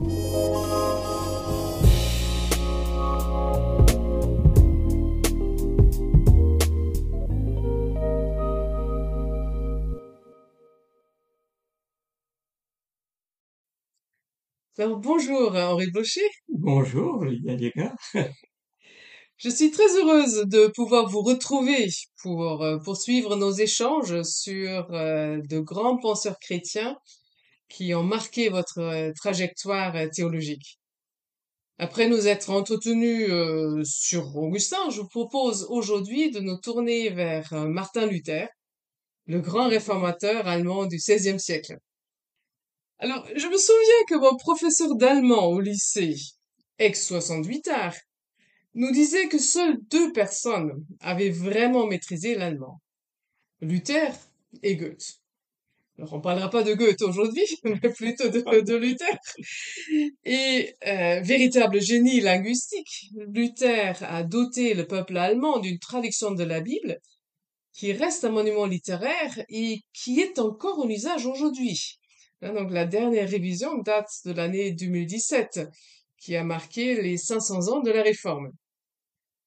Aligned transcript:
Alors, 0.00 0.10
bonjour 15.00 15.56
Henri 15.56 15.90
Blocher, 15.90 16.20
Bonjour, 16.48 17.24
Lydia 17.24 17.96
je 19.36 19.48
suis 19.48 19.72
très 19.72 19.88
heureuse 19.96 20.44
de 20.46 20.68
pouvoir 20.68 21.08
vous 21.08 21.22
retrouver 21.22 21.88
pour 22.22 22.62
euh, 22.62 22.78
poursuivre 22.78 23.34
nos 23.34 23.50
échanges 23.50 24.22
sur 24.22 24.92
euh, 24.92 25.40
de 25.50 25.58
grands 25.58 25.98
penseurs 25.98 26.38
chrétiens 26.38 26.96
qui 27.68 27.94
ont 27.94 28.02
marqué 28.02 28.48
votre 28.48 28.78
euh, 28.78 29.12
trajectoire 29.14 29.94
euh, 29.96 30.08
théologique. 30.08 30.78
Après 31.78 32.08
nous 32.08 32.26
être 32.26 32.50
entretenus 32.50 33.28
euh, 33.30 33.82
sur 33.84 34.36
Augustin, 34.36 34.90
je 34.90 35.00
vous 35.00 35.08
propose 35.08 35.66
aujourd'hui 35.68 36.30
de 36.30 36.40
nous 36.40 36.58
tourner 36.58 37.10
vers 37.10 37.52
Martin 37.68 38.06
Luther, 38.06 38.48
le 39.26 39.40
grand 39.40 39.68
réformateur 39.68 40.48
allemand 40.48 40.86
du 40.86 40.96
XVIe 40.96 41.38
siècle. 41.38 41.76
Alors, 42.98 43.24
je 43.36 43.46
me 43.46 43.56
souviens 43.56 44.04
que 44.08 44.16
mon 44.16 44.36
professeur 44.36 44.96
d'allemand 44.96 45.46
au 45.46 45.60
lycée, 45.60 46.16
ex-68 46.80 47.70
art, 47.70 47.94
nous 48.74 48.90
disait 48.90 49.28
que 49.28 49.38
seules 49.38 49.78
deux 49.90 50.12
personnes 50.12 50.84
avaient 51.00 51.30
vraiment 51.30 51.86
maîtrisé 51.86 52.34
l'allemand, 52.34 52.80
Luther 53.60 54.12
et 54.62 54.76
Goethe. 54.76 55.17
Alors, 55.98 56.14
on 56.14 56.20
parlera 56.20 56.48
pas 56.48 56.62
de 56.62 56.74
Goethe 56.74 57.02
aujourd'hui, 57.02 57.44
mais 57.64 57.90
plutôt 57.90 58.28
de, 58.28 58.76
Luther. 58.76 59.18
Et 60.24 60.74
euh, 60.86 61.20
véritable 61.22 61.80
génie 61.80 62.20
linguistique, 62.20 63.10
Luther 63.16 63.96
a 64.02 64.22
doté 64.22 64.74
le 64.74 64.86
peuple 64.86 65.16
allemand 65.16 65.58
d'une 65.58 65.80
traduction 65.80 66.30
de 66.30 66.44
la 66.44 66.60
Bible 66.60 66.98
qui 67.72 67.92
reste 67.92 68.24
un 68.24 68.30
monument 68.30 68.66
littéraire 68.66 69.44
et 69.48 69.82
qui 69.92 70.20
est 70.20 70.38
encore 70.38 70.78
en 70.78 70.88
usage 70.88 71.26
aujourd'hui. 71.26 71.98
Hein, 72.42 72.52
donc 72.52 72.70
la 72.72 72.84
dernière 72.84 73.28
révision 73.28 73.78
date 73.78 74.10
de 74.24 74.32
l'année 74.32 74.72
2017, 74.72 75.68
qui 76.16 76.36
a 76.36 76.44
marqué 76.44 77.00
les 77.00 77.16
500 77.16 77.68
ans 77.68 77.80
de 77.80 77.90
la 77.90 78.02
Réforme. 78.02 78.50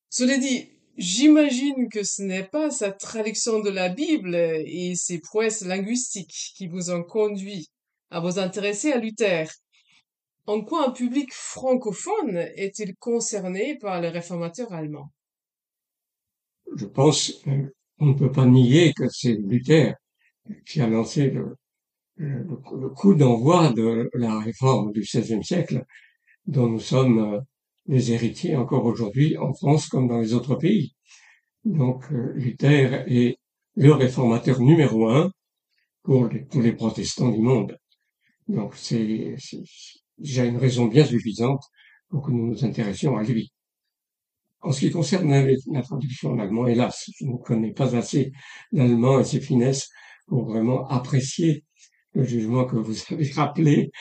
Cela 0.09 0.37
dit, 0.37 0.69
j'imagine 0.97 1.89
que 1.89 2.03
ce 2.03 2.21
n'est 2.21 2.47
pas 2.47 2.69
sa 2.69 2.91
traduction 2.91 3.59
de 3.59 3.69
la 3.69 3.89
Bible 3.89 4.35
et 4.35 4.93
ses 4.95 5.19
prouesses 5.19 5.61
linguistiques 5.61 6.53
qui 6.55 6.67
vous 6.67 6.91
ont 6.91 7.03
conduit 7.03 7.69
à 8.09 8.19
vous 8.19 8.39
intéresser 8.39 8.91
à 8.91 8.97
Luther. 8.97 9.47
En 10.47 10.61
quoi 10.61 10.87
un 10.87 10.91
public 10.91 11.33
francophone 11.33 12.37
est-il 12.55 12.95
concerné 12.95 13.77
par 13.77 14.01
le 14.01 14.09
réformateur 14.09 14.73
allemand? 14.73 15.11
Je 16.75 16.85
pense 16.85 17.33
euh, 17.47 17.67
on 17.99 18.07
ne 18.07 18.13
peut 18.13 18.31
pas 18.31 18.45
nier 18.45 18.93
que 18.93 19.07
c'est 19.09 19.33
Luther 19.33 19.93
qui 20.65 20.81
a 20.81 20.87
lancé 20.87 21.29
le, 21.29 21.55
le, 22.15 22.43
le 22.43 22.89
coup 22.89 23.13
d'envoi 23.13 23.71
de 23.73 24.09
la 24.13 24.39
réforme 24.39 24.91
du 24.91 25.01
XVIe 25.01 25.43
siècle, 25.43 25.83
dont 26.47 26.67
nous 26.67 26.79
sommes 26.79 27.19
euh, 27.19 27.39
les 27.87 28.11
héritiers 28.11 28.55
encore 28.55 28.85
aujourd'hui 28.85 29.37
en 29.37 29.53
France 29.53 29.87
comme 29.87 30.07
dans 30.07 30.19
les 30.19 30.33
autres 30.33 30.55
pays. 30.55 30.95
Donc 31.65 32.11
euh, 32.11 32.33
Luther 32.35 33.03
est 33.07 33.37
le 33.75 33.93
réformateur 33.93 34.59
numéro 34.59 35.09
un 35.09 35.31
pour 36.03 36.27
les, 36.27 36.45
tous 36.47 36.61
les 36.61 36.73
protestants 36.73 37.29
du 37.29 37.39
monde. 37.39 37.77
Donc 38.47 38.75
c'est 38.75 39.35
déjà 40.17 40.45
une 40.45 40.57
raison 40.57 40.85
bien 40.85 41.05
suffisante 41.05 41.63
pour 42.09 42.23
que 42.25 42.31
nous 42.31 42.47
nous 42.47 42.65
intéressions 42.65 43.17
à 43.17 43.23
lui. 43.23 43.51
En 44.61 44.71
ce 44.71 44.81
qui 44.81 44.91
concerne 44.91 45.29
la, 45.29 45.43
la 45.71 45.81
traduction 45.81 46.31
en 46.31 46.39
allemand, 46.39 46.67
hélas, 46.67 47.09
je 47.19 47.25
ne 47.25 47.37
connais 47.37 47.73
pas 47.73 47.95
assez 47.95 48.31
l'allemand 48.71 49.19
et 49.19 49.23
ses 49.23 49.41
finesses 49.41 49.89
pour 50.27 50.45
vraiment 50.45 50.87
apprécier 50.87 51.63
le 52.13 52.23
jugement 52.23 52.65
que 52.65 52.75
vous 52.75 52.95
avez 53.13 53.31
rappelé. 53.31 53.91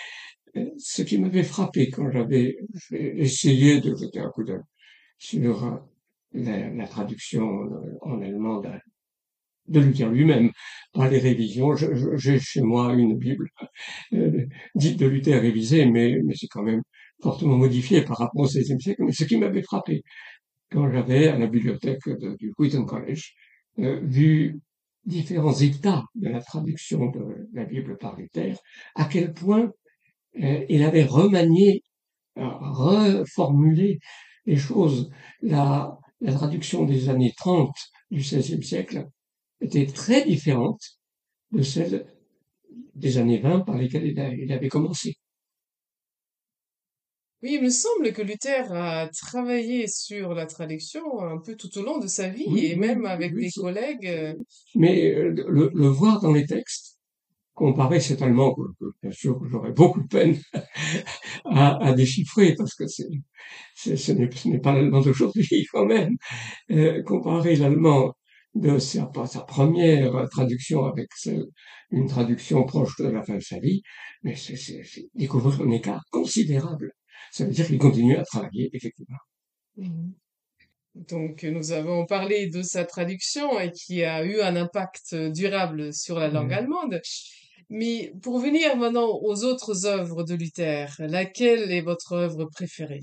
Ce 0.78 1.02
qui 1.02 1.18
m'avait 1.18 1.42
frappé 1.44 1.90
quand 1.90 2.10
j'avais 2.10 2.56
essayé 2.92 3.80
de 3.80 3.94
jeter 3.94 4.18
un 4.20 4.30
coup 4.30 4.44
d'œil 4.44 4.62
sur 5.20 5.64
euh, 5.64 5.76
la, 6.34 6.86
traduction 6.86 7.64
euh, 7.64 7.98
en 8.00 8.20
allemand 8.22 8.60
de, 9.68 9.80
Luther 9.80 10.10
lui-même, 10.10 10.50
par 10.92 11.08
les 11.08 11.18
révisions. 11.18 11.76
J'ai 12.16 12.40
chez 12.40 12.62
moi 12.62 12.94
une 12.94 13.16
Bible 13.16 13.48
euh, 14.14 14.46
dite 14.74 14.98
de 14.98 15.06
Luther 15.06 15.40
révisée, 15.40 15.86
mais, 15.86 16.18
c'est 16.34 16.48
quand 16.48 16.62
même 16.62 16.82
fortement 17.22 17.56
modifié 17.56 18.02
par 18.02 18.18
rapport 18.18 18.42
au 18.42 18.46
XVIe 18.46 18.80
siècle. 18.80 19.04
Mais 19.04 19.12
ce 19.12 19.24
qui 19.24 19.36
m'avait 19.36 19.62
frappé, 19.62 20.02
quand 20.72 20.90
j'avais 20.90 21.28
à 21.28 21.38
la 21.38 21.46
bibliothèque 21.46 22.08
du 22.38 22.52
Wheaton 22.58 22.84
College 22.84 23.34
vu 23.76 24.58
différents 25.04 25.54
états 25.54 26.04
de 26.14 26.28
la 26.28 26.40
traduction 26.40 27.10
de 27.10 27.48
la 27.52 27.64
Bible 27.64 27.96
par 27.98 28.16
Luther, 28.16 28.56
à 28.94 29.04
quel 29.04 29.32
point 29.32 29.70
euh, 30.42 30.64
il 30.68 30.82
avait 30.82 31.04
remanié, 31.04 31.82
euh, 32.38 32.44
reformulé 32.60 34.00
les 34.46 34.56
choses. 34.56 35.10
La, 35.42 35.98
la 36.20 36.34
traduction 36.34 36.84
des 36.86 37.08
années 37.10 37.34
30 37.36 37.76
du 38.10 38.22
XVIe 38.22 38.62
siècle 38.64 39.08
était 39.60 39.86
très 39.86 40.24
différente 40.26 40.80
de 41.52 41.62
celle 41.62 42.06
des 42.94 43.18
années 43.18 43.38
20 43.40 43.60
par 43.60 43.76
lesquelles 43.78 44.06
il, 44.06 44.20
a- 44.20 44.34
il 44.34 44.52
avait 44.52 44.68
commencé. 44.68 45.16
Oui, 47.42 47.54
il 47.54 47.62
me 47.62 47.70
semble 47.70 48.12
que 48.12 48.20
Luther 48.22 48.70
a 48.72 49.08
travaillé 49.08 49.86
sur 49.88 50.34
la 50.34 50.44
traduction 50.46 51.20
un 51.22 51.38
peu 51.38 51.54
tout 51.56 51.76
au 51.78 51.82
long 51.82 51.98
de 51.98 52.06
sa 52.06 52.28
vie 52.28 52.46
Oui, 52.46 52.66
et 52.66 52.76
même 52.76 53.06
avec 53.06 53.32
oui, 53.34 53.46
des 53.46 53.50
collègues. 53.50 54.06
euh, 54.06 54.34
mais 54.74 55.12
le, 55.14 55.70
le 55.74 55.86
voir 55.88 56.20
dans 56.20 56.32
les 56.32 56.46
textes, 56.46 56.89
comparer 57.60 58.00
cet 58.00 58.22
allemand 58.22 58.54
que, 58.54 58.62
que, 58.78 58.86
bien 59.02 59.12
sûr 59.12 59.38
que 59.38 59.46
j'aurais 59.46 59.72
beaucoup 59.72 60.00
de 60.00 60.08
peine 60.08 60.34
à, 61.44 61.76
à 61.88 61.92
déchiffrer 61.92 62.54
parce 62.54 62.74
que 62.74 62.86
c'est, 62.86 63.96
ce 63.96 64.12
n'est 64.48 64.60
pas 64.60 64.72
l'allemand 64.72 65.02
d'aujourd'hui 65.02 65.66
quand 65.72 65.84
même, 65.84 66.16
euh, 66.70 67.02
comparer 67.02 67.56
l'allemand 67.56 68.14
de 68.54 68.78
sa, 68.78 69.04
première 69.46 70.26
traduction 70.30 70.86
avec 70.86 71.08
celle, 71.14 71.44
une 71.90 72.08
traduction 72.08 72.64
proche 72.64 72.96
de 72.98 73.08
la 73.08 73.22
fin 73.22 73.36
de 73.36 73.42
sa 73.42 73.58
vie, 73.60 73.82
mais 74.22 74.34
c'est 74.36 75.10
découvrir 75.14 75.60
un 75.60 75.70
écart 75.70 76.02
considérable. 76.10 76.92
Ça 77.30 77.44
veut 77.44 77.52
dire 77.52 77.66
qu'il 77.66 77.78
continue 77.78 78.16
à 78.16 78.24
travailler, 78.24 78.70
effectivement. 78.72 79.22
Mhm. 79.76 80.14
Donc, 80.94 81.44
nous 81.44 81.70
avons 81.70 82.04
parlé 82.06 82.48
de 82.48 82.62
sa 82.62 82.84
traduction 82.84 83.60
et 83.60 83.70
qui 83.70 84.02
a 84.02 84.24
eu 84.24 84.40
un 84.40 84.56
impact 84.56 85.14
durable 85.14 85.92
sur 85.94 86.18
la 86.18 86.28
langue 86.28 86.52
Euh, 86.52 86.56
allemande. 86.56 87.00
Mais 87.70 88.12
pour 88.20 88.40
venir 88.40 88.76
maintenant 88.76 89.08
aux 89.22 89.44
autres 89.44 89.86
œuvres 89.86 90.24
de 90.24 90.34
Luther, 90.34 90.88
laquelle 90.98 91.70
est 91.70 91.82
votre 91.82 92.12
œuvre 92.12 92.46
préférée? 92.46 93.00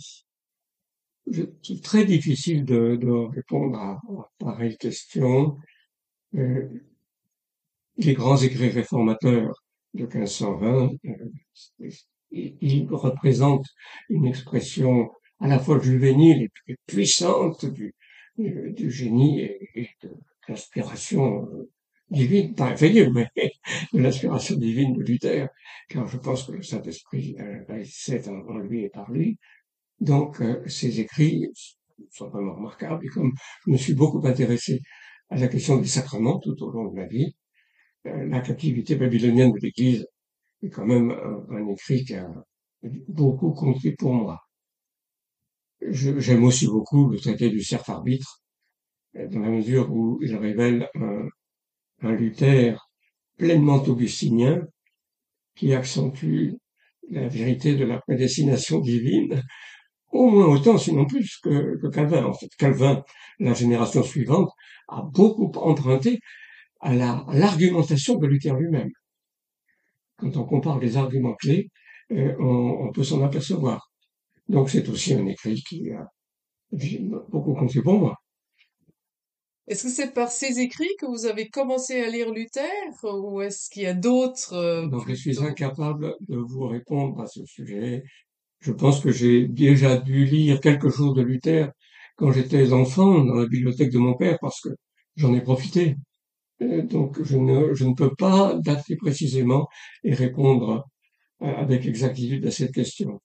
C'est 1.63 1.81
très 1.81 2.05
difficile 2.05 2.65
de, 2.65 3.29
répondre 3.33 3.77
à, 3.77 3.91
à 3.93 4.29
pareille 4.39 4.77
question. 4.77 5.57
Euh, 6.35 6.67
les 7.97 8.13
grands 8.13 8.37
écrits 8.37 8.69
réformateurs 8.69 9.53
de 9.93 10.05
1520, 10.05 10.91
euh, 11.05 11.89
ils 12.31 12.87
représentent 12.91 13.67
une 14.09 14.25
expression 14.25 15.09
à 15.39 15.47
la 15.47 15.59
fois 15.59 15.79
juvénile 15.79 16.43
et 16.43 16.49
puis 16.49 16.75
puissante 16.85 17.65
du, 17.65 17.93
génie 18.37 19.41
et, 19.41 19.69
et 19.75 19.89
de 20.03 20.11
l'inspiration 20.47 21.45
euh, 21.45 21.69
divine, 22.09 22.55
pas 22.55 22.67
inférieure, 22.71 23.11
mais 23.13 23.27
de 23.93 23.99
l'inspiration 24.01 24.55
divine 24.57 24.93
de 24.93 25.03
Luther, 25.03 25.49
car 25.89 26.07
je 26.07 26.17
pense 26.17 26.43
que 26.45 26.53
le 26.53 26.63
Saint-Esprit 26.63 27.35
euh, 27.39 27.63
agissait 27.69 28.27
en, 28.29 28.39
en 28.47 28.57
lui 28.59 28.83
et 28.85 28.89
par 28.89 29.11
lui. 29.11 29.37
Donc, 29.99 30.41
euh, 30.41 30.63
ces 30.67 30.99
écrits 30.99 31.47
sont 32.11 32.29
vraiment 32.29 32.55
remarquables, 32.55 33.05
et 33.05 33.09
comme 33.09 33.33
je 33.65 33.71
me 33.71 33.77
suis 33.77 33.93
beaucoup 33.95 34.25
intéressé 34.27 34.81
à 35.29 35.37
la 35.37 35.47
question 35.47 35.77
des 35.77 35.87
sacrements 35.87 36.39
tout 36.39 36.61
au 36.63 36.71
long 36.71 36.87
de 36.91 36.95
ma 36.95 37.07
vie, 37.07 37.35
euh, 38.07 38.27
la 38.27 38.41
captivité 38.41 38.95
babylonienne 38.95 39.51
de 39.51 39.59
l'Église 39.59 40.07
est 40.63 40.69
quand 40.69 40.85
même 40.85 41.11
un, 41.11 41.45
un 41.55 41.67
écrit 41.69 42.05
qui 42.05 42.15
a 42.15 42.29
beaucoup 43.09 43.51
compté 43.51 43.91
pour 43.93 44.13
moi. 44.13 44.39
J'aime 45.89 46.43
aussi 46.43 46.67
beaucoup 46.67 47.09
le 47.09 47.19
traité 47.19 47.49
du 47.49 47.63
cerf 47.63 47.89
arbitre, 47.89 48.41
euh, 49.17 49.27
dans 49.27 49.39
la 49.41 49.49
mesure 49.49 49.91
où 49.91 50.19
il 50.21 50.35
révèle 50.35 50.89
un, 50.95 51.27
un 52.01 52.11
Luther 52.13 52.77
pleinement 53.37 53.83
augustinien 53.83 54.61
qui 55.55 55.73
accentue 55.73 56.53
la 57.09 57.27
vérité 57.27 57.75
de 57.75 57.85
la 57.85 57.99
prédestination 58.01 58.79
divine, 58.79 59.41
au 60.11 60.29
moins 60.29 60.47
autant, 60.47 60.77
sinon 60.77 61.05
plus, 61.05 61.37
que, 61.43 61.89
Calvin. 61.89 62.25
En 62.25 62.33
fait, 62.33 62.49
Calvin, 62.57 63.03
la 63.39 63.53
génération 63.53 64.03
suivante, 64.03 64.49
a 64.87 65.01
beaucoup 65.03 65.51
emprunté 65.55 66.19
à 66.79 66.93
la- 66.93 67.25
à 67.27 67.35
l'argumentation 67.35 68.15
de 68.17 68.27
Luther 68.27 68.55
lui-même. 68.55 68.91
Quand 70.17 70.35
on 70.37 70.45
compare 70.45 70.79
les 70.79 70.97
arguments 70.97 71.35
clés, 71.35 71.69
on, 72.09 72.91
peut 72.93 73.03
s'en 73.03 73.23
apercevoir. 73.23 73.91
Donc 74.49 74.69
c'est 74.69 74.87
aussi 74.89 75.13
un 75.13 75.25
écrit 75.25 75.61
qui 75.67 75.91
a 75.91 76.07
beaucoup 77.29 77.53
compté 77.53 77.81
pour 77.81 77.99
moi. 77.99 78.15
Est-ce 79.67 79.83
que 79.83 79.89
c'est 79.89 80.13
par 80.13 80.31
ces 80.31 80.59
écrits 80.61 80.95
que 80.97 81.05
vous 81.05 81.25
avez 81.25 81.49
commencé 81.49 81.99
à 81.99 82.09
lire 82.09 82.31
Luther 82.31 82.63
ou 83.03 83.41
est-ce 83.41 83.69
qu'il 83.69 83.83
y 83.83 83.85
a 83.85 83.93
d'autres 83.93 84.53
euh, 84.53 84.87
je 85.09 85.13
suis 85.13 85.43
incapable 85.43 86.15
de 86.21 86.37
vous 86.37 86.67
répondre 86.67 87.19
à 87.21 87.27
ce 87.27 87.43
sujet. 87.45 88.03
Je 88.59 88.71
pense 88.71 89.01
que 89.01 89.11
j'ai 89.11 89.45
déjà 89.45 89.97
dû 89.97 90.23
lire 90.25 90.61
quelque 90.61 90.89
chose 90.89 91.13
de 91.15 91.21
Luther 91.21 91.69
quand 92.15 92.31
j'étais 92.31 92.71
enfant 92.71 93.25
dans 93.25 93.35
la 93.35 93.45
bibliothèque 93.45 93.91
de 93.91 93.97
mon 93.97 94.15
père 94.15 94.37
parce 94.39 94.61
que 94.61 94.69
j'en 95.17 95.33
ai 95.33 95.41
profité. 95.41 95.97
donc 96.61 97.21
je 97.21 97.37
ne, 97.37 97.73
je 97.73 97.85
ne 97.85 97.93
peux 97.93 98.15
pas 98.15 98.55
dater 98.63 98.95
précisément 98.95 99.67
et 100.05 100.13
répondre 100.13 100.85
euh, 101.41 101.53
avec 101.55 101.85
exactitude 101.85 102.45
à 102.47 102.51
cette 102.51 102.73
question. 102.73 103.19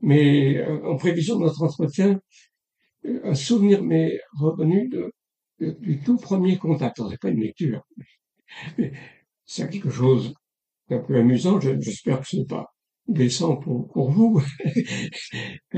Mais 0.00 0.56
euh, 0.58 0.84
en 0.86 0.96
prévision 0.96 1.38
de 1.38 1.44
notre 1.44 1.62
entretien, 1.62 2.20
un 3.04 3.34
souvenir 3.34 3.82
m'est 3.82 4.18
revenu 4.40 4.88
de 4.88 5.12
du 5.70 6.00
tout 6.00 6.16
premier 6.16 6.58
contact. 6.58 7.00
C'est 7.08 7.20
pas 7.20 7.30
une 7.30 7.40
lecture, 7.40 7.82
mais 8.78 8.92
c'est 9.44 9.68
quelque 9.70 9.90
chose 9.90 10.34
d'un 10.88 10.98
peu 10.98 11.16
amusant. 11.16 11.60
J'espère 11.60 12.20
que 12.20 12.26
ce 12.26 12.36
n'est 12.36 12.46
pas 12.46 12.72
blessant 13.06 13.56
pour, 13.56 14.10
vous, 14.10 14.42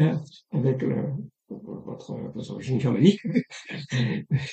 avec 0.52 0.82
le, 0.82 1.04
votre, 1.48 2.14
votre 2.34 2.50
origine 2.50 2.80
germanique. 2.80 3.20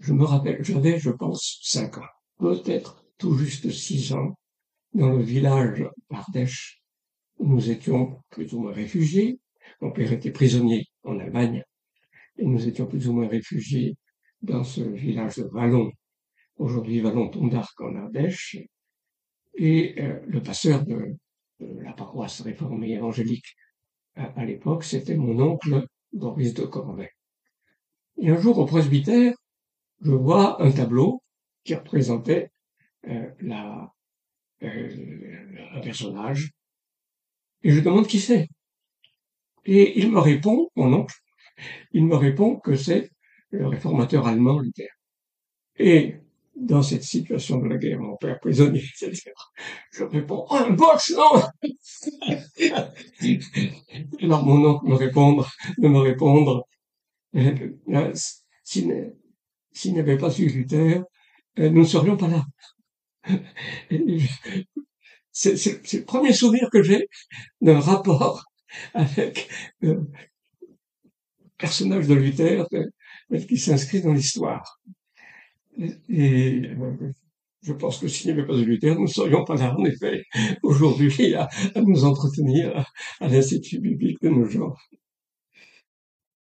Je 0.00 0.12
me 0.12 0.24
rappelle, 0.24 0.62
j'avais, 0.62 0.98
je 0.98 1.10
pense, 1.10 1.58
cinq 1.62 1.98
ans, 1.98 2.06
peut-être 2.38 3.04
tout 3.18 3.36
juste 3.36 3.68
six 3.70 4.12
ans, 4.12 4.38
dans 4.94 5.10
le 5.10 5.22
village 5.22 5.84
d'Ardèche, 6.08 6.84
où 7.38 7.46
nous 7.48 7.70
étions 7.70 8.22
plus 8.30 8.52
ou 8.54 8.60
moins 8.60 8.72
réfugiés. 8.72 9.40
Mon 9.80 9.90
père 9.90 10.12
était 10.12 10.30
prisonnier 10.30 10.86
en 11.02 11.18
Allemagne, 11.18 11.64
et 12.36 12.44
nous 12.44 12.68
étions 12.68 12.86
plus 12.86 13.08
ou 13.08 13.12
moins 13.12 13.26
réfugiés 13.26 13.96
dans 14.42 14.64
ce 14.64 14.80
village 14.80 15.36
de 15.36 15.44
Vallon, 15.44 15.90
aujourd'hui 16.56 17.00
Vallon-Tondarc 17.00 17.80
en 17.80 17.94
Ardèche, 17.96 18.56
et 19.54 19.94
euh, 20.00 20.20
le 20.26 20.42
pasteur 20.42 20.84
de, 20.84 21.16
la 21.60 21.92
paroisse 21.92 22.40
réformée 22.42 22.92
évangélique 22.92 23.56
à, 24.14 24.44
l'époque, 24.44 24.84
c'était 24.84 25.16
mon 25.16 25.38
oncle 25.40 25.86
Boris 26.12 26.54
de 26.54 26.64
Corvée. 26.64 27.10
Et 28.16 28.30
un 28.30 28.36
jour 28.36 28.58
au 28.58 28.66
presbytère, 28.66 29.34
je 30.00 30.12
vois 30.12 30.62
un 30.62 30.70
tableau 30.72 31.22
qui 31.64 31.74
représentait 31.74 32.50
euh, 33.08 33.30
la, 33.40 33.92
euh, 34.62 35.66
un 35.72 35.80
personnage, 35.80 36.50
et 37.62 37.70
je 37.70 37.80
demande 37.80 38.06
qui 38.06 38.20
c'est. 38.20 38.48
Et 39.64 39.98
il 40.00 40.10
me 40.10 40.20
répond, 40.20 40.70
mon 40.76 40.92
oncle, 40.92 41.16
il 41.92 42.06
me 42.06 42.16
répond 42.16 42.56
que 42.56 42.74
c'est 42.74 43.10
le 43.50 43.68
réformateur 43.68 44.26
allemand 44.26 44.60
Luther. 44.60 44.88
Et 45.78 46.16
dans 46.56 46.82
cette 46.82 47.04
situation 47.04 47.58
de 47.58 47.68
la 47.68 47.76
guerre, 47.76 48.00
mon 48.00 48.16
père 48.16 48.40
prisonnier, 48.40 48.82
je 49.92 50.04
réponds, 50.04 50.46
oh, 50.50 50.54
un 50.54 50.70
boche, 50.70 51.10
non 51.10 51.42
Alors 54.20 54.44
mon 54.44 54.64
oncle 54.64 54.86
me 54.86 54.94
répondre, 54.94 55.48
de 55.78 55.88
me 55.88 55.98
répondre, 55.98 56.66
euh, 57.36 58.12
s'il 58.64 59.14
n'avait 59.94 60.18
pas 60.18 60.36
eu 60.36 60.48
Luther, 60.48 61.04
euh, 61.58 61.70
nous 61.70 61.82
ne 61.82 61.86
serions 61.86 62.16
pas 62.16 62.28
là. 62.28 62.44
C'est 65.30 65.92
le 65.92 66.04
premier 66.04 66.32
souvenir 66.32 66.68
que 66.72 66.82
j'ai 66.82 67.08
d'un 67.60 67.78
rapport 67.78 68.44
avec 68.94 69.48
euh, 69.84 70.00
personnage 71.58 72.08
de 72.08 72.14
Luther, 72.14 72.66
qui 73.36 73.58
s'inscrit 73.58 74.02
dans 74.02 74.12
l'histoire. 74.12 74.80
Et, 76.08 76.62
euh, 76.66 77.12
je 77.62 77.72
pense 77.72 77.98
que 77.98 78.08
s'il 78.08 78.26
n'y 78.32 78.38
avait 78.38 78.46
pas 78.46 78.56
de 78.56 78.62
Luther, 78.62 78.94
nous 78.94 79.02
ne 79.02 79.06
serions 79.06 79.44
pas 79.44 79.56
là, 79.56 79.74
en 79.76 79.84
effet, 79.84 80.24
aujourd'hui, 80.62 81.34
à, 81.34 81.48
nous 81.76 82.04
entretenir 82.04 82.86
à, 83.20 83.28
l'Institut 83.28 83.80
biblique 83.80 84.20
de 84.22 84.28
nos 84.28 84.44
jours. 84.44 84.78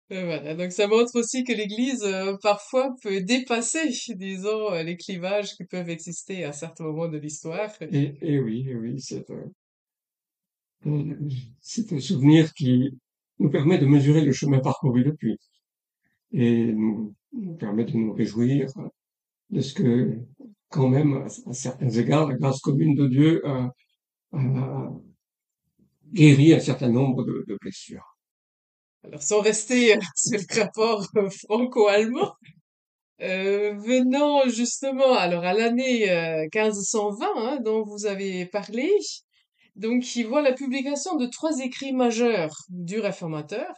Voilà, 0.10 0.54
donc 0.54 0.72
ça 0.72 0.88
montre 0.88 1.18
aussi 1.18 1.44
que 1.44 1.54
l'Église 1.54 2.04
euh, 2.04 2.36
parfois 2.42 2.94
peut 3.02 3.22
dépasser, 3.22 3.90
disons, 4.16 4.72
euh, 4.72 4.84
les 4.84 4.96
clivages 4.96 5.56
qui 5.56 5.66
peuvent 5.66 5.90
exister 5.90 6.44
à 6.44 6.52
certains 6.52 6.84
moments 6.84 7.08
de 7.08 7.18
l'histoire. 7.18 7.72
Et, 7.82 8.14
et, 8.22 8.40
oui, 8.40 8.68
oui, 8.76 9.02
c'est 9.02 9.26
c'est 11.62 11.94
un 11.94 12.00
souvenir 12.00 12.54
qui 12.54 12.92
nous 13.40 13.50
permet 13.50 13.78
de 13.78 13.86
mesurer 13.86 14.22
le 14.22 14.34
chemin 14.34 14.60
parcouru 14.60 15.04
depuis 15.04 15.38
et 16.34 16.74
nous, 16.74 17.16
permet 17.60 17.86
de 17.86 17.96
nous 17.96 18.14
réjouir 18.14 18.68
de 19.50 19.62
ce 19.62 19.74
que, 19.74 20.18
quand 20.70 20.90
même, 20.90 21.26
à, 21.46 21.54
certains 21.54 21.90
égards, 21.90 22.28
la 22.28 22.36
grâce 22.36 22.60
commune 22.60 22.96
de 22.96 23.08
Dieu 23.08 23.48
a, 23.48 23.72
guéri 26.12 26.54
un 26.54 26.60
certain 26.60 26.90
nombre 26.90 27.24
de, 27.24 27.58
blessures. 27.62 28.18
Alors, 29.04 29.22
sans 29.22 29.42
rester 29.42 29.96
sur 30.16 30.40
le 30.40 30.62
rapport 30.62 31.08
franco-allemand, 31.48 32.34
euh, 33.22 33.74
venant 33.76 34.48
justement 34.48 35.14
alors 35.14 35.44
à 35.44 35.54
l'année 35.54 36.08
1520 36.54 37.26
euh, 37.26 37.30
hein, 37.38 37.60
dont 37.64 37.84
vous 37.84 38.06
avez 38.06 38.48
parlé, 38.48 38.90
donc 39.76 40.16
il 40.16 40.28
voit 40.28 40.42
la 40.42 40.54
publication 40.54 41.16
de 41.16 41.28
trois 41.28 41.60
écrits 41.60 41.94
majeurs 41.94 42.56
du 42.70 43.00
réformateur, 43.00 43.74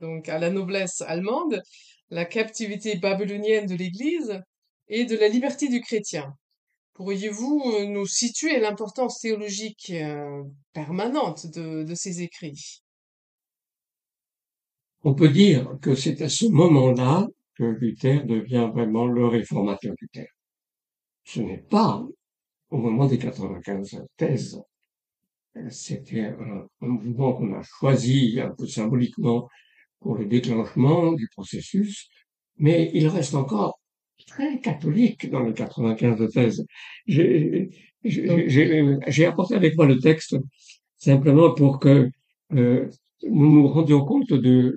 donc 0.00 0.28
à 0.28 0.38
la 0.38 0.50
noblesse 0.50 1.00
allemande, 1.02 1.62
la 2.10 2.24
captivité 2.24 2.96
babylonienne 2.96 3.66
de 3.66 3.74
l'Église 3.74 4.40
et 4.88 5.04
de 5.04 5.16
la 5.16 5.28
liberté 5.28 5.68
du 5.68 5.80
chrétien. 5.80 6.34
Pourriez-vous 6.94 7.62
euh, 7.76 7.86
nous 7.86 8.06
situer 8.06 8.58
l'importance 8.58 9.20
théologique 9.20 9.90
euh, 9.90 10.42
permanente 10.72 11.46
de, 11.46 11.94
ces 11.94 12.22
écrits? 12.22 12.82
On 15.02 15.14
peut 15.14 15.28
dire 15.28 15.76
que 15.82 15.94
c'est 15.94 16.22
à 16.22 16.28
ce 16.28 16.46
moment-là 16.46 17.26
que 17.54 17.64
Luther 17.64 18.24
devient 18.24 18.70
vraiment 18.72 19.06
le 19.06 19.26
réformateur 19.26 19.94
Luther. 20.00 20.28
Ce 21.24 21.40
n'est 21.40 21.58
pas 21.58 22.02
au 22.70 22.78
moment 22.78 23.06
des 23.06 23.18
95 23.18 24.02
thèses. 24.16 24.60
C'était 25.70 26.34
un 26.40 26.66
mouvement 26.80 27.34
qu'on 27.34 27.54
a 27.54 27.62
choisi 27.62 28.40
un 28.40 28.50
peu 28.50 28.66
symboliquement 28.66 29.48
pour 30.00 30.16
le 30.16 30.26
déclenchement 30.26 31.12
du 31.12 31.28
processus, 31.28 32.08
mais 32.58 32.90
il 32.94 33.08
reste 33.08 33.34
encore 33.34 33.78
très 34.26 34.60
catholique 34.60 35.30
dans 35.30 35.40
les 35.40 35.52
95 35.52 36.18
de 36.18 36.26
thèse. 36.26 36.64
J'ai 37.06 37.68
apporté 39.26 39.54
avec 39.54 39.76
moi 39.76 39.86
le 39.86 39.98
texte 39.98 40.36
simplement 40.96 41.54
pour 41.54 41.78
que 41.78 42.10
euh, 42.54 42.88
nous 43.22 43.52
nous 43.52 43.68
rendions 43.68 44.04
compte 44.04 44.32
de, 44.32 44.76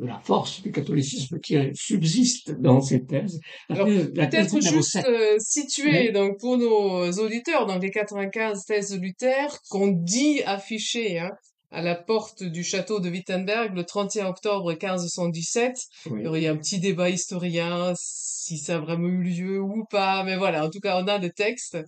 la 0.00 0.18
force 0.18 0.62
du 0.62 0.72
catholicisme 0.72 1.38
qui 1.38 1.56
subsiste 1.74 2.60
dans 2.60 2.80
ces 2.80 3.04
thèses. 3.04 3.40
peut-être 3.68 4.60
juste 4.60 4.98
euh, 5.06 5.36
situer 5.38 6.10
donc 6.10 6.40
pour 6.40 6.58
nos 6.58 7.10
auditeurs 7.12 7.66
dans 7.66 7.78
les 7.78 7.90
95 7.90 8.64
thèses 8.64 8.90
de 8.90 8.98
Luther 8.98 9.56
qu'on 9.70 9.88
dit 9.88 10.42
afficher 10.44 11.20
hein, 11.20 11.30
à 11.74 11.82
la 11.82 11.96
porte 11.96 12.44
du 12.44 12.62
château 12.62 13.00
de 13.00 13.10
Wittenberg 13.10 13.74
le 13.74 13.84
31 13.84 14.26
octobre 14.26 14.70
1517. 14.70 15.76
Il 16.06 16.20
y 16.20 16.26
aurait 16.26 16.46
un 16.46 16.56
petit 16.56 16.78
débat 16.78 17.10
historien 17.10 17.92
si 17.96 18.58
ça 18.58 18.76
a 18.76 18.78
vraiment 18.78 19.08
eu 19.08 19.22
lieu 19.22 19.60
ou 19.60 19.84
pas, 19.90 20.22
mais 20.24 20.36
voilà, 20.36 20.66
en 20.66 20.70
tout 20.70 20.80
cas, 20.80 21.02
on 21.02 21.08
a 21.08 21.18
des 21.18 21.32
textes. 21.32 21.78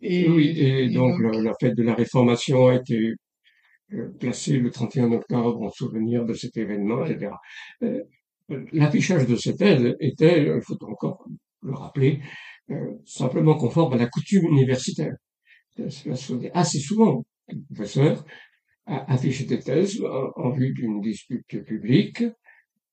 Et, 0.00 0.28
oui, 0.28 0.54
et, 0.56 0.88
donc, 0.90 1.20
La, 1.20 1.52
fête 1.60 1.76
de 1.76 1.82
la 1.82 1.94
Réformation 1.94 2.68
a 2.68 2.76
été 2.76 3.14
euh, 3.92 4.08
placée 4.20 4.58
le 4.58 4.70
31 4.70 5.12
octobre 5.12 5.62
en 5.62 5.70
souvenir 5.70 6.24
de 6.24 6.34
cet 6.34 6.56
événement, 6.56 7.04
etc. 7.04 7.32
Euh, 7.82 8.02
l'affichage 8.72 9.26
de 9.26 9.36
cette 9.36 9.60
aide 9.60 9.96
était, 10.00 10.44
il 10.44 10.60
faut 10.62 10.78
encore 10.84 11.26
le 11.62 11.74
rappeler, 11.74 12.20
euh, 12.70 12.92
simplement 13.06 13.56
conforme 13.56 13.92
à 13.94 13.96
la 13.96 14.06
coutume 14.06 14.46
universitaire. 14.46 15.14
Assez 16.54 16.78
souvent. 16.78 17.24
Le 17.48 17.86
professeur 18.86 19.12
afficher 19.12 19.44
des 19.44 19.60
thèses 19.60 20.02
en, 20.36 20.50
vue 20.50 20.72
d'une 20.72 21.00
dispute 21.00 21.64
publique 21.64 22.24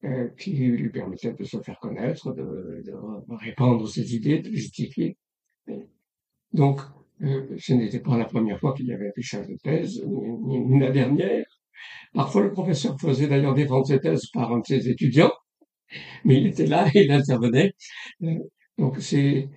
euh, 0.03 0.29
qui 0.37 0.51
lui 0.51 0.89
permettait 0.89 1.33
de 1.33 1.43
se 1.43 1.59
faire 1.61 1.79
connaître, 1.79 2.33
de, 2.33 2.83
de 2.85 3.35
répandre 3.35 3.87
ses 3.87 4.15
idées, 4.15 4.39
de 4.39 4.51
justifier. 4.51 5.17
Donc, 6.53 6.81
euh, 7.21 7.55
ce 7.57 7.73
n'était 7.73 7.99
pas 7.99 8.17
la 8.17 8.25
première 8.25 8.59
fois 8.59 8.73
qu'il 8.73 8.87
y 8.87 8.93
avait 8.93 9.09
affichage 9.09 9.47
de 9.47 9.55
thèse, 9.55 10.01
ni, 10.05 10.59
ni, 10.61 10.79
la 10.79 10.91
dernière. 10.91 11.45
Parfois, 12.13 12.43
le 12.43 12.51
professeur 12.51 12.99
faisait 12.99 13.27
d'ailleurs 13.27 13.53
défendre 13.53 13.85
ses 13.85 13.99
thèses 13.99 14.27
par 14.33 14.51
un 14.53 14.59
de 14.59 14.65
ses 14.65 14.89
étudiants, 14.89 15.33
mais 16.23 16.39
il 16.39 16.47
était 16.47 16.65
là 16.65 16.87
et 16.93 17.01
il 17.05 17.11
intervenait. 17.11 17.73
Euh, 18.23 18.35
donc, 18.77 18.99
c'est 19.01 19.49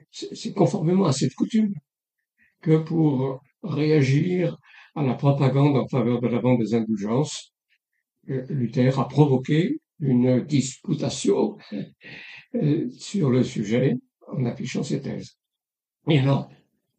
conformément 0.56 1.04
à 1.04 1.12
cette 1.12 1.34
coutume 1.34 1.72
que 2.60 2.78
pour 2.78 3.40
réagir 3.62 4.58
à 4.94 5.02
la 5.02 5.14
propagande 5.14 5.76
en 5.76 5.88
faveur 5.88 6.20
de 6.20 6.28
la 6.28 6.38
vente 6.38 6.58
des 6.60 6.74
indulgences, 6.74 7.52
euh, 8.30 8.44
Luther 8.50 8.98
a 8.98 9.08
provoqué 9.08 9.80
une 10.00 10.40
disputation 10.40 11.56
euh, 12.54 12.88
sur 12.98 13.30
le 13.30 13.42
sujet 13.42 13.94
en 14.28 14.44
affichant 14.44 14.82
ses 14.82 15.00
thèses. 15.00 15.36
Et 16.08 16.18
alors, 16.18 16.50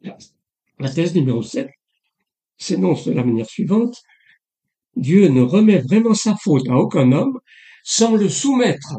la, 0.01 0.89
thèse 0.89 1.13
numéro 1.13 1.43
7 1.43 1.69
s'énonce 2.57 3.05
de 3.05 3.11
la 3.13 3.23
manière 3.23 3.49
suivante. 3.49 4.01
Dieu 4.95 5.27
ne 5.27 5.41
remet 5.41 5.79
vraiment 5.79 6.13
sa 6.13 6.35
faute 6.35 6.67
à 6.69 6.77
aucun 6.77 7.11
homme 7.11 7.39
sans 7.83 8.15
le 8.15 8.29
soumettre 8.29 8.95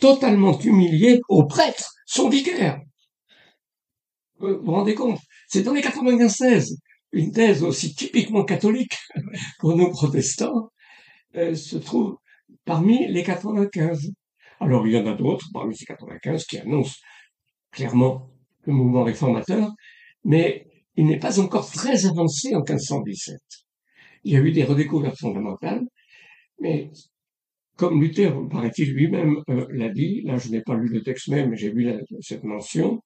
totalement 0.00 0.58
humilié 0.60 1.20
au 1.28 1.46
prêtre, 1.46 1.92
son 2.06 2.28
vicaire. 2.28 2.80
Vous 4.38 4.60
vous 4.62 4.72
rendez 4.72 4.94
compte? 4.94 5.20
C'est 5.48 5.62
dans 5.62 5.72
les 5.72 5.82
96, 5.82 6.78
une 7.12 7.32
thèse 7.32 7.62
aussi 7.62 7.94
typiquement 7.94 8.44
catholique 8.44 8.96
pour 9.58 9.76
nous 9.76 9.90
protestants 9.90 10.70
euh, 11.36 11.54
se 11.54 11.76
trouve 11.76 12.18
parmi 12.64 13.06
les 13.08 13.22
95. 13.22 14.12
Alors 14.60 14.86
il 14.86 14.94
y 14.94 14.98
en 14.98 15.06
a 15.06 15.14
d'autres 15.14 15.46
parmi 15.52 15.76
ces 15.76 15.84
95 15.84 16.44
qui 16.44 16.58
annoncent 16.58 16.98
clairement 17.70 18.30
le 18.62 18.72
mouvement 18.72 19.04
réformateur, 19.04 19.70
mais 20.24 20.66
il 20.96 21.06
n'est 21.06 21.18
pas 21.18 21.40
encore 21.40 21.70
très 21.70 22.06
avancé 22.06 22.54
en 22.54 22.60
1517. 22.60 23.38
Il 24.24 24.32
y 24.32 24.36
a 24.36 24.40
eu 24.40 24.50
des 24.50 24.64
redécouvertes 24.64 25.18
fondamentales, 25.18 25.84
mais 26.58 26.90
comme 27.76 28.00
Luther, 28.00 28.32
paraît-il 28.50 28.92
lui-même, 28.92 29.42
euh, 29.50 29.66
l'a 29.70 29.90
dit, 29.90 30.22
là 30.22 30.38
je 30.38 30.48
n'ai 30.48 30.62
pas 30.62 30.74
lu 30.74 30.88
le 30.88 31.02
texte 31.02 31.28
même, 31.28 31.50
mais 31.50 31.56
j'ai 31.56 31.70
vu 31.70 31.92
cette 32.20 32.42
mention, 32.42 33.02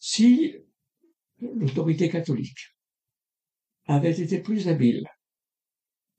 si 0.00 0.56
l'autorité 1.40 2.08
catholique 2.08 2.74
avait 3.90 4.18
été 4.18 4.40
plus 4.40 4.68
habile, 4.68 5.06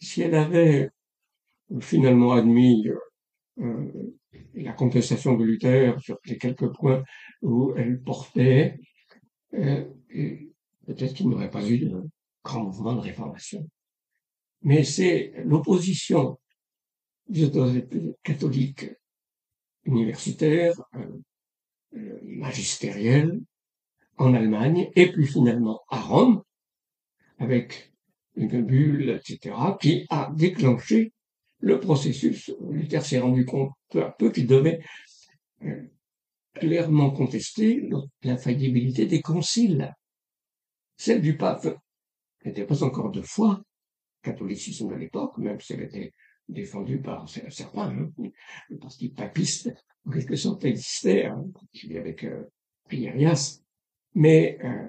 si 0.01 0.21
elle 0.21 0.35
avait 0.35 0.89
finalement 1.79 2.33
admis 2.33 2.85
euh, 3.59 3.91
la 4.53 4.73
contestation 4.73 5.37
de 5.37 5.45
Luther 5.45 5.99
sur 6.01 6.17
les 6.25 6.37
quelques 6.37 6.71
points 6.73 7.03
où 7.41 7.73
elle 7.77 8.01
portait, 8.01 8.77
euh, 9.53 9.85
peut-être 10.85 11.13
qu'il 11.13 11.29
n'y 11.29 11.35
aurait 11.35 11.49
pas 11.49 11.65
eu 11.65 11.79
de 11.79 12.03
grand 12.43 12.63
mouvement 12.65 12.93
de 12.93 12.99
réformation. 12.99 13.65
Mais 14.63 14.83
c'est 14.83 15.33
l'opposition 15.45 16.39
des 17.29 17.45
autorités 17.45 18.15
catholiques 18.23 18.91
universitaires, 19.85 20.75
euh, 20.95 22.19
magistérielles, 22.23 23.39
en 24.17 24.33
Allemagne, 24.33 24.91
et 24.95 25.11
puis 25.11 25.25
finalement 25.25 25.81
à 25.89 25.99
Rome, 26.01 26.43
avec 27.41 27.91
une 28.35 28.61
bulle, 28.61 29.09
etc., 29.09 29.55
qui 29.79 30.05
a 30.09 30.31
déclenché 30.35 31.11
le 31.59 31.79
processus. 31.79 32.51
Luther 32.69 33.03
s'est 33.03 33.19
rendu 33.19 33.45
compte 33.45 33.71
peu 33.89 34.03
à 34.03 34.11
peu 34.11 34.31
qu'il 34.31 34.47
devait 34.47 34.79
euh, 35.63 35.83
clairement 36.53 37.11
contester 37.11 37.89
l'infaillibilité 38.23 39.05
des 39.05 39.21
conciles. 39.21 39.93
Celle 40.97 41.21
du 41.21 41.35
pape 41.35 41.67
n'était 42.45 42.65
pas 42.65 42.83
encore 42.83 43.11
de 43.11 43.21
foi, 43.21 43.61
catholicisme 44.21 44.89
de 44.89 44.95
l'époque, 44.95 45.37
même 45.37 45.59
si 45.59 45.73
elle 45.73 45.83
était 45.83 46.13
défendue 46.47 47.01
par 47.01 47.27
certains, 47.27 47.89
hein, 47.89 48.11
le 48.69 48.77
parti 48.77 49.09
papiste, 49.09 49.71
en 50.05 50.11
quelque 50.11 50.35
sorte, 50.35 50.65
existait, 50.65 51.25
hein, 51.25 51.43
avec 51.95 52.23
euh, 52.23 52.43
mais 54.13 54.59
euh, 54.63 54.87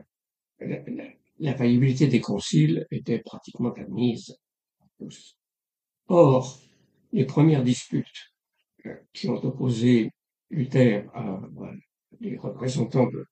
l'infaillibilité 1.42 2.06
des 2.06 2.20
conciles 2.20 2.86
était 2.92 3.18
pratiquement 3.18 3.72
admise. 3.72 4.36
Or, 6.06 6.60
les 7.12 7.24
premières 7.24 7.64
disputes 7.64 8.32
euh, 8.86 8.94
qui 9.12 9.28
ont 9.28 9.44
opposé 9.44 10.10
Luther 10.50 11.10
à 11.14 11.40
les 12.20 12.36
représentants 12.36 13.08
de, 13.08 13.24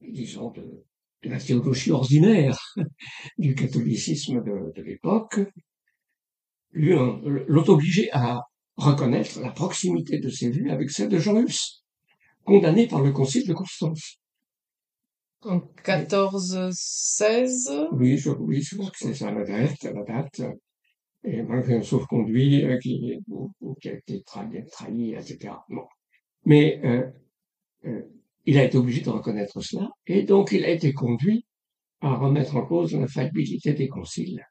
disons, 0.00 0.50
de, 0.52 0.86
la 1.22 1.38
théologie 1.38 1.90
ordinaire 1.90 2.58
du 3.38 3.54
catholicisme 3.54 4.42
de, 4.42 4.80
l'époque, 4.80 5.40
l'ont 6.72 7.68
obligé 7.68 8.10
à 8.12 8.40
reconnaître 8.76 9.38
la 9.40 9.50
proximité 9.50 10.18
de 10.18 10.30
ses 10.30 10.50
vues 10.50 10.70
avec 10.70 10.90
celle 10.90 11.10
de 11.10 11.18
Jean 11.18 11.38
Hus, 11.42 11.84
condamné 12.44 12.86
par 12.86 13.02
le 13.02 13.12
Concile 13.12 13.46
de 13.46 13.52
Constance. 13.52 14.19
En 15.42 15.54
1416 15.54 17.88
Oui, 17.92 18.18
je, 18.18 18.30
oui, 18.30 18.62
je 18.62 18.76
que 18.76 18.98
c'est 18.98 19.14
ça 19.14 19.30
la 19.30 19.44
date, 19.44 19.84
la 19.84 20.02
date 20.02 20.42
et 21.24 21.42
malgré 21.42 21.76
un 21.76 21.82
sauf-conduit 21.82 22.64
euh, 22.64 22.78
qui, 22.78 23.18
qui, 23.80 23.88
a 23.88 23.94
été 23.94 24.22
trahi, 24.22 24.64
trahi 24.70 25.14
etc. 25.14 25.54
Bon. 25.68 25.86
Mais 26.44 26.80
euh, 26.84 27.10
euh, 27.84 28.02
il 28.46 28.58
a 28.58 28.64
été 28.64 28.78
obligé 28.78 29.02
de 29.02 29.10
reconnaître 29.10 29.60
cela, 29.60 29.90
et 30.06 30.22
donc 30.22 30.52
il 30.52 30.64
a 30.64 30.70
été 30.70 30.92
conduit 30.92 31.44
à 32.00 32.14
remettre 32.14 32.56
en 32.56 32.64
cause 32.64 32.94
l'infaillibilité 32.94 33.74
des 33.74 33.88
conciles 33.88 34.42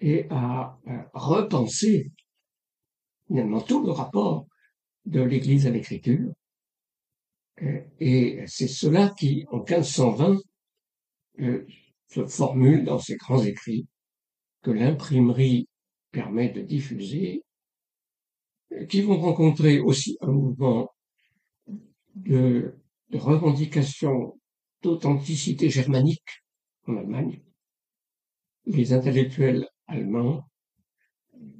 et 0.00 0.26
à, 0.30 0.78
à 0.86 1.10
repenser 1.12 2.10
finalement 3.26 3.60
tout 3.60 3.84
le 3.84 3.92
rapport 3.92 4.46
de 5.04 5.20
l'Église 5.20 5.66
à 5.66 5.70
l'Écriture. 5.70 6.32
Et 8.00 8.42
c'est 8.46 8.68
cela 8.68 9.14
qui, 9.18 9.44
en 9.50 9.58
1520, 9.58 10.38
se 12.08 12.26
formule 12.26 12.84
dans 12.84 12.98
ses 12.98 13.16
grands 13.16 13.42
écrits 13.42 13.86
que 14.62 14.70
l'imprimerie 14.70 15.68
permet 16.10 16.50
de 16.50 16.62
diffuser, 16.62 17.42
qui 18.88 19.02
vont 19.02 19.18
rencontrer 19.18 19.80
aussi 19.80 20.16
un 20.20 20.32
mouvement 20.32 20.90
de, 22.14 22.74
revendication 23.12 24.38
d'authenticité 24.82 25.68
germanique 25.68 26.42
en 26.86 26.96
Allemagne. 26.96 27.42
Les 28.64 28.92
intellectuels 28.92 29.68
allemands 29.86 30.48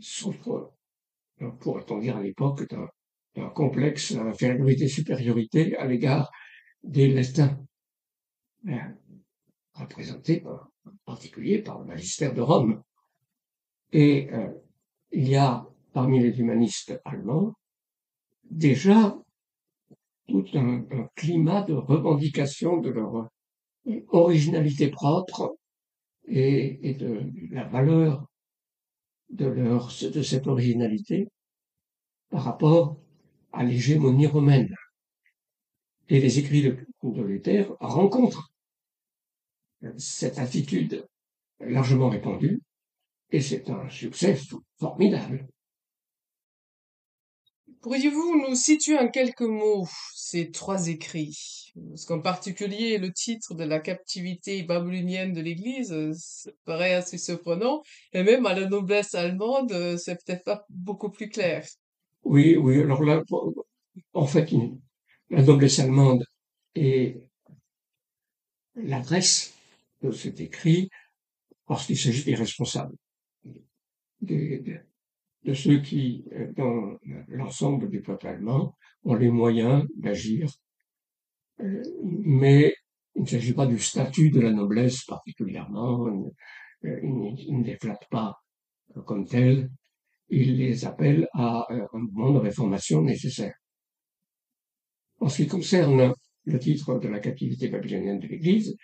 souffrent, 0.01 0.73
pourrait-on 1.61 1.99
dire 1.99 2.17
à 2.17 2.23
l'époque, 2.23 2.69
d'un 2.71 2.89
complexe 3.55 4.13
d'infériorité-supériorité 4.13 5.77
à 5.77 5.87
l'égard 5.87 6.31
des 6.83 7.13
latins, 7.13 7.59
hein, 8.69 8.95
représentés 9.75 10.45
en 10.47 10.91
particulier 11.05 11.63
par 11.63 11.79
le 11.79 11.87
magistère 11.87 12.35
de 12.35 12.41
Rome. 12.41 12.83
Et 13.93 14.31
euh, 14.33 14.53
il 15.13 15.29
y 15.29 15.37
a 15.37 15.67
parmi 15.93 16.21
les 16.21 16.39
humanistes 16.41 17.01
allemands 17.05 17.55
déjà 18.51 19.17
tout 20.29 20.45
un, 20.55 20.85
climat 21.15 21.63
de 21.63 21.75
revendication 21.75 22.79
de 22.79 22.91
leur 22.91 23.29
originalité 24.09 24.89
propre 24.89 25.57
et, 26.27 26.95
de 26.95 27.23
la 27.51 27.65
valeur 27.65 28.27
de, 29.31 29.47
leur, 29.47 29.89
de 29.89 30.23
cette 30.23 30.47
originalité 30.47 31.29
par 32.31 32.45
rapport 32.45 32.99
à 33.53 33.65
l'hégémonie 33.65 34.27
romaine. 34.27 34.75
Et 36.09 36.21
les 36.21 36.39
écrits 36.39 36.63
de, 36.63 36.77
de 37.03 37.23
Luther 37.23 37.75
rencontrent 37.81 38.53
cette 39.97 40.39
attitude 40.39 41.07
largement 41.61 42.09
répandue 42.09 42.61
et 43.31 43.41
c'est 43.41 43.71
un 43.71 43.89
succès 43.89 44.39
formidable. 44.79 45.47
Pourriez-vous 47.81 48.47
nous 48.49 48.55
situer 48.55 48.97
en 48.97 49.09
quelques 49.09 49.41
mots 49.41 49.89
ces 50.15 50.53
trois 50.53 50.87
écrits? 50.87 51.73
Parce 51.89 52.05
qu'en 52.05 52.21
particulier, 52.21 52.99
le 52.99 53.13
titre 53.13 53.55
de 53.55 53.65
la 53.65 53.81
captivité 53.81 54.63
babylonienne 54.63 55.33
de 55.33 55.41
l'Église 55.41 55.93
paraît 56.65 56.95
assez 56.95 57.19
surprenant, 57.19 57.83
et 58.13 58.23
même 58.23 58.47
à 58.47 58.55
la 58.55 58.69
noblesse 58.69 59.17
allemande, 59.17 59.97
c'est 59.99 60.15
peut-être 60.25 60.45
pas 60.45 60.65
beaucoup 60.69 61.11
plus 61.11 61.29
clair. 61.29 61.67
Oui, 62.25 62.57
oui, 62.57 62.81
alors 62.81 63.03
là, 63.05 63.23
en 64.13 64.27
fait, 64.27 64.51
la 65.31 65.43
noblesse 65.43 65.79
allemande 65.79 66.25
et 66.75 67.21
l'adresse 68.75 69.55
de 70.03 70.11
cet 70.13 70.41
écrit, 70.41 70.89
parce 71.67 71.87
qu'il 71.87 71.99
s'agit 71.99 72.25
des 72.25 72.35
responsables 72.35 72.97
de, 74.23 75.55
ceux 75.55 75.81
qui, 75.81 76.25
euh, 76.33 76.53
dans 76.57 76.97
l'ensemble 77.29 77.89
du 77.89 78.01
peuple 78.01 78.29
allemand, 78.29 78.77
ont 79.05 79.15
les 79.15 79.31
moyens 79.31 79.85
d'agir. 79.97 80.51
Euh, 81.61 81.83
mais 82.03 82.75
il 83.15 83.23
ne 83.23 83.27
s'agit 83.27 83.53
pas 83.53 83.67
du 83.67 83.79
statut 83.79 84.31
de 84.31 84.41
la 84.41 84.53
noblesse 84.53 85.05
particulièrement, 85.05 86.07
euh, 86.85 87.01
il, 87.03 87.59
ne 87.59 87.65
les 87.65 87.77
flatte 87.77 88.09
pas 88.11 88.41
comme 89.07 89.27
tel, 89.27 89.71
il 90.33 90.57
les 90.57 90.87
appelle 90.87 91.29
à 91.35 91.67
un 91.71 91.99
mouvement 91.99 92.33
de 92.33 92.39
réformation 92.39 93.03
nécessaire. 93.03 93.55
En 95.21 95.29
ce 95.29 95.43
qui 95.43 95.47
concerne 95.47 96.15
le 96.45 96.59
titre 96.59 96.99
de 96.99 97.09
la 97.09 97.21
captivité 97.21 97.69
babylonienne 97.69 98.19
de 98.19 98.27
l'Église, 98.27 98.75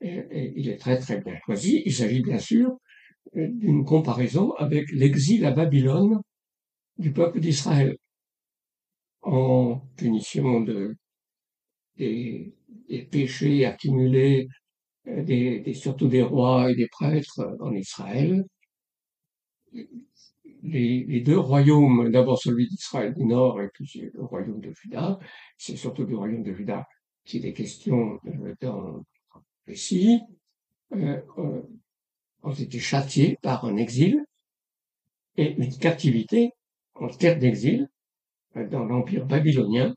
il 0.00 0.68
est 0.68 0.76
très 0.76 0.98
très 0.98 1.20
bien 1.20 1.36
choisi. 1.46 1.82
Il 1.86 1.94
s'agit 1.94 2.22
bien 2.22 2.38
sûr 2.38 2.78
euh, 3.36 3.48
d'une 3.50 3.84
comparaison 3.84 4.52
avec 4.52 4.84
l'exil 4.92 5.44
à 5.46 5.50
Babylone 5.50 6.20
du 6.98 7.12
peuple 7.12 7.40
d'Israël 7.40 7.96
en 9.22 9.80
punition 9.96 10.60
de, 10.60 10.94
des, 11.96 12.54
péchés 13.10 13.64
accumulés, 13.64 14.46
euh, 15.08 15.72
surtout 15.72 16.08
des 16.08 16.22
rois 16.22 16.70
et 16.70 16.76
des 16.76 16.88
prêtres 16.88 17.56
en 17.60 17.72
Israël. 17.72 18.44
Les, 20.62 21.20
deux 21.20 21.38
royaumes, 21.38 22.10
d'abord 22.10 22.38
celui 22.38 22.68
d'Israël 22.68 23.14
du 23.14 23.24
Nord 23.24 23.60
et 23.62 23.68
puis 23.72 24.10
le 24.12 24.22
royaume 24.22 24.60
de 24.60 24.72
Juda, 24.72 25.18
c'est 25.56 25.76
surtout 25.76 26.04
du 26.04 26.14
royaume 26.14 26.42
de 26.42 26.52
Juda 26.52 26.86
qu'il 27.24 27.46
est 27.46 27.52
question 27.52 28.18
euh, 28.26 28.54
dans 28.60 29.04
récit, 29.68 30.20
euh, 30.94 31.20
euh, 31.38 31.62
ont 32.42 32.52
été 32.52 32.78
châtiés 32.78 33.38
par 33.42 33.64
un 33.64 33.76
exil 33.76 34.24
et 35.36 35.52
une 35.52 35.76
captivité 35.76 36.52
en 36.94 37.08
terre 37.08 37.38
d'exil 37.38 37.88
euh, 38.56 38.66
dans 38.68 38.84
l'empire 38.84 39.26
babylonien. 39.26 39.94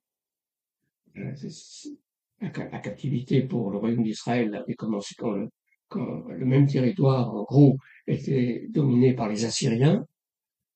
La, 1.15 2.79
captivité 2.79 3.43
pour 3.43 3.69
le 3.71 3.77
royaume 3.77 4.03
d'Israël 4.03 4.53
avait 4.55 4.73
commencé 4.73 5.13
quand 5.17 5.31
le, 5.31 5.49
quand 5.89 6.27
le 6.27 6.45
même 6.45 6.67
territoire, 6.67 7.33
en 7.33 7.43
gros, 7.43 7.77
était 8.07 8.67
dominé 8.69 9.13
par 9.13 9.29
les 9.29 9.45
Assyriens. 9.45 10.05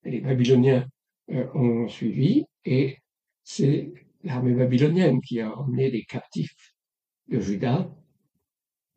Les 0.05 0.21
Babyloniens 0.21 0.87
euh, 1.31 1.47
ont 1.55 1.87
suivi 1.87 2.45
et 2.63 2.97
c'est 3.43 3.91
l'armée 4.23 4.53
babylonienne 4.53 5.19
qui 5.21 5.41
a 5.41 5.51
emmené 5.57 5.89
les 5.89 6.05
captifs 6.05 6.73
de 7.27 7.39
Juda 7.39 7.91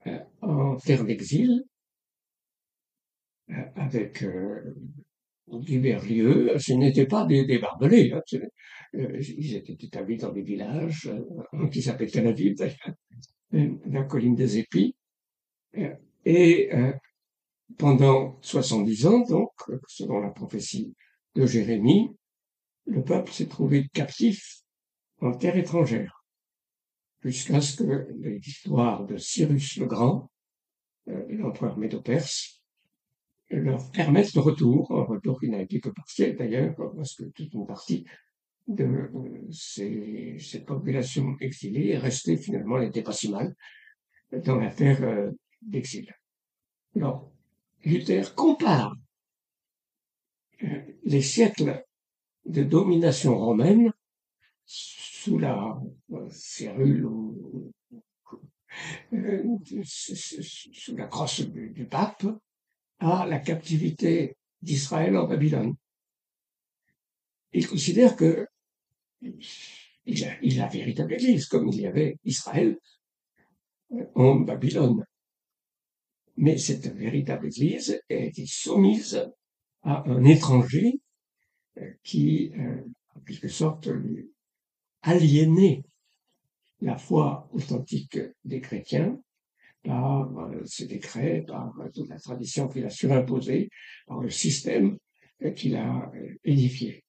euh, 0.06 0.18
en 0.42 0.76
terre 0.76 1.04
d'exil 1.06 1.64
euh, 3.50 3.54
avec 3.76 4.22
divers 5.46 6.04
lieux. 6.04 6.58
Ce 6.58 6.74
n'étaient 6.74 7.06
pas 7.06 7.24
des, 7.24 7.58
barbelés. 7.58 8.12
Hein, 8.12 8.22
ils 8.92 9.56
étaient 9.56 9.86
établis 9.86 10.18
dans 10.18 10.32
des 10.32 10.42
villages 10.42 11.10
qui 11.72 11.80
s'appellent 11.80 12.10
Tel 12.10 12.26
Aviv, 12.26 12.56
la 13.52 14.02
colline 14.04 14.34
des 14.34 14.58
épis. 14.58 14.94
Et 16.26 16.70
pendant 17.76 18.38
70 18.42 19.06
ans, 19.06 19.20
donc, 19.20 19.50
selon 19.87 20.20
la 20.20 20.30
prophétie 20.30 20.94
de 21.34 21.46
Jérémie, 21.46 22.16
le 22.87 23.04
peuple 23.04 23.30
s'est 23.30 23.48
trouvé 23.48 23.88
captif 23.92 24.62
en 25.20 25.32
terre 25.32 25.56
étrangère 25.56 26.25
jusqu'à 27.22 27.60
ce 27.60 27.76
que 27.82 28.08
l'histoire 28.20 29.04
de 29.04 29.16
Cyrus 29.16 29.76
le 29.78 29.87
Grand, 29.87 30.30
euh, 31.08 31.25
l'empereur 31.28 31.76
médo-perse, 31.78 32.62
leur 33.50 33.90
permette 33.90 34.34
le 34.34 34.40
retour, 34.40 34.92
un 34.92 35.04
retour 35.04 35.40
qui 35.40 35.48
n'a 35.48 35.62
été 35.62 35.80
que 35.80 35.88
partiel 35.88 36.37
d'ailleurs, 36.37 36.76
parce 36.76 37.14
que 37.14 37.25
toute 37.25 37.52
une 37.54 37.66
partie 37.66 38.04
de 38.66 38.84
euh, 38.84 40.38
cette 40.38 40.66
population 40.66 41.37
exilée 41.40 41.90
est 41.90 41.98
restée 41.98 42.37
finalement, 42.37 42.78
n'était 42.78 43.02
pas 43.02 43.12
si 43.12 43.30
mal 43.30 43.54
dans 44.44 44.56
l'affaire 44.56 45.02
euh, 45.02 45.30
d'exil. 45.62 46.12
Alors, 46.94 47.32
Luther 47.85 48.35
compare 48.35 48.94
les 51.04 51.23
siècles 51.23 51.85
de 52.44 52.62
domination 52.62 53.38
romaine 53.38 53.92
sous 54.64 55.38
la 55.38 55.80
cérule 56.30 57.06
ou 57.06 57.73
euh, 59.12 59.42
sous 59.85 60.97
la 60.97 61.06
crosse 61.06 61.40
du, 61.40 61.87
pape 61.87 62.26
à 62.99 63.26
la 63.26 63.38
captivité 63.38 64.37
d'Israël 64.62 65.16
en 65.16 65.26
Babylone. 65.26 65.75
Il 67.52 67.67
considère 67.67 68.17
que 68.17 68.47
il 69.23 70.25
a, 70.25 70.38
il 70.43 70.60
a 70.60 70.69
véritable 70.69 71.14
église, 71.14 71.47
comme 71.47 71.69
il 71.69 71.80
y 71.80 71.86
avait 71.86 72.19
Israël 72.25 72.78
euh, 73.93 74.04
en 74.14 74.36
Babylone. 74.36 75.04
Mais 76.40 76.56
cette 76.56 76.86
véritable 76.94 77.46
église 77.46 78.00
été 78.08 78.46
soumise 78.46 79.28
à 79.82 80.08
un 80.08 80.24
étranger 80.24 81.00
euh, 81.78 81.90
qui, 82.02 82.52
en 83.14 83.20
quelque 83.20 83.48
sorte, 83.48 83.86
lui, 83.86 84.30
aliéner 85.02 85.84
la 86.80 86.96
foi 86.96 87.48
authentique 87.52 88.18
des 88.44 88.60
chrétiens 88.60 89.20
par 89.84 90.36
euh, 90.38 90.64
ses 90.64 90.86
décrets, 90.86 91.44
par 91.46 91.72
euh, 91.80 91.88
toute 91.94 92.08
la 92.08 92.18
tradition 92.18 92.68
qu'il 92.68 92.84
a 92.84 92.90
surimposée, 92.90 93.70
par 94.06 94.20
le 94.20 94.30
système 94.30 94.98
qu'il 95.56 95.76
a 95.76 96.10
euh, 96.14 96.34
édifié. 96.44 97.04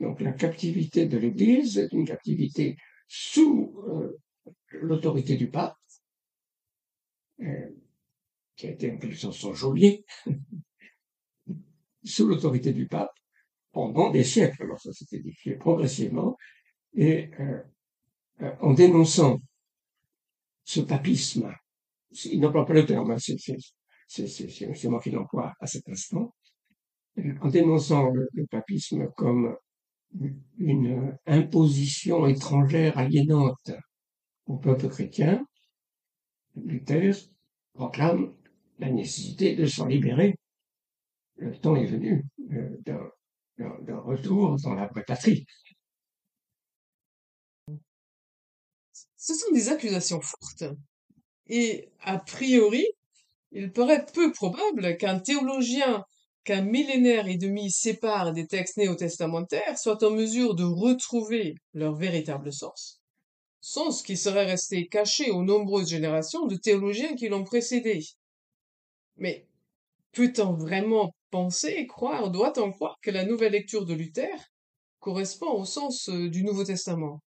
Donc 0.00 0.20
la 0.20 0.32
captivité 0.32 1.06
de 1.06 1.18
l'Église 1.18 1.78
est 1.78 1.92
une 1.92 2.06
captivité 2.06 2.76
sous 3.06 3.76
l'autorité 4.72 5.36
du 5.36 5.50
pape, 5.50 5.76
qui 8.60 8.66
a 8.66 8.70
été 8.72 9.14
sorte 9.14 9.34
son 9.34 9.54
geôlier, 9.54 10.04
sous 12.04 12.26
l'autorité 12.26 12.74
du 12.74 12.86
pape, 12.86 13.14
pendant 13.72 14.10
des 14.10 14.24
siècles. 14.24 14.62
Alors 14.64 14.78
ça 14.78 14.92
s'est 14.92 15.16
édifié 15.16 15.54
progressivement, 15.54 16.36
et 16.92 17.30
euh, 17.40 17.62
euh, 18.42 18.54
en 18.60 18.74
dénonçant 18.74 19.40
ce 20.64 20.80
papisme, 20.80 21.54
il 22.26 22.40
n'emploie 22.40 22.66
pas 22.66 22.74
le 22.74 22.84
terme, 22.84 23.10
hein, 23.12 23.16
c'est 23.18 24.88
moi 24.88 25.00
qui 25.00 25.10
l'emploie 25.10 25.54
à 25.58 25.66
cet 25.66 25.88
instant, 25.88 26.34
euh, 27.18 27.34
en 27.40 27.48
dénonçant 27.48 28.10
le, 28.10 28.46
papisme 28.50 29.08
comme 29.16 29.56
une 30.58 31.16
imposition 31.24 32.26
étrangère 32.26 32.98
aliénante 32.98 33.70
au 34.46 34.58
peuple 34.58 34.88
chrétien, 34.88 35.46
Luther 36.56 37.12
proclame 37.72 38.34
la 38.80 38.90
nécessité 38.90 39.54
de 39.54 39.66
s'en 39.66 39.86
libérer. 39.86 40.34
Le 41.36 41.56
temps 41.58 41.76
est 41.76 41.86
venu 41.86 42.24
d'un 43.58 43.98
retour 44.00 44.56
dans 44.62 44.74
la 44.74 44.88
patrie. 44.88 45.46
Ce 49.16 49.34
sont 49.34 49.52
des 49.52 49.68
accusations 49.68 50.20
fortes. 50.20 50.74
Et 51.46 51.90
a 52.00 52.18
priori, 52.18 52.86
il 53.52 53.72
paraît 53.72 54.06
peu 54.12 54.32
probable 54.32 54.96
qu'un 54.96 55.18
théologien 55.18 56.04
qu'un 56.44 56.62
millénaire 56.62 57.28
et 57.28 57.36
demi 57.36 57.70
sépare 57.70 58.32
des 58.32 58.46
textes 58.46 58.78
néo-testamentaires 58.78 59.78
soit 59.78 60.02
en 60.02 60.10
mesure 60.10 60.54
de 60.54 60.64
retrouver 60.64 61.56
leur 61.74 61.94
véritable 61.94 62.52
sens, 62.52 63.02
sens 63.60 64.02
qui 64.02 64.16
serait 64.16 64.46
resté 64.46 64.88
caché 64.88 65.30
aux 65.30 65.44
nombreuses 65.44 65.90
générations 65.90 66.46
de 66.46 66.56
théologiens 66.56 67.14
qui 67.14 67.28
l'ont 67.28 67.44
précédé. 67.44 68.00
Mais 69.20 69.46
peut-on 70.12 70.54
vraiment 70.54 71.14
penser, 71.30 71.86
croire, 71.86 72.30
doit-on 72.30 72.72
croire 72.72 72.98
que 73.02 73.10
la 73.10 73.24
nouvelle 73.24 73.52
lecture 73.52 73.86
de 73.86 73.94
Luther 73.94 74.34
correspond 74.98 75.52
au 75.52 75.64
sens 75.64 76.08
euh, 76.08 76.28
du 76.28 76.42
Nouveau 76.42 76.64
Testament? 76.64 77.22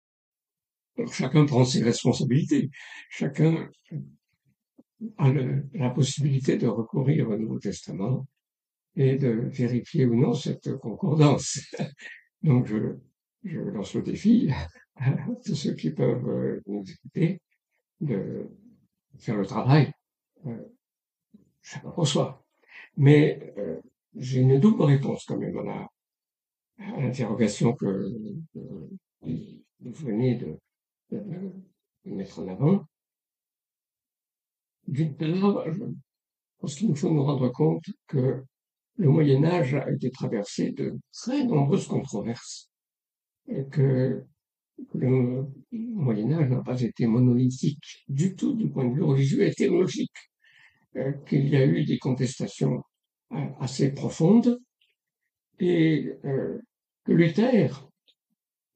Chacun 1.12 1.46
prend 1.46 1.66
ses 1.66 1.84
responsabilités. 1.84 2.70
Chacun 3.10 3.70
a 5.18 5.32
la 5.74 5.90
possibilité 5.90 6.58
de 6.58 6.68
recourir 6.68 7.30
au 7.30 7.38
Nouveau 7.38 7.60
Testament 7.60 8.26
et 8.96 9.18
de 9.18 9.30
vérifier 9.30 10.06
ou 10.06 10.16
non 10.16 10.34
cette 10.34 10.78
concordance. 10.78 11.60
Donc 12.44 12.68
je, 12.68 12.96
je 13.44 13.60
lance 13.60 13.94
le 13.96 14.02
défi 14.02 14.50
à 14.96 15.12
tous 15.46 15.56
ceux 15.56 15.76
qui 15.76 15.92
peuvent 15.92 16.28
euh, 16.28 16.62
nous 16.68 16.84
écouter 16.90 17.42
de 18.00 18.50
faire 19.18 19.38
le 19.38 19.46
travail 19.46 19.92
euh, 21.86 21.90
pour 21.92 22.08
soi. 22.08 22.44
Mais 22.98 23.54
euh, 23.58 23.80
j'ai 24.16 24.42
une 24.42 24.60
double 24.60 24.84
réponse 24.84 25.26
quand 25.26 25.38
même 25.38 25.58
à 25.58 25.90
l'interrogation 27.00 27.74
que, 27.74 28.12
que 28.54 28.60
vous 29.82 30.06
venez 30.06 30.36
de, 30.36 30.58
mettre 32.06 32.40
en 32.40 32.48
avant. 32.48 32.86
D'une 34.88 35.16
part, 35.16 35.72
je 35.72 35.84
pense 36.60 36.76
qu'il 36.76 36.90
nous 36.90 36.96
faut 36.96 37.10
nous 37.10 37.24
rendre 37.24 37.50
compte 37.50 37.86
que 38.08 38.44
le 38.98 39.10
Moyen 39.10 39.44
Âge 39.46 39.74
a 39.76 39.90
été 39.90 40.12
traversé 40.12 40.72
de 40.72 41.00
très 41.12 41.44
nombreuses 41.46 41.88
controverses 41.88 42.70
et 43.48 43.66
que 43.66 44.24
le 44.94 45.46
Moyen 45.72 46.32
Âge 46.34 46.50
n'a 46.50 46.62
pas 46.62 46.82
été 46.82 47.08
monolithique 47.08 48.04
du 48.08 48.36
tout 48.36 48.54
du 48.54 48.70
point 48.70 48.86
de 48.86 48.96
vue 48.96 49.04
religieux 49.04 49.44
et 49.44 49.54
théologique, 49.54 50.12
euh, 50.16 50.31
qu'il 51.28 51.48
y 51.50 51.56
a 51.56 51.66
eu 51.66 51.84
des 51.86 51.98
contestations 52.00 52.84
euh, 53.32 53.38
assez 53.60 53.92
profondes. 53.94 54.60
Et 55.60 56.12
euh, 56.26 56.60
que 57.06 57.12
Luther 57.12 57.88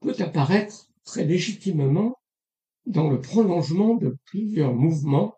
peut 0.01 0.15
apparaître 0.19 0.88
très 1.04 1.25
légitimement 1.25 2.15
dans 2.86 3.10
le 3.10 3.19
prolongement 3.19 3.95
de 3.95 4.15
plusieurs 4.25 4.73
mouvements 4.73 5.36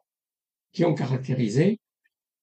qui 0.74 0.84
ont 0.86 0.94
caractérisé 0.94 1.80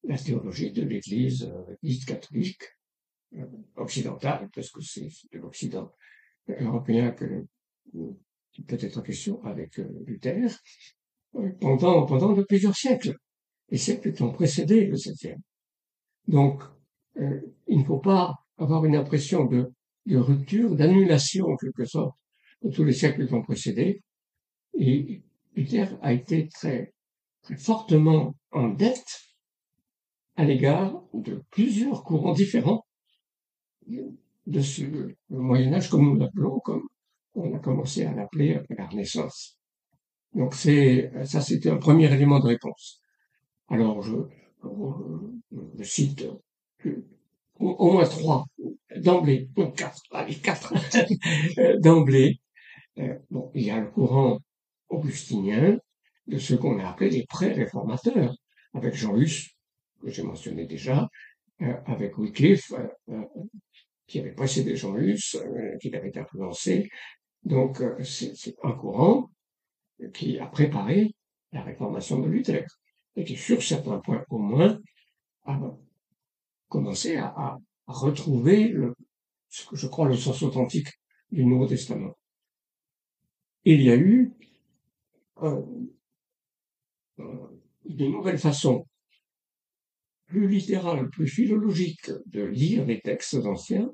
la 0.05 0.19
théologie 0.19 0.73
de 0.73 0.83
l'Église 0.83 1.45
euh, 1.45 2.05
catholique 2.07 2.63
euh, 3.37 3.47
occidentale, 3.77 4.49
parce 4.55 4.71
que 4.71 4.81
c'est 4.81 5.09
de 5.33 5.39
l'Occident 5.39 5.93
européen 6.49 7.11
que 7.13 7.47
peut 8.63 8.79
être 8.81 9.03
question 9.03 9.43
avec 9.45 9.79
euh, 9.79 9.89
Luther, 10.07 10.49
euh, 11.37 11.51
pendant, 11.61 12.07
pendant 12.07 12.33
de 12.33 12.43
plusieurs 12.43 12.77
siècles, 12.77 13.17
les 13.71 13.79
siècles 13.79 14.13
qui 14.13 14.23
ont 14.23 14.33
précédé 14.33 14.87
le 14.87 14.97
septième. 14.97 15.41
Donc, 16.29 16.63
euh, 17.19 17.41
il 17.67 17.79
ne 17.79 17.85
faut 17.85 17.99
pas 17.99 18.35
avoir 18.59 18.85
une 18.85 18.97
impression 18.97 19.45
de, 19.45 19.73
de 20.07 20.17
rupture, 20.17 20.75
d'annulation 20.77 21.47
en 21.47 21.57
quelque 21.57 21.85
sorte 21.85 22.17
de 22.63 22.71
tous 22.71 22.85
les 22.85 22.93
siècles 22.93 23.27
qui 23.27 23.35
ont 23.35 23.43
précédé. 23.43 24.03
Et 24.79 25.23
Luther 25.55 25.99
a 26.03 26.13
été 26.13 26.49
très, 26.49 26.95
très 27.43 27.57
fortement 27.57 28.35
en 28.53 28.69
dette 28.69 29.21
à 30.37 30.45
l'égard 30.45 31.03
de 31.13 31.43
plusieurs 31.51 32.03
courants 32.03 32.33
différents 32.33 32.85
de 33.87 34.61
ce 34.61 34.83
Moyen 35.29 35.75
Âge, 35.75 35.89
comme 35.91 36.05
nous 36.05 36.17
l'appelons, 36.17 36.59
comme 36.61 36.89
on 37.35 37.55
a 37.55 37.59
commencé 37.59 38.05
à 38.05 38.15
l'appeler 38.15 38.55
après 38.55 38.75
la 38.77 38.87
Renaissance. 38.87 39.59
Donc 40.35 40.55
c'est 40.55 41.13
ça, 41.25 41.41
c'était 41.41 41.71
un 41.71 41.77
premier 41.77 42.13
élément 42.13 42.41
de 42.41 42.47
réponse. 42.47 43.01
Alors 43.69 44.03
je, 44.03 44.17
je, 45.79 45.83
cite 45.83 46.27
au, 47.59 47.93
moins 47.93 48.05
trois 48.05 48.45
d'emblée, 48.97 49.49
quatre, 49.77 50.03
allez 50.13 50.35
quatre 50.37 50.75
d'emblée. 51.81 52.41
Euh, 52.99 53.19
bon, 53.31 53.51
il 53.55 53.63
y 53.63 53.71
a 53.71 53.81
le 53.81 53.91
courant 53.91 54.39
augustinien 54.89 55.79
de 56.27 56.39
ce 56.39 56.55
qu'on 56.55 56.79
a 56.79 56.89
appelé 56.89 57.11
les 57.11 57.27
pré-réformateurs, 57.27 58.35
avec 58.73 58.95
Jean 58.95 59.17
Hus, 59.17 59.51
que 60.01 60.11
j'ai 60.11 60.23
mentionné 60.23 60.67
déjà, 60.67 61.09
euh, 61.63 61.75
avec 61.87 62.19
Wycliffe, 62.19 62.73
euh, 63.09 63.23
qui 64.07 64.21
avait 64.21 64.33
précédé 64.33 64.77
Jean 64.77 64.97
Hus, 64.97 65.37
qui 65.81 65.91
l'avait 65.91 66.17
influencé. 66.17 66.89
Donc 67.43 67.83
c'est 68.03 68.55
un 68.63 68.73
courant 68.73 69.31
qui 70.13 70.39
a 70.39 70.47
préparé 70.47 71.15
la 71.53 71.63
réformation 71.63 72.21
de 72.21 72.29
Luther 72.29 72.67
et 73.17 73.37
sur 73.37 73.63
certains 73.63 73.99
points 73.99 74.25
au 74.31 74.39
moins, 74.39 74.81
a 75.45 75.61
commencé 76.69 77.17
à, 77.17 77.59
retrouver 77.87 78.75
ce 79.51 79.67
que 79.67 79.77
je 79.77 79.87
crois 79.87 80.09
le 80.09 80.17
sens 80.17 80.43
authentique 80.43 80.89
du 81.31 81.45
Nouveau 81.45 81.67
Testament. 81.67 82.17
Il 83.67 83.83
y 83.83 83.91
a 83.91 83.97
eu 83.97 84.33
euh, 85.43 85.63
euh, 87.19 87.61
de 87.85 88.07
nouvelles 88.07 88.39
façons 88.39 88.87
plus 90.27 90.49
littérales, 90.49 91.11
plus 91.11 91.29
philologiques 91.29 92.11
de 92.27 92.43
lire 92.43 92.87
les 92.87 93.01
textes 93.01 93.35
anciens. 93.35 93.93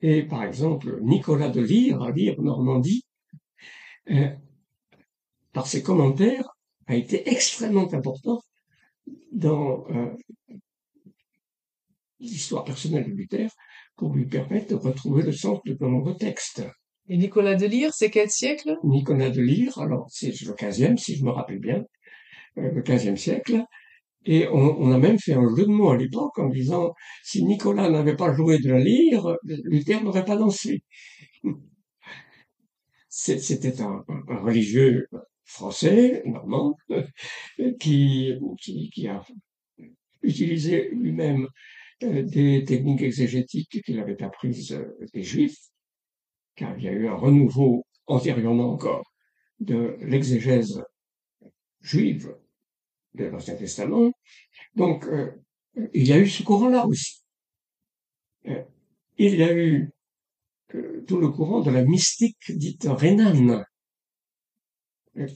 Et 0.00 0.22
par 0.22 0.42
exemple, 0.42 1.00
Nicolas 1.02 1.50
de 1.50 1.60
Lyre, 1.60 2.02
à 2.02 2.10
Lyre 2.10 2.40
Normandie, 2.40 3.04
euh, 4.10 4.34
par 5.52 5.66
ses 5.66 5.82
commentaires, 5.82 6.49
a 6.90 6.96
été 6.96 7.28
extrêmement 7.30 7.92
important 7.94 8.40
dans 9.32 9.86
euh, 9.90 10.10
l'histoire 12.18 12.64
personnelle 12.64 13.04
de 13.04 13.14
Luther 13.14 13.48
pour 13.96 14.14
lui 14.14 14.26
permettre 14.26 14.68
de 14.70 14.74
retrouver 14.74 15.22
le 15.22 15.32
sens 15.32 15.60
de 15.64 15.76
nombreux 15.80 16.16
textes. 16.16 16.62
Et 17.08 17.16
Nicolas 17.16 17.54
de 17.54 17.66
Lyre, 17.66 17.92
c'est 17.94 18.10
quel 18.10 18.30
siècle? 18.30 18.76
Nicolas 18.82 19.30
de 19.30 19.40
Lyre, 19.40 19.78
alors 19.78 20.06
c'est 20.10 20.28
le 20.42 20.52
15e, 20.52 20.96
si 20.96 21.16
je 21.16 21.24
me 21.24 21.30
rappelle 21.30 21.60
bien, 21.60 21.84
euh, 22.58 22.70
le 22.72 22.82
15e 22.82 23.16
siècle. 23.16 23.62
Et 24.26 24.48
on, 24.48 24.80
on, 24.80 24.92
a 24.92 24.98
même 24.98 25.18
fait 25.18 25.32
un 25.32 25.48
jeu 25.56 25.64
de 25.64 25.70
mots 25.70 25.90
à 25.90 25.96
l'époque 25.96 26.38
en 26.38 26.48
disant 26.48 26.92
si 27.22 27.42
Nicolas 27.44 27.88
n'avait 27.88 28.16
pas 28.16 28.34
joué 28.34 28.58
de 28.58 28.68
la 28.68 28.78
lyre, 28.80 29.36
Luther 29.44 30.02
n'aurait 30.02 30.26
pas 30.26 30.36
dansé. 30.36 30.82
C'était 33.08 33.80
un, 33.80 34.04
un, 34.28 34.36
religieux 34.40 35.06
français, 35.50 36.22
normand, 36.26 36.76
qui, 37.80 38.34
qui, 38.60 38.90
qui 38.90 39.08
a 39.08 39.24
utilisé 40.22 40.90
lui-même 40.90 41.48
euh, 42.02 42.22
des 42.22 42.64
techniques 42.64 43.02
exégétiques 43.02 43.82
qu'il 43.84 43.98
avait 44.00 44.22
apprises 44.22 44.72
euh, 44.72 44.96
des 45.12 45.22
Juifs, 45.22 45.58
car 46.56 46.76
il 46.78 46.84
y 46.84 46.88
a 46.88 46.92
eu 46.92 47.08
un 47.08 47.14
renouveau 47.14 47.86
antérieurement 48.06 48.72
encore 48.72 49.04
de 49.60 49.96
l'exégèse 50.00 50.82
juive 51.80 52.34
de 53.14 53.24
l'Ancien 53.26 53.54
Testament. 53.54 54.12
Donc, 54.74 55.04
euh, 55.06 55.30
il 55.92 56.06
y 56.06 56.12
a 56.12 56.18
eu 56.18 56.28
ce 56.28 56.42
courant-là 56.42 56.86
aussi. 56.86 57.22
il 59.18 59.34
y 59.36 59.42
a 59.42 59.54
eu 59.54 59.90
tout 61.06 61.18
le 61.18 61.28
courant 61.28 61.60
de 61.60 61.70
la 61.70 61.82
mystique 61.84 62.50
dite 62.50 62.86
rénane, 62.88 63.64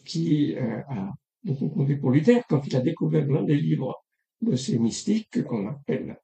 qui 0.04 0.56
a 0.56 1.12
beaucoup 1.42 1.68
compté 1.68 1.96
pour 1.96 2.10
Luther 2.10 2.42
quand 2.48 2.66
il 2.66 2.76
a 2.76 2.80
découvert 2.80 3.26
l'un 3.26 3.42
des 3.42 3.56
livres 3.56 3.94
de 4.40 4.56
ces 4.56 4.78
mystiques 4.78 5.42
qu'on 5.44 5.68
appelle 5.68 6.18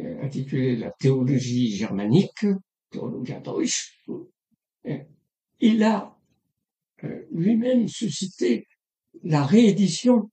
euh, 0.00 0.22
intitulé 0.22 0.76
La 0.76 0.90
théologie 0.90 1.70
germanique, 1.76 2.46
Theologia 2.90 3.40
Deutsch, 3.40 4.00
euh, 4.86 4.98
il 5.60 5.82
a 5.82 6.16
euh, 7.04 7.26
lui-même 7.30 7.88
suscité 7.88 8.66
la 9.22 9.44
réédition, 9.44 10.30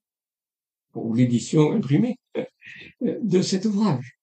ou 0.96 1.14
l'édition 1.14 1.72
imprimée, 1.74 2.18
de 3.02 3.42
cet 3.42 3.66
ouvrage. 3.66 4.18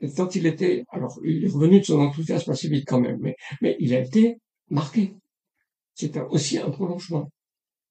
Et 0.00 0.08
il 0.34 0.46
était, 0.46 0.84
alors 0.90 1.18
il 1.24 1.44
est 1.44 1.48
revenu 1.48 1.80
de 1.80 1.84
son 1.84 2.00
enthousiasme 2.00 2.50
assez 2.52 2.68
vite 2.68 2.84
quand 2.86 3.00
même, 3.00 3.18
mais, 3.20 3.36
mais 3.60 3.76
il 3.80 3.94
a 3.94 4.00
été 4.00 4.38
marqué. 4.70 5.14
C'est 5.96 6.16
aussi 6.18 6.58
un 6.58 6.70
prolongement. 6.70 7.32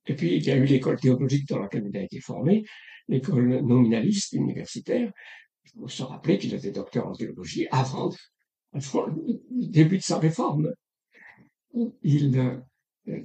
Et 0.05 0.15
puis 0.15 0.35
il 0.37 0.43
y 0.43 0.51
a 0.51 0.55
eu 0.55 0.65
l'école 0.65 0.99
théologique 0.99 1.47
dans 1.49 1.59
laquelle 1.59 1.85
il 1.91 1.97
a 1.97 2.03
été 2.03 2.19
formé, 2.21 2.63
l'école 3.07 3.61
nominaliste 3.61 4.33
universitaire, 4.33 5.11
il 5.65 5.71
faut 5.71 5.87
se 5.87 6.03
rappeler 6.03 6.37
qu'il 6.37 6.53
était 6.53 6.71
docteur 6.71 7.07
en 7.07 7.13
théologie 7.13 7.67
avant, 7.71 8.11
le 8.73 9.67
début 9.67 9.97
de 9.97 10.03
sa 10.03 10.19
réforme. 10.19 10.71
Il, 12.03 12.37
euh, 12.37 12.59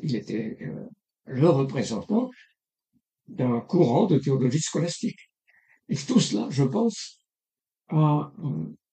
il 0.03 0.17
était 0.17 0.57
euh, 0.63 0.87
le 1.27 1.49
représentant 1.49 2.31
d'un 3.29 3.61
courant 3.61 4.07
de 4.07 4.19
théologie 4.19 4.61
scolastique. 4.61 5.31
Et 5.89 5.97
tout 5.97 6.21
cela, 6.21 6.49
je 6.51 6.65
pense, 6.65 7.19
a, 7.89 8.33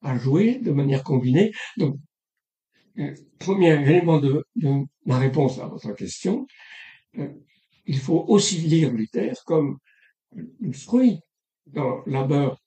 a 0.01 0.17
joué 0.17 0.59
de 0.59 0.71
manière 0.71 1.03
combinée. 1.03 1.51
Euh, 1.79 1.91
premier 3.39 3.81
élément 3.81 4.19
de, 4.19 4.45
ma 5.05 5.17
réponse 5.19 5.59
à 5.59 5.67
votre 5.67 5.93
question, 5.93 6.47
il 7.85 7.99
faut 7.99 8.25
aussi 8.27 8.57
lire 8.59 8.91
Luther 8.91 9.33
comme 9.45 9.77
un 10.35 10.73
fruit 10.73 11.19
d'un 11.65 12.01
labeur 12.05 12.61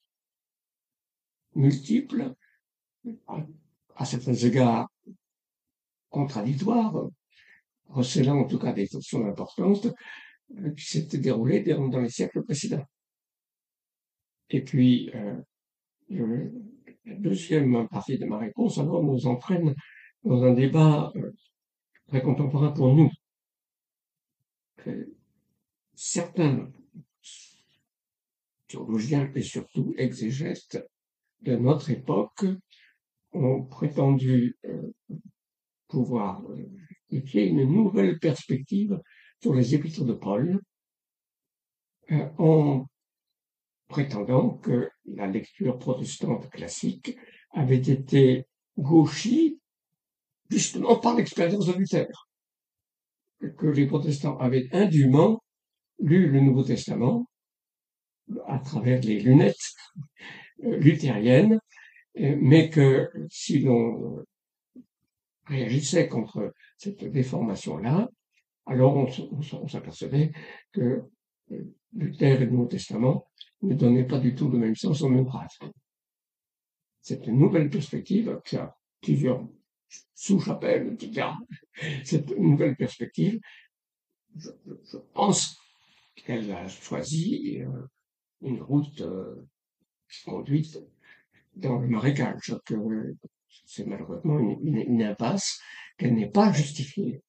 multiples, 1.54 2.34
à, 3.96 4.04
certains 4.04 4.34
égards 4.34 4.88
contradictoires, 6.08 7.08
recelant 7.88 8.40
en 8.40 8.44
tout 8.44 8.58
cas 8.58 8.72
des 8.72 8.86
fonctions 8.86 9.26
importantes, 9.26 9.88
euh, 10.58 10.70
qui 10.74 10.84
s'étaient 10.84 11.18
déroulées 11.18 11.60
dans, 11.62 12.00
les 12.00 12.08
siècles 12.08 12.42
précédents. 12.42 12.84
Et 14.48 14.62
puis, 14.62 15.10
euh, 15.14 16.50
la 17.04 17.14
deuxième 17.14 17.88
partie 17.88 18.18
de 18.18 18.26
ma 18.26 18.38
réponse, 18.38 18.78
alors, 18.78 19.02
nous 19.02 19.26
entraîne 19.26 19.74
dans 20.24 20.44
un 20.44 20.52
débat 20.52 21.12
euh, 21.16 21.32
très 22.08 22.22
contemporain 22.22 22.72
pour 22.72 22.94
nous. 22.94 23.10
certains 25.94 26.70
théologiens 28.66 29.30
et 29.34 29.42
surtout 29.42 29.94
exégètes 29.98 30.78
de 31.42 31.56
notre 31.56 31.90
époque 31.90 32.46
ont 33.32 33.64
prétendu 33.64 34.56
euh, 34.64 34.92
pouvoir 35.88 36.42
euh, 36.50 36.66
une 37.10 37.64
nouvelle 37.64 38.18
perspective 38.18 39.00
sur 39.42 39.54
les 39.54 39.74
épîtres 39.74 40.04
de 40.04 40.12
Paul 40.12 40.60
en 42.38 42.86
prétendant 43.88 44.50
que 44.58 44.88
la 45.04 45.26
lecture 45.26 45.78
protestante 45.78 46.48
classique 46.50 47.16
avait 47.52 47.76
été 47.76 48.46
gauchie 48.76 49.59
justement 50.50 50.98
par 50.98 51.16
l'expérience 51.16 51.66
de 51.66 51.72
Luther, 51.72 52.08
que 53.58 53.66
les 53.66 53.86
protestants 53.86 54.36
avaient 54.38 54.68
indûment 54.72 55.42
lu 55.98 56.30
le 56.30 56.40
Nouveau 56.40 56.62
Testament 56.62 57.26
à 58.46 58.58
travers 58.58 59.00
les 59.00 59.20
lunettes 59.20 59.74
luthérienne, 60.58 61.60
euh, 62.18 62.36
mais 62.40 62.70
que 62.70 63.10
si 63.30 63.60
l'on 63.60 64.24
réagissait 65.46 66.08
contre 66.08 66.52
cette 66.76 67.04
déformation-là, 67.04 68.08
alors 68.66 68.96
on, 68.96 69.66
s'apercevait 69.68 70.30
que 70.72 71.02
Luther 71.92 72.40
et 72.40 72.44
le 72.44 72.50
Nouveau 72.50 72.66
Testament 72.66 73.26
ne 73.62 73.74
donnaient 73.74 74.06
pas 74.06 74.18
du 74.18 74.34
tout 74.34 74.48
le 74.48 74.58
même 74.58 74.76
sens 74.76 75.02
aux 75.02 75.08
mêmes 75.08 75.26
phrases. 75.26 75.58
Cette 77.00 77.26
nouvelle 77.26 77.68
perspective 77.68 78.40
qui 78.44 78.56
a 78.56 78.76
plusieurs 79.00 79.44
sous-chapelles, 80.14 80.96
cette 82.04 82.30
nouvelle 82.38 82.76
perspective, 82.76 83.40
je, 84.36 84.98
pense 85.14 85.58
qu'elle 86.14 86.50
a 86.52 86.68
choisi 86.68 87.60
euh, 87.62 87.86
une 88.42 88.62
route 88.62 89.00
euh, 89.00 89.34
conduite 90.24 90.78
dans 91.56 91.78
le 91.78 91.88
marécage, 91.88 92.54
que 92.64 92.74
c'est 93.64 93.86
malheureusement 93.86 94.38
une 94.38 95.02
impasse, 95.02 95.60
qu'elle 95.96 96.14
n'est 96.14 96.30
pas 96.30 96.52
justifiée. 96.52 97.22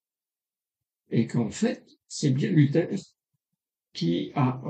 Et 1.10 1.28
qu'en 1.28 1.50
fait, 1.50 1.86
c'est 2.08 2.32
bien 2.32 2.50
Luther 2.50 2.88
qui 3.94 4.32
a 4.36 4.62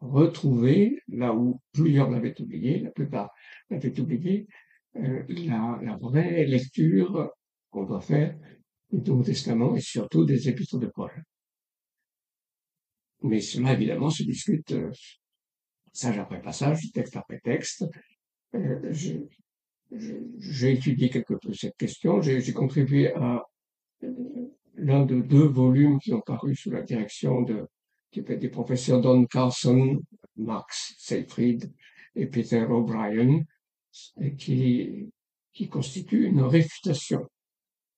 retrouvé, 0.00 1.00
là 1.08 1.32
où 1.32 1.60
plusieurs 1.72 2.10
l'avaient 2.10 2.38
oublié, 2.40 2.80
la 2.80 2.90
plupart 2.90 3.30
l'avaient 3.70 3.98
oublié, 3.98 4.46
euh, 4.96 5.22
la, 5.28 5.96
vraie 6.00 6.44
lecture 6.44 7.30
qu'on 7.70 7.84
doit 7.84 8.00
faire 8.00 8.36
du 8.90 9.10
Nouveau 9.10 9.22
Testament 9.22 9.74
et 9.74 9.80
surtout 9.80 10.24
des 10.24 10.48
épîtres 10.48 10.78
de 10.78 10.86
Paul. 10.86 11.10
Mais 13.22 13.40
cela, 13.40 13.72
évidemment, 13.72 14.10
se 14.10 14.22
discute 14.22 14.72
euh, 14.72 14.90
passage 15.86 16.18
après 16.18 16.42
passage, 16.42 16.92
texte 16.92 17.16
après 17.16 17.40
texte. 17.40 17.84
Euh, 18.54 18.92
j'ai 20.38 20.72
étudié 20.72 21.08
quelque 21.08 21.34
peu 21.34 21.52
cette 21.52 21.76
question. 21.76 22.20
J'ai 22.20 22.52
contribué 22.52 23.12
à 23.14 23.42
l'un 24.74 25.04
de 25.04 25.20
deux 25.20 25.46
volumes 25.46 25.98
qui 25.98 26.12
ont 26.12 26.20
paru 26.20 26.54
sous 26.54 26.70
la 26.70 26.82
direction 26.82 27.42
de, 27.42 27.66
des 28.12 28.48
professeurs 28.48 29.00
Don 29.00 29.26
Carson, 29.26 30.02
Max 30.36 30.94
Seyfried 30.98 31.72
et 32.14 32.26
Peter 32.26 32.62
O'Brien, 32.62 33.42
qui, 34.38 35.10
constituent 35.70 36.26
une 36.26 36.42
réfutation 36.42 37.26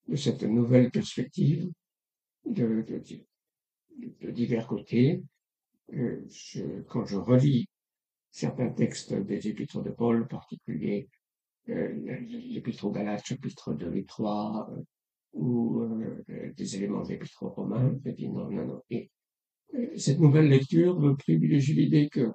de 0.08 0.16
cette 0.16 0.42
nouvelle 0.42 0.90
perspective 0.90 1.70
de, 2.44 2.84
divers 4.30 4.66
côtés. 4.66 5.22
Euh, 5.92 6.26
quand 6.88 7.04
je 7.04 7.16
relis 7.16 7.66
certains 8.30 8.70
textes 8.70 9.14
des 9.14 9.48
épîtres 9.48 9.82
de 9.82 9.90
Paul, 9.90 10.22
en 10.22 10.26
particulier 10.26 11.08
euh, 11.70 11.94
l'épître 12.50 12.84
aux 12.84 12.90
Galates, 12.90 13.24
chapitre 13.24 13.72
2 13.72 13.94
et 13.96 14.04
3, 14.04 14.70
euh, 14.70 14.82
ou 15.32 15.80
euh, 15.80 16.52
des 16.54 16.76
éléments 16.76 17.02
de 17.02 17.08
l'épître 17.08 17.42
aux 17.42 17.48
Romains, 17.48 17.96
je 18.04 18.10
dis 18.10 18.28
non, 18.28 18.50
non, 18.50 18.66
non. 18.66 18.82
Et 18.90 19.10
cette 19.96 20.20
nouvelle 20.20 20.48
lecture 20.48 21.16
privilégie 21.18 21.74
l'idée 21.74 22.08
que 22.10 22.30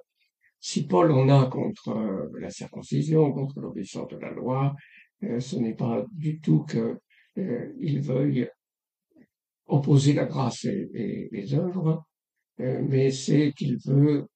si 0.60 0.86
Paul 0.86 1.10
en 1.12 1.28
a 1.28 1.46
contre 1.46 2.30
la 2.38 2.50
circoncision, 2.50 3.32
contre 3.32 3.60
l'obéissance 3.60 4.08
de 4.08 4.18
la 4.18 4.30
loi, 4.30 4.74
ce 5.22 5.56
n'est 5.56 5.74
pas 5.74 6.04
du 6.12 6.40
tout 6.40 6.64
qu'il 6.64 8.00
veuille 8.00 8.48
opposer 9.66 10.12
la 10.12 10.26
grâce 10.26 10.64
et, 10.64 11.28
les 11.32 11.54
œuvres, 11.54 12.04
mais 12.58 13.10
c'est 13.10 13.52
qu'il 13.56 13.78
veut 13.78 14.26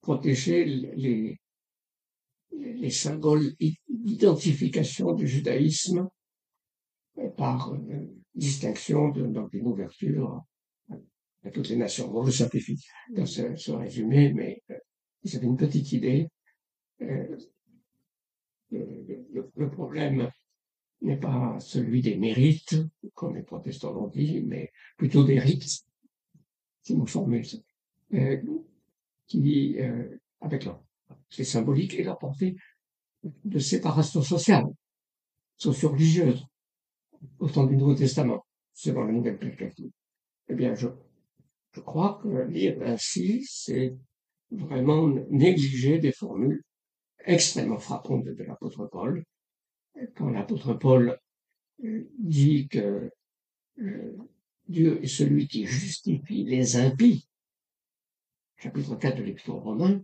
protéger 0.00 0.64
les, 0.64 1.38
les 2.52 2.90
symboles 2.90 3.52
d'identification 3.88 5.12
du 5.12 5.26
judaïsme 5.26 6.08
par 7.36 7.72
euh, 7.72 7.78
distinction 8.34 9.08
de, 9.10 9.26
donc 9.26 9.52
une 9.52 9.66
ouverture 9.66 10.42
à 11.44 11.50
toutes 11.50 11.68
les 11.68 11.76
nations. 11.76 12.08
Bon, 12.08 12.24
je 12.24 12.30
simplifie 12.30 12.76
dans 13.10 13.26
ce, 13.26 13.70
résumé, 13.72 14.32
mais 14.32 14.62
euh, 15.34 15.38
avez 15.38 15.46
une 15.46 15.56
petite 15.56 15.92
idée. 15.92 16.28
Euh, 17.02 17.36
le, 18.70 19.50
le, 19.54 19.70
problème 19.70 20.30
n'est 21.02 21.18
pas 21.18 21.58
celui 21.60 22.02
des 22.02 22.16
mérites, 22.16 22.76
comme 23.14 23.36
les 23.36 23.42
protestants 23.42 23.92
l'ont 23.92 24.08
dit, 24.08 24.42
mais 24.42 24.72
plutôt 24.96 25.24
des 25.24 25.38
rites, 25.38 25.84
c'est 26.82 26.94
une 26.94 27.06
formule, 27.06 27.44
euh, 28.14 28.42
qui, 29.26 29.76
euh, 29.78 30.18
avec 30.40 30.64
leur, 30.64 30.82
c'est 31.30 31.44
symbolique 31.44 31.94
et 31.94 32.02
la 32.02 32.14
portée 32.14 32.56
de 33.22 33.58
séparation 33.58 34.22
sociale, 34.22 34.66
socio-religieuse, 35.56 36.44
au 37.38 37.48
temps 37.48 37.66
du 37.66 37.76
Nouveau 37.76 37.94
Testament, 37.94 38.44
selon 38.72 39.04
la 39.04 39.12
nouvelle 39.12 39.38
perspective. 39.38 39.90
Eh 40.48 40.54
bien, 40.54 40.74
je, 40.74 40.88
je 41.72 41.80
crois 41.80 42.20
que 42.22 42.28
lire 42.48 42.78
ainsi, 42.82 43.44
c'est 43.48 43.96
vraiment 44.50 45.08
négliger 45.30 45.98
des 45.98 46.12
formules 46.12 46.62
extrêmement 47.24 47.78
frappantes 47.78 48.24
de 48.24 48.44
l'apôtre 48.44 48.86
Paul. 48.86 49.24
Quand 50.14 50.30
l'apôtre 50.30 50.74
Paul 50.74 51.18
euh, 51.84 52.08
dit 52.18 52.68
que 52.68 53.10
euh, 53.80 54.16
Dieu 54.68 55.02
est 55.02 55.08
celui 55.08 55.48
qui 55.48 55.66
justifie 55.66 56.44
les 56.44 56.76
impies, 56.76 57.28
chapitre 58.56 58.96
4 58.96 59.16
de 59.18 59.22
l'Épître 59.22 59.52
romain, 59.52 60.02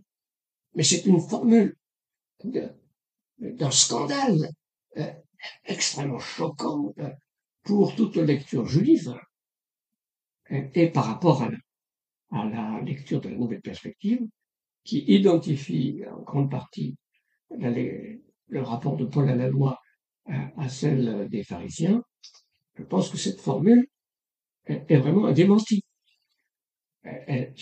mais 0.75 0.83
c'est 0.83 1.05
une 1.05 1.19
formule 1.19 1.75
d'un 2.43 3.71
scandale 3.71 4.49
euh, 4.97 5.11
extrêmement 5.65 6.19
choquante 6.19 6.99
pour 7.63 7.95
toute 7.95 8.17
lecture 8.17 8.65
juive 8.65 9.15
et 10.49 10.89
par 10.89 11.05
rapport 11.05 11.41
à 11.41 11.49
la, 11.49 11.57
lecture 12.83 13.21
de 13.21 13.29
la 13.29 13.37
nouvelle 13.37 13.61
perspective 13.61 14.19
qui 14.83 15.03
identifie 15.07 16.01
en 16.11 16.21
grande 16.21 16.51
partie 16.51 16.97
le 17.49 18.61
rapport 18.61 18.97
de 18.97 19.05
Paul 19.05 19.29
à 19.29 19.35
la 19.35 19.47
loi 19.47 19.79
à, 20.25 20.69
celle 20.69 21.27
des 21.29 21.43
pharisiens, 21.43 22.01
je 22.75 22.83
pense 22.83 23.09
que 23.09 23.17
cette 23.17 23.39
formule 23.39 23.87
est, 24.65 24.97
vraiment 24.97 25.25
un 25.25 25.33
démenti. 25.33 25.83
Elle, 27.03 27.53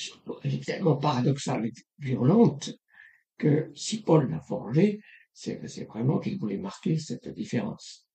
est 0.44 0.66
tellement 0.66 0.98
paradoxale 0.98 1.66
et 1.66 1.72
violente 1.98 2.72
que 3.38 3.72
si 3.74 4.04
Paul 4.04 4.30
l'a 4.30 4.42
forgée, 4.42 5.00
c'est 5.34 5.86
vraiment 5.88 6.20
qu'il 6.20 6.38
voulait 6.38 6.58
marquer 6.58 6.98
cette 7.00 7.28
différence. 7.30 8.08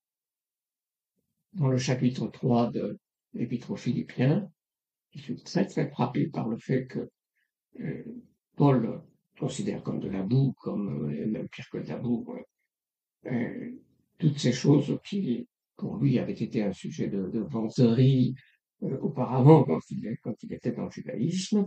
Dans 1.55 1.69
le 1.69 1.79
chapitre 1.79 2.29
3 2.29 2.71
de 2.71 2.99
l'Épître 3.33 3.71
aux 3.73 3.77
Philippiens, 3.77 4.49
je 5.17 5.23
suis 5.23 5.43
très 5.43 5.67
très 5.67 5.89
frappé 5.89 6.29
par 6.29 6.49
le 6.49 6.59
fait 6.59 6.87
que 6.87 7.11
euh, 7.81 8.05
Paul 8.57 9.03
considère 9.39 9.83
comme 9.83 10.01
de 10.01 10.09
la 10.09 10.23
boue, 10.23 10.55
comme 10.59 11.11
euh, 11.11 11.27
même 11.27 11.49
pire 11.49 11.69
que 11.71 11.79
de 11.79 11.89
la 11.89 11.97
boue, 11.97 12.27
euh, 13.27 13.71
toutes 14.19 14.39
ces 14.39 14.53
choses 14.53 14.99
qui, 15.05 15.47
pour 15.77 15.97
lui, 15.97 16.19
avaient 16.19 16.33
été 16.33 16.63
un 16.63 16.73
sujet 16.73 17.09
de, 17.09 17.29
de 17.29 17.41
vanterie 17.41 18.35
auparavant 18.81 19.65
quand 19.65 19.81
il, 19.91 20.17
quand 20.23 20.35
il 20.43 20.53
était 20.53 20.73
dans 20.73 20.85
le 20.85 20.91
judaïsme, 20.91 21.67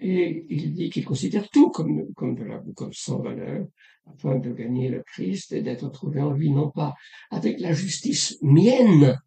et 0.00 0.46
il 0.48 0.74
dit 0.74 0.90
qu'il 0.90 1.04
considère 1.04 1.48
tout 1.50 1.70
comme, 1.70 2.12
comme 2.14 2.36
de 2.36 2.44
la 2.44 2.58
boue, 2.58 2.72
comme 2.72 2.92
sans 2.92 3.20
valeur, 3.20 3.66
afin 4.06 4.38
de 4.38 4.52
gagner 4.52 4.88
le 4.88 5.02
Christ 5.02 5.52
et 5.52 5.62
d'être 5.62 5.88
trouvé 5.90 6.20
en 6.20 6.32
lui, 6.32 6.50
non 6.50 6.70
pas 6.70 6.94
avec 7.30 7.60
la 7.60 7.72
justice 7.72 8.38
mienne, 8.42 9.18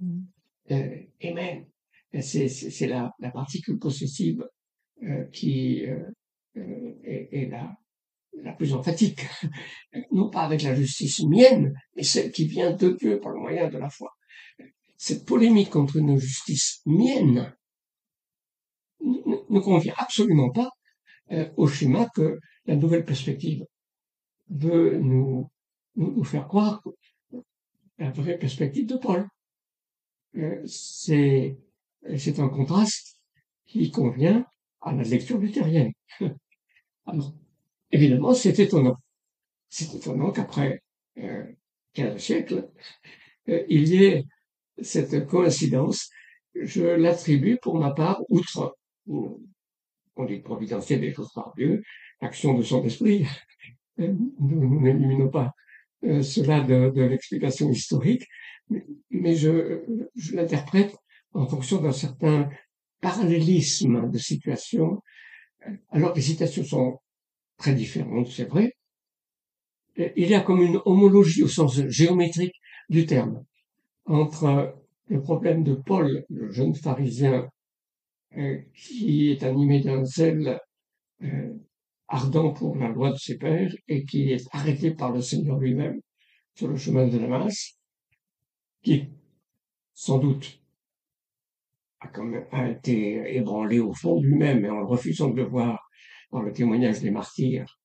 mm. 0.00 0.22
euh, 0.72 0.96
Amen. 1.22 1.66
C'est 2.20 2.86
la, 2.86 3.12
la 3.18 3.30
particule 3.30 3.78
possessive 3.78 4.44
euh, 5.02 5.24
qui 5.32 5.86
euh, 5.86 5.98
euh, 6.56 6.92
est, 7.04 7.28
est 7.32 7.46
la, 7.46 7.74
la 8.42 8.52
plus 8.52 8.74
emphatique. 8.74 9.20
non 10.12 10.30
pas 10.30 10.42
avec 10.42 10.62
la 10.62 10.74
justice 10.74 11.22
mienne, 11.24 11.74
mais 11.96 12.02
celle 12.02 12.30
qui 12.30 12.46
vient 12.46 12.72
de 12.72 12.90
Dieu 12.90 13.20
par 13.20 13.32
le 13.32 13.40
moyen 13.40 13.68
de 13.68 13.78
la 13.78 13.88
foi. 13.88 14.12
Cette 14.96 15.26
polémique 15.26 15.70
contre 15.70 15.96
une 15.96 16.18
justice 16.18 16.82
mienne 16.86 17.52
ne 19.00 19.60
convient 19.60 19.94
absolument 19.96 20.50
pas 20.50 20.70
euh, 21.32 21.48
au 21.56 21.66
schéma 21.66 22.08
que 22.14 22.38
la 22.66 22.76
nouvelle 22.76 23.04
perspective 23.04 23.64
veut 24.48 24.98
nous, 24.98 25.50
nous, 25.96 26.24
faire 26.24 26.46
croire 26.46 26.82
la 27.98 28.10
vraie 28.10 28.38
perspective 28.38 28.86
de 28.86 28.96
Paul. 28.96 29.26
Euh, 30.36 30.62
c'est, 30.66 31.58
c'est 32.16 32.38
un 32.40 32.48
contraste 32.48 33.16
qui 33.66 33.90
convient 33.90 34.44
à 34.80 34.92
la 34.92 35.02
lecture 35.02 35.38
luthérienne. 35.38 35.92
Alors, 37.06 37.34
évidemment, 37.90 38.34
c'est 38.34 38.58
étonnant. 38.58 38.96
C'est 39.68 39.94
étonnant 39.94 40.30
qu'après 40.30 40.82
euh, 41.18 41.44
15 41.94 42.20
siècles, 42.20 42.68
euh, 43.48 43.64
il 43.68 43.88
y 43.88 44.04
ait 44.04 44.24
cette 44.82 45.26
coïncidence. 45.26 46.10
Je 46.54 46.82
l'attribue 46.84 47.58
pour 47.62 47.78
ma 47.78 47.92
part, 47.92 48.20
outre 48.28 48.76
on 50.16 50.24
dit 50.26 50.40
providentiel 50.40 51.00
des 51.00 51.12
choses 51.12 51.32
par 51.34 51.52
Dieu, 51.56 51.82
action 52.20 52.54
de 52.54 52.62
son 52.62 52.84
esprit. 52.84 53.26
Nous 53.96 54.80
n'éliminons 54.80 55.28
pas 55.28 55.52
euh, 56.04 56.22
cela 56.22 56.60
de, 56.60 57.00
l'explication 57.02 57.70
historique, 57.70 58.26
mais, 59.10 59.34
je, 59.34 59.82
je 60.14 60.34
l'interprète 60.36 60.96
en 61.34 61.46
fonction 61.46 61.80
d'un 61.80 61.92
certain 61.92 62.48
parallélisme 63.00 64.10
de 64.10 64.18
situation 64.18 65.02
Alors 65.90 66.14
les 66.14 66.22
citations 66.22 66.64
sont 66.64 66.98
très 67.56 67.74
différentes, 67.74 68.28
c'est 68.28 68.48
vrai. 68.48 68.72
Il 69.96 70.28
y 70.28 70.34
a 70.34 70.40
comme 70.40 70.62
une 70.62 70.80
homologie 70.84 71.42
au 71.42 71.48
sens 71.48 71.86
géométrique 71.88 72.54
du 72.88 73.06
terme 73.06 73.44
entre 74.06 74.74
le 75.06 75.20
problème 75.20 75.62
de 75.62 75.74
Paul, 75.74 76.24
le 76.28 76.50
jeune 76.50 76.74
pharisien, 76.74 77.48
euh, 78.36 78.58
qui 78.74 79.30
est 79.30 79.42
animé 79.42 79.80
d'un 79.80 80.04
zèle 80.04 80.58
euh, 81.22 81.52
ardent 82.08 82.52
pour 82.52 82.76
la 82.76 82.88
loi 82.88 83.10
de 83.12 83.18
ses 83.18 83.36
pères 83.36 83.74
et 83.88 84.04
qui 84.04 84.32
est 84.32 84.46
arrêté 84.52 84.92
par 84.92 85.12
le 85.12 85.20
Seigneur 85.20 85.58
lui-même 85.58 86.00
sur 86.54 86.68
le 86.68 86.76
chemin 86.76 87.06
de 87.06 87.18
Damas, 87.18 87.76
qui 88.82 89.10
sans 89.94 90.18
doute 90.18 90.61
a, 92.02 92.08
quand 92.08 92.24
même, 92.24 92.46
a 92.50 92.68
été 92.68 93.36
ébranlé 93.36 93.80
au 93.80 93.92
fond 93.92 94.20
de 94.20 94.26
lui-même 94.26 94.64
et 94.64 94.70
en 94.70 94.86
refusant 94.86 95.30
de 95.30 95.36
le 95.36 95.48
voir 95.48 95.88
dans 96.30 96.42
le 96.42 96.52
témoignage 96.52 97.00
des 97.00 97.10
martyrs 97.10 97.80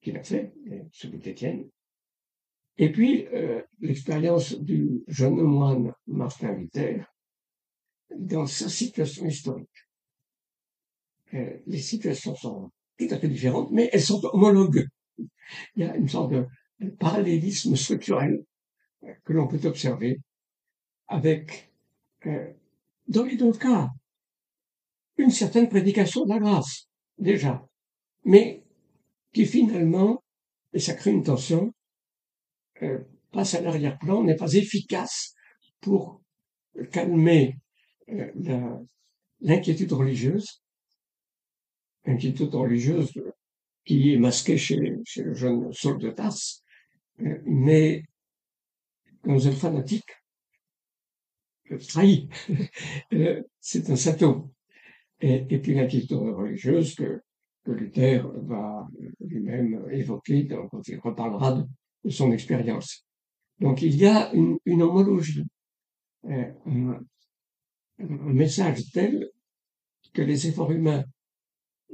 qu'il 0.00 0.16
a 0.16 0.22
fait, 0.22 0.52
celui 0.92 1.18
d'Étienne. 1.18 1.68
Et 2.78 2.90
puis, 2.90 3.26
euh, 3.32 3.62
l'expérience 3.80 4.58
du 4.58 5.02
jeune 5.06 5.40
moine 5.42 5.92
Martin 6.06 6.52
Luther 6.52 7.04
dans 8.18 8.46
sa 8.46 8.68
situation 8.68 9.26
historique. 9.26 9.68
Euh, 11.34 11.58
les 11.66 11.78
situations 11.78 12.34
sont 12.34 12.70
tout 12.98 13.08
à 13.10 13.18
fait 13.18 13.28
différentes, 13.28 13.70
mais 13.70 13.88
elles 13.92 14.02
sont 14.02 14.20
homologues. 14.32 14.86
Il 15.76 15.82
y 15.82 15.84
a 15.84 15.96
une 15.96 16.08
sorte 16.08 16.32
de 16.32 16.46
parallélisme 16.98 17.76
structurel 17.76 18.44
euh, 19.04 19.12
que 19.24 19.32
l'on 19.32 19.46
peut 19.46 19.66
observer 19.66 20.18
avec, 21.08 21.70
euh, 22.26 22.52
dans 23.12 23.24
les 23.24 23.36
deux 23.36 23.52
cas, 23.52 23.90
une 25.18 25.30
certaine 25.30 25.68
prédication 25.68 26.24
de 26.24 26.30
la 26.30 26.38
grâce, 26.38 26.88
déjà, 27.18 27.66
mais 28.24 28.64
qui 29.32 29.44
finalement, 29.44 30.24
et 30.72 30.78
ça 30.78 30.94
crée 30.94 31.10
une 31.10 31.22
tension, 31.22 31.72
euh, 32.82 32.98
passe 33.30 33.54
à 33.54 33.60
l'arrière-plan, 33.60 34.24
n'est 34.24 34.36
pas 34.36 34.54
efficace 34.54 35.34
pour 35.80 36.22
calmer 36.90 37.58
euh, 38.08 38.78
l'inquiétude 39.40 39.92
religieuse, 39.92 40.62
inquiétude 42.06 42.54
religieuse 42.54 43.12
qui 43.84 44.12
est 44.12 44.18
masquée 44.18 44.56
chez, 44.56 44.76
le 44.76 45.34
jeune 45.34 45.72
Saul 45.72 45.98
de 45.98 46.10
Tarse, 46.10 46.62
euh, 47.20 47.38
mais 47.44 48.04
dans 49.24 49.46
un 49.46 49.52
fanatique 49.52 50.10
trahi, 51.78 52.28
c'est 53.60 53.90
un 53.90 53.96
sato. 53.96 54.52
Et, 55.20 55.46
et 55.48 55.58
puis 55.58 55.74
l'inquiétude 55.74 56.16
religieuse 56.16 56.94
que, 56.94 57.22
Luther 57.66 58.26
va 58.26 58.88
lui-même 59.20 59.88
évoquer 59.92 60.48
quand 60.48 60.88
il 60.88 60.98
reparlera 60.98 61.52
de, 62.04 62.10
son 62.10 62.32
expérience. 62.32 63.06
Donc 63.60 63.82
il 63.82 63.94
y 63.94 64.06
a 64.06 64.32
une, 64.32 64.82
homologie, 64.82 65.44
euh, 66.24 66.52
un, 66.66 67.00
message 67.98 68.90
tel 68.90 69.30
que 70.12 70.22
les 70.22 70.48
efforts 70.48 70.72
humains 70.72 71.04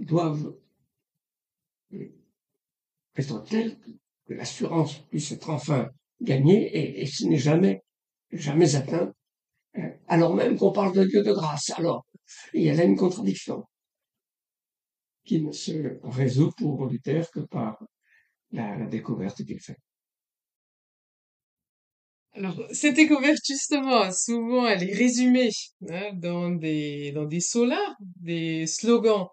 doivent 0.01 0.55
être 3.17 3.45
tels 3.45 3.79
que 4.27 4.33
l'assurance 4.33 5.01
puisse 5.11 5.33
être 5.33 5.51
enfin 5.51 5.91
gagnée 6.23 6.65
et, 6.75 7.03
et 7.03 7.07
ce 7.07 7.27
n'est 7.27 7.37
jamais, 7.37 7.83
jamais 8.33 8.75
atteint, 8.75 9.13
euh, 9.13 9.13
alors 10.07 10.35
même 10.35 10.57
qu'on 10.57 10.73
parle 10.73 10.95
de 10.95 11.05
Dieu 11.05 11.23
de 11.23 11.33
grâce. 11.33 11.71
Alors, 11.71 12.05
il 12.55 12.63
y 12.63 12.71
a 12.71 12.75
là 12.75 12.85
une 12.85 12.97
contradiction 12.97 13.65
qui 15.25 15.43
ne 15.43 15.53
se 15.53 15.99
résout 16.03 16.53
pour 16.57 16.87
Luther 16.87 17.31
que 17.33 17.41
par 17.41 17.79
la, 18.51 18.87
découverte 18.87 19.45
qu'il 19.45 19.61
fait. 19.61 19.77
Alors, 22.33 22.57
cette 22.73 22.97
découverte, 22.97 23.41
justement, 23.47 24.11
souvent, 24.13 24.67
elle 24.67 24.89
est 24.89 24.95
résumée 24.95 25.51
hein, 25.91 26.13
dans 26.15 26.51
des, 26.51 27.13
dans 27.13 27.25
des 27.25 27.41
solas, 27.41 27.95
des 28.21 28.67
slogans 28.67 29.27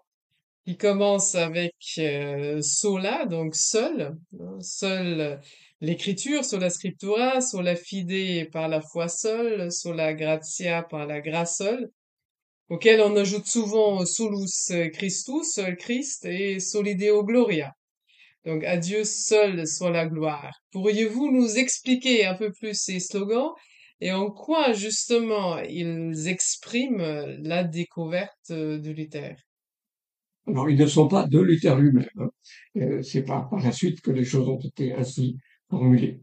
qui 0.66 0.76
commencent 0.76 1.36
avec 1.36 1.76
euh, 1.98 2.60
sola, 2.60 3.24
donc 3.26 3.54
seul, 3.54 4.18
hein, 4.40 4.60
seul 4.60 5.40
l'écriture, 5.80 6.44
sola 6.44 6.70
scriptura, 6.70 7.40
sola 7.40 7.76
fide 7.76 8.50
par 8.50 8.68
la 8.68 8.80
foi 8.80 9.08
seule, 9.08 9.70
sola 9.70 10.14
gratia 10.14 10.82
par 10.82 11.06
la 11.06 11.20
grâce 11.20 11.58
seule, 11.58 11.90
auquel 12.68 13.00
on 13.00 13.16
ajoute 13.16 13.46
souvent 13.46 14.04
solus 14.04 14.72
Christus, 14.92 15.52
seul 15.52 15.76
Christ, 15.76 16.24
et 16.24 16.60
solideo 16.60 17.24
gloria. 17.24 17.72
Donc, 18.44 18.62
à 18.64 18.76
Dieu 18.76 19.04
seul 19.04 19.66
soit 19.66 19.90
la 19.90 20.06
gloire. 20.06 20.54
Pourriez-vous 20.70 21.32
nous 21.32 21.58
expliquer 21.58 22.26
un 22.26 22.34
peu 22.34 22.52
plus 22.52 22.74
ces 22.74 23.00
slogans 23.00 23.52
et 24.00 24.12
en 24.12 24.30
quoi, 24.30 24.72
justement, 24.72 25.58
ils 25.58 26.28
expriment 26.28 27.38
la 27.42 27.64
découverte 27.64 28.50
de 28.50 28.90
Luther? 28.90 29.36
Alors, 30.46 30.70
ils 30.70 30.78
ne 30.78 30.86
sont 30.86 31.08
pas 31.08 31.26
de 31.26 31.40
Luther 31.40 31.76
lui-même. 31.76 32.08
Hein. 32.18 32.30
Euh, 32.76 33.02
c'est 33.02 33.22
par, 33.22 33.48
par 33.48 33.60
la 33.60 33.72
suite 33.72 34.00
que 34.00 34.12
les 34.12 34.24
choses 34.24 34.48
ont 34.48 34.60
été 34.60 34.92
ainsi 34.92 35.38
formulées. 35.70 36.20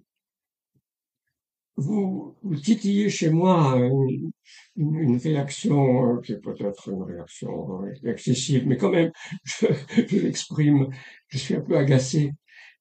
Vous, 1.76 2.36
vous 2.44 2.56
titillez 2.56 3.10
chez 3.10 3.32
moi 3.32 3.76
une, 3.78 4.32
une, 4.76 4.96
une 4.96 5.18
réaction 5.18 6.18
euh, 6.18 6.22
qui 6.22 6.34
est 6.34 6.40
peut-être 6.40 6.90
une 6.90 7.02
réaction 7.02 7.84
euh, 7.84 8.10
excessive, 8.12 8.68
mais 8.68 8.78
quand 8.78 8.92
même, 8.92 9.12
je, 9.44 9.66
je 10.08 10.18
l'exprime. 10.20 10.90
Je 11.30 11.38
suis 11.40 11.56
un 11.56 11.62
peu 11.62 11.76
agacé 11.78 12.32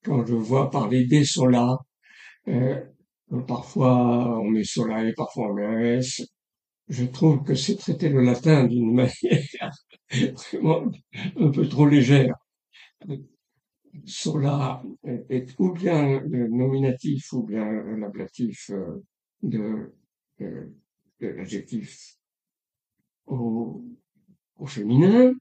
quand 0.04 0.26
je 0.26 0.34
vois 0.34 0.70
parler 0.70 1.06
des 1.06 1.24
solas. 1.24 1.78
Euh, 2.48 2.80
parfois 3.48 4.40
on 4.40 4.50
met 4.50 4.64
sola 4.64 5.04
et 5.08 5.14
parfois 5.14 5.50
on 5.50 5.54
met 5.54 5.98
S. 5.98 6.22
Je 6.88 7.04
trouve 7.06 7.44
que 7.44 7.54
c'est 7.56 7.76
traiter 7.76 8.08
le 8.10 8.22
latin 8.22 8.64
d'une 8.66 8.94
manière 8.96 9.72
vraiment 10.52 10.84
un 11.36 11.50
peu 11.50 11.68
trop 11.68 11.86
légère. 11.86 12.34
Sola 14.06 14.82
est 15.28 15.54
ou 15.58 15.72
bien 15.72 16.20
le 16.20 16.48
nominatif 16.48 17.32
ou 17.32 17.42
bien 17.42 17.70
l'ablatif 17.96 18.70
euh, 18.70 19.04
de, 19.42 19.92
l'adjectif 21.20 22.16
au, 23.26 23.84
au 24.58 24.66
féminin. 24.66 25.34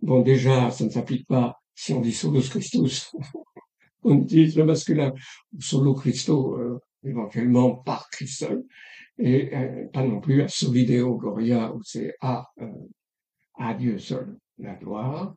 Bon, 0.00 0.22
déjà, 0.22 0.70
ça 0.70 0.84
ne 0.84 0.90
s'applique 0.90 1.26
pas 1.26 1.60
si 1.74 1.92
on 1.92 2.00
dit 2.00 2.12
solus 2.12 2.48
Christus, 2.48 3.14
on 4.02 4.22
utilise 4.22 4.56
le 4.56 4.64
masculin, 4.64 5.12
solo 5.58 5.94
Christo, 5.94 6.58
euh, 6.58 6.80
éventuellement 7.04 7.74
par 7.74 8.08
Christ 8.10 8.38
seul, 8.38 8.64
et 9.18 9.54
euh, 9.54 9.86
pas 9.92 10.04
non 10.04 10.20
plus 10.20 10.42
à 10.42 10.48
solideo 10.48 11.16
gloria, 11.16 11.72
où 11.74 11.82
c'est 11.82 12.14
à, 12.20 12.46
euh, 12.60 12.66
à 13.54 13.74
Dieu 13.74 13.98
seul 13.98 14.38
la 14.58 14.74
gloire. 14.74 15.36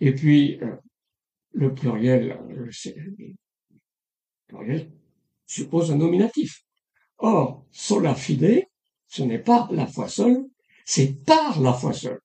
Et 0.00 0.14
puis, 0.14 0.58
euh, 0.62 0.76
le 1.52 1.74
pluriel, 1.74 2.32
euh, 2.32 2.66
le 2.66 3.34
pluriel 4.48 4.90
suppose 5.46 5.90
un 5.92 5.96
nominatif. 5.96 6.64
Or, 7.18 7.66
sola 7.70 8.14
fide, 8.14 8.66
ce 9.08 9.22
n'est 9.22 9.38
pas 9.38 9.68
la 9.72 9.86
foi 9.86 10.08
seule, 10.08 10.46
c'est 10.86 11.22
par 11.24 11.60
la 11.60 11.74
foi 11.74 11.92
seule. 11.92 12.20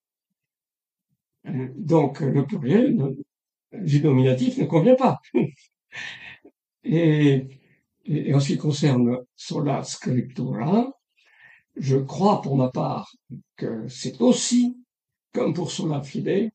Euh, 1.48 1.68
donc, 1.76 2.22
le 2.22 2.46
pluriel 2.46 2.98
du 3.74 4.02
nominatif 4.02 4.58
ne 4.58 4.66
convient 4.66 4.96
pas. 4.96 5.20
et, 6.86 7.48
et, 8.06 8.34
en 8.34 8.40
ce 8.40 8.54
qui 8.54 8.58
concerne 8.58 9.18
sola 9.36 9.84
scriptura, 9.84 10.92
je 11.76 11.98
crois 11.98 12.42
pour 12.42 12.56
ma 12.56 12.70
part 12.70 13.12
que 13.58 13.86
c'est 13.90 14.22
aussi, 14.22 14.78
comme 15.34 15.54
pour 15.54 15.72
sola 15.72 16.02
fide, 16.02 16.52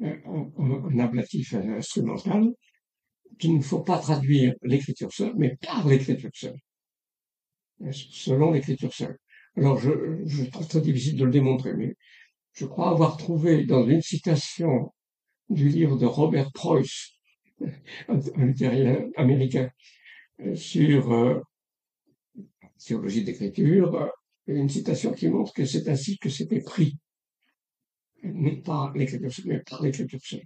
un, 0.00 0.98
ablatif 0.98 1.54
instrumental, 1.54 2.48
qu'il 3.38 3.56
ne 3.56 3.62
faut 3.62 3.82
pas 3.82 3.98
traduire 3.98 4.54
l'écriture 4.62 5.12
seule, 5.12 5.34
mais 5.36 5.56
par 5.56 5.86
l'écriture 5.86 6.30
seule, 6.34 6.58
selon 7.90 8.52
l'écriture 8.52 8.92
seule. 8.92 9.18
Alors, 9.56 9.78
je, 9.78 9.90
je 10.24 10.44
trouve 10.44 10.68
très 10.68 10.80
difficile 10.80 11.16
de 11.16 11.24
le 11.24 11.30
démontrer, 11.30 11.74
mais 11.74 11.94
je 12.52 12.66
crois 12.66 12.90
avoir 12.90 13.16
trouvé 13.16 13.64
dans 13.64 13.86
une 13.86 14.02
citation 14.02 14.92
du 15.48 15.68
livre 15.68 15.96
de 15.96 16.06
Robert 16.06 16.50
Preuss, 16.52 17.12
un 18.08 18.18
luthérien 18.36 19.08
américain, 19.16 19.70
sur 20.54 21.12
euh, 21.12 21.40
théologie 22.84 23.24
d'écriture, 23.24 23.94
euh, 23.94 24.08
une 24.46 24.68
citation 24.68 25.12
qui 25.12 25.28
montre 25.28 25.52
que 25.52 25.64
c'est 25.64 25.88
ainsi 25.88 26.18
que 26.18 26.28
c'était 26.28 26.60
pris 26.60 26.96
mais 28.22 28.56
par 28.56 28.92
l'écriture 28.94 29.32
seule. 29.32 30.42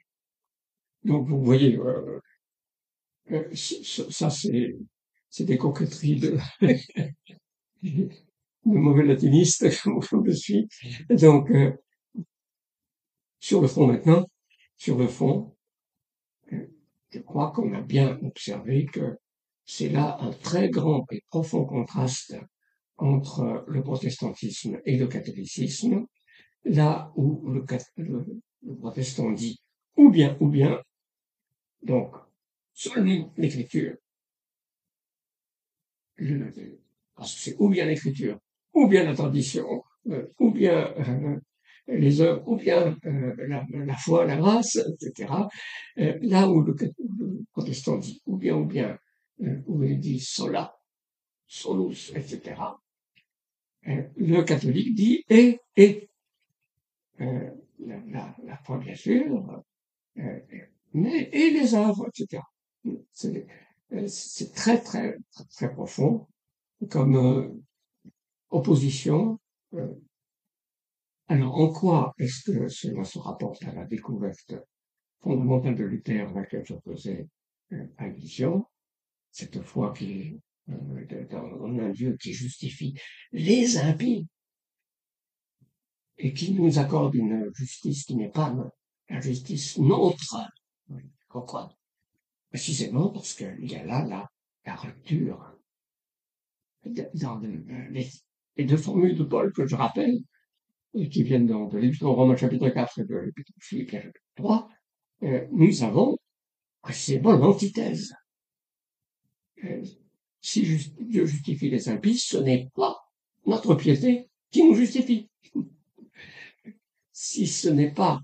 Donc 1.04 1.28
vous 1.28 1.42
voyez, 1.42 1.76
euh, 1.76 2.20
euh, 3.30 3.54
ça 3.54 4.30
c'est 4.30 5.44
des 5.44 5.58
coquetteries 5.58 6.20
de, 6.20 6.38
de 7.82 8.08
mauvais 8.64 9.04
latinistes 9.04 9.66
comme 10.10 10.26
je 10.26 10.32
suis. 10.32 10.68
Donc 11.10 11.50
euh, 11.50 11.72
Sur 13.38 13.60
le 13.60 13.68
fond 13.68 13.86
maintenant, 13.86 14.26
sur 14.76 14.98
le 14.98 15.06
fond, 15.06 15.54
je 16.50 17.20
crois 17.20 17.52
qu'on 17.52 17.72
a 17.74 17.82
bien 17.82 18.18
observé 18.22 18.86
que 18.86 19.18
c'est 19.64 19.88
là 19.88 20.16
un 20.20 20.32
très 20.32 20.70
grand 20.70 21.06
et 21.12 21.22
profond 21.28 21.64
contraste 21.64 22.36
entre 22.96 23.64
le 23.68 23.82
protestantisme 23.82 24.80
et 24.86 24.96
le 24.96 25.06
catholicisme, 25.06 26.06
là 26.66 27.12
où 27.16 27.48
le, 27.50 27.64
protestant 28.80 29.30
dit 29.32 29.60
ou 29.96 30.10
bien, 30.10 30.36
ou 30.40 30.48
bien, 30.48 30.82
donc 31.82 32.14
seulement 32.74 33.32
l'écriture, 33.36 33.96
parce 37.14 37.34
que 37.34 37.40
c'est 37.40 37.56
ou 37.58 37.68
bien 37.68 37.86
l'écriture, 37.86 38.38
ou 38.74 38.88
bien 38.88 39.04
la 39.04 39.14
tradition, 39.14 39.84
euh, 40.08 40.26
ou 40.38 40.50
bien 40.50 40.92
euh, 40.98 41.38
les 41.88 42.20
œuvres, 42.20 42.42
ou 42.46 42.56
bien 42.56 42.96
euh, 43.06 43.34
la, 43.46 43.96
foi, 43.96 44.26
la 44.26 44.36
grâce, 44.36 44.76
etc. 44.76 45.32
là 45.96 46.48
où 46.48 46.62
le, 46.62 46.74
protestant 47.52 47.96
dit 47.96 48.20
ou 48.26 48.36
bien, 48.36 48.56
ou 48.56 48.66
bien, 48.66 48.98
où 49.66 49.82
il 49.82 49.98
dit 49.98 50.20
sola, 50.20 50.74
solus, 51.46 52.12
etc. 52.14 52.60
le 53.84 54.42
catholique 54.42 54.94
dit 54.94 55.24
et, 55.30 55.60
et. 55.76 56.08
La, 57.18 58.36
la, 58.44 58.56
foi, 58.64 58.78
bien 58.78 58.94
sûr, 58.94 59.62
mais 60.94 61.28
et 61.32 61.50
les 61.50 61.74
œuvres, 61.74 62.08
etc. 62.08 62.42
C'est 63.12 64.52
très, 64.54 64.80
très, 64.80 65.16
très, 65.50 65.72
profond 65.72 66.26
comme 66.90 67.62
opposition 68.50 69.38
alors, 71.28 71.58
en 71.58 71.72
quoi 71.72 72.14
est-ce 72.18 72.52
que 72.52 72.68
cela 72.68 73.02
se 73.02 73.18
rapporte 73.18 73.62
à 73.64 73.72
la 73.72 73.84
découverte 73.84 74.54
fondamentale 75.20 75.74
de 75.74 75.82
Luther 75.82 76.28
à 76.28 76.32
laquelle 76.32 76.64
je 76.64 76.74
faisais 76.84 77.26
euh, 77.72 77.84
allusion 77.98 78.64
Cette 79.32 79.60
foi 79.62 79.92
qui 79.92 80.38
euh, 80.68 81.24
dans 81.28 81.64
un 81.64 81.90
Dieu 81.90 82.16
qui 82.20 82.32
justifie 82.32 82.94
les 83.32 83.76
impies 83.76 84.28
et 86.18 86.32
qui 86.32 86.52
nous 86.52 86.78
accorde 86.78 87.14
une 87.14 87.50
justice 87.54 88.04
qui 88.04 88.16
n'est 88.16 88.30
pas 88.30 88.54
la 89.08 89.20
justice 89.20 89.78
nôtre. 89.78 90.36
Pourquoi 91.28 91.76
Précisément 92.50 93.10
parce 93.10 93.34
qu'il 93.34 93.70
y 93.70 93.76
a 93.76 93.84
là 93.84 94.04
la, 94.04 94.30
la 94.64 94.76
rupture. 94.76 95.52
Dans 97.14 97.40
les, 97.90 98.64
deux 98.64 98.76
formules 98.76 99.16
de 99.16 99.24
Paul 99.24 99.52
que 99.52 99.66
je 99.66 99.74
rappelle, 99.74 100.18
qui 101.10 101.22
viennent 101.24 101.46
dans, 101.46 101.66
de 101.66 101.78
l'Épître 101.78 102.06
Romains 102.06 102.36
chapitre 102.36 102.68
4 102.68 103.00
et 103.00 103.04
de 103.04 103.16
l'Épître 103.16 103.52
Philippe 103.60 103.90
chapitre 103.90 104.20
3, 104.36 104.68
euh, 105.24 105.46
nous 105.50 105.82
avons 105.82 106.16
précisément 106.80 107.32
l'antithèse. 107.32 108.14
Euh, 109.64 109.84
si 110.40 110.62
Dieu 111.00 111.26
justifie 111.26 111.70
les 111.70 111.88
impies, 111.88 112.18
ce 112.18 112.36
n'est 112.36 112.70
pas 112.74 112.96
notre 113.46 113.74
piété 113.74 114.30
qui 114.50 114.62
nous 114.62 114.74
justifie. 114.74 115.28
Si 117.18 117.46
ce 117.46 117.70
n'est 117.70 117.94
pas 117.94 118.20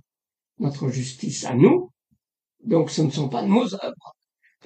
notre 0.59 0.91
justice 0.91 1.47
à 1.47 1.55
nous, 1.55 1.91
donc 2.63 2.91
ce 2.91 3.01
ne 3.01 3.09
sont 3.09 3.31
pas 3.31 3.41
nos 3.41 3.75
œuvres. 3.75 4.15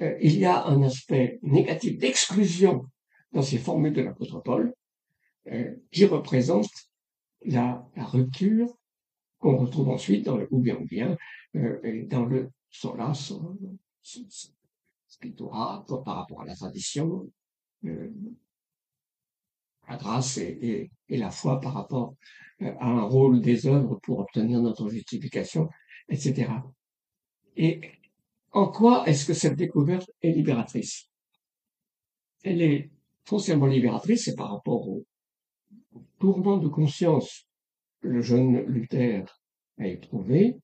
Euh, 0.01 0.19
il 0.21 0.37
y 0.37 0.45
a 0.45 0.65
un 0.67 0.83
aspect 0.83 1.39
négatif 1.43 1.97
d'exclusion 1.97 2.85
dans 3.31 3.43
ces 3.43 3.59
formules 3.59 3.93
de 3.93 4.03
l'apôtre 4.03 4.41
Paul 4.41 4.75
euh, 5.47 5.77
qui 5.93 6.07
représente 6.07 6.69
la, 7.45 7.89
rupture 7.95 8.67
qu'on 9.39 9.59
retrouve 9.59 9.91
ensuite 9.91 10.27
dans 10.27 10.37
le 10.37 10.49
ou 10.51 10.59
bien 10.59 10.75
ou 10.75 10.87
bien, 10.87 11.17
euh, 11.55 12.05
dans 12.09 12.25
le 12.25 12.51
sola, 12.69 13.13
scriptura, 15.07 15.87
par 16.05 16.17
rapport 16.17 16.43
à 16.43 16.47
la 16.47 16.57
tradition, 16.57 17.31
la 17.85 18.09
grâce 19.97 20.39
et, 20.39 20.91
et, 21.09 21.17
la 21.17 21.31
foi 21.31 21.61
par 21.61 21.75
rapport 21.75 22.17
à 22.61 22.87
un 22.87 23.03
rôle 23.03 23.41
des 23.41 23.67
œuvres 23.67 23.99
pour 24.03 24.19
obtenir 24.19 24.61
notre 24.63 24.89
justification, 24.89 25.69
etc. 26.09 26.51
Et 27.57 27.81
en 28.53 28.69
quoi 28.69 29.07
est-ce 29.07 29.27
que 29.27 29.35
cette 29.35 29.57
découverte 29.57 30.11
est 30.23 30.33
libératrice? 30.33 31.11
Elle 32.43 32.63
est 32.63 32.91
foncièrement 33.25 33.67
libératrice, 33.67 34.25
c'est 34.25 34.37
par 34.37 34.51
rapport 34.53 34.89
au, 34.89 35.05
tourment 36.19 36.57
de 36.57 36.69
conscience 36.69 37.47
que 38.01 38.09
le 38.09 38.23
jeune 38.23 38.61
Luther 38.67 39.25
a 39.79 39.87
éprouvé, 39.87 40.57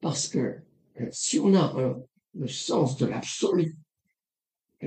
parce 0.00 0.28
que 0.28 0.60
euh, 1.00 1.08
si 1.12 1.38
on 1.38 1.54
a 1.54 1.96
le 2.34 2.48
sens 2.48 2.96
de 2.96 3.06
l'absolu 3.06 3.76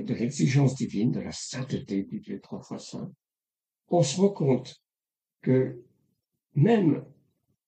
de 0.02 0.14
l'exigence 0.14 0.74
divine, 0.74 1.10
de 1.10 1.20
la 1.20 1.32
sainteté 1.32 2.04
du 2.04 2.20
Dieu 2.20 2.40
trois 2.40 2.60
fois 2.60 2.78
saint, 2.78 3.10
on 3.88 4.02
se 4.02 4.20
rend 4.20 4.30
compte 4.30 4.80
que 5.42 5.82
même 6.54 7.04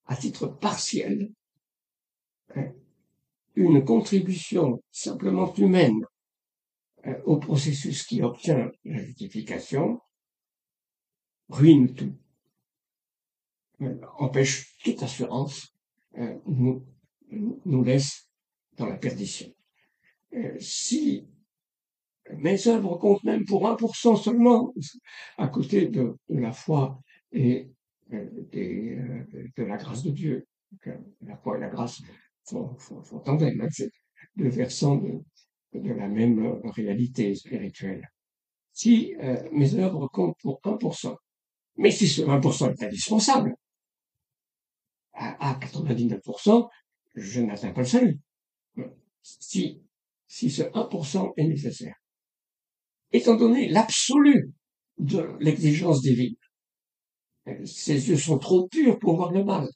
à 0.07 0.16
titre 0.16 0.47
partiel, 0.47 1.33
hein, 2.55 2.73
une 3.55 3.85
contribution 3.85 4.83
simplement 4.91 5.55
humaine 5.55 6.05
euh, 7.07 7.21
au 7.25 7.39
processus 7.39 8.05
qui 8.05 8.23
obtient 8.23 8.71
la 8.85 8.99
justification 9.05 10.01
ruine 11.49 11.95
tout, 11.95 12.14
euh, 13.83 13.99
empêche 14.18 14.77
toute 14.83 15.03
assurance, 15.03 15.75
nous, 16.47 16.85
nous 17.64 17.85
laisse 17.85 18.29
dans 18.77 18.87
la 18.87 18.97
perdition. 18.97 19.53
Euh, 20.35 20.57
si 20.61 21.27
mes 22.37 22.68
œuvres 22.68 22.97
comptent 22.97 23.25
même 23.25 23.45
pour 23.45 23.66
1% 23.66 24.16
seulement, 24.16 24.73
à 25.37 25.49
côté 25.49 25.87
de, 25.87 26.16
la 26.29 26.53
foi 26.53 27.01
et 27.33 27.70
de 28.53 29.62
la 29.62 29.76
grâce 29.76 30.03
de 30.03 30.11
Dieu, 30.11 30.47
la 31.22 31.37
foi 31.37 31.57
et 31.57 31.61
la 31.61 31.68
grâce 31.68 32.01
font, 32.45 32.76
font, 32.78 33.03
font 33.03 33.20
tandem, 33.20 33.61
hein, 33.61 33.68
c'est 33.70 33.91
deux 34.37 34.49
versants 34.49 34.97
de, 34.97 35.18
de, 35.74 35.93
la 35.93 36.09
même 36.09 36.61
réalité 36.64 37.35
spirituelle. 37.35 38.09
Si 38.72 39.14
mes 39.53 39.74
œuvres 39.74 40.09
comptent 40.09 40.37
pour 40.43 40.61
1%, 40.62 41.16
mais 41.76 41.91
si 41.91 42.09
ce 42.09 42.22
1% 42.22 42.72
est 42.72 42.83
indispensable, 42.85 43.55
à, 45.12 45.59
99%, 45.61 46.68
je 47.14 47.41
n'atteins 47.41 47.72
pas 47.72 47.83
le 47.83 47.87
salut. 47.87 48.20
Si, 49.22 49.83
si 50.26 50.51
ce 50.51 50.62
1% 50.62 51.33
est 51.37 51.47
nécessaire. 51.47 51.95
Étant 53.12 53.37
donné 53.37 53.68
l'absolu 53.68 54.53
de 54.99 55.37
l'exigence 55.41 56.01
divine, 56.03 56.37
ses 57.64 58.09
yeux 58.09 58.16
sont 58.16 58.38
trop 58.38 58.68
purs 58.68 58.99
pour 58.99 59.16
voir 59.16 59.32
le 59.32 59.45
mal. 59.45 59.68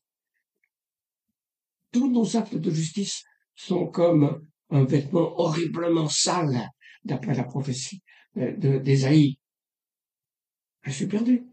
Tous 1.92 2.10
nos 2.10 2.36
actes 2.36 2.56
de 2.56 2.70
justice 2.70 3.22
sont 3.54 3.86
comme 3.86 4.46
un 4.70 4.84
vêtement 4.84 5.38
horriblement 5.38 6.08
sale, 6.08 6.68
d'après 7.04 7.34
la 7.34 7.44
prophétie 7.44 8.02
d'Ésaïe. 8.36 9.38
Je 10.82 10.90
suis 10.90 11.06
perdu 11.06 11.46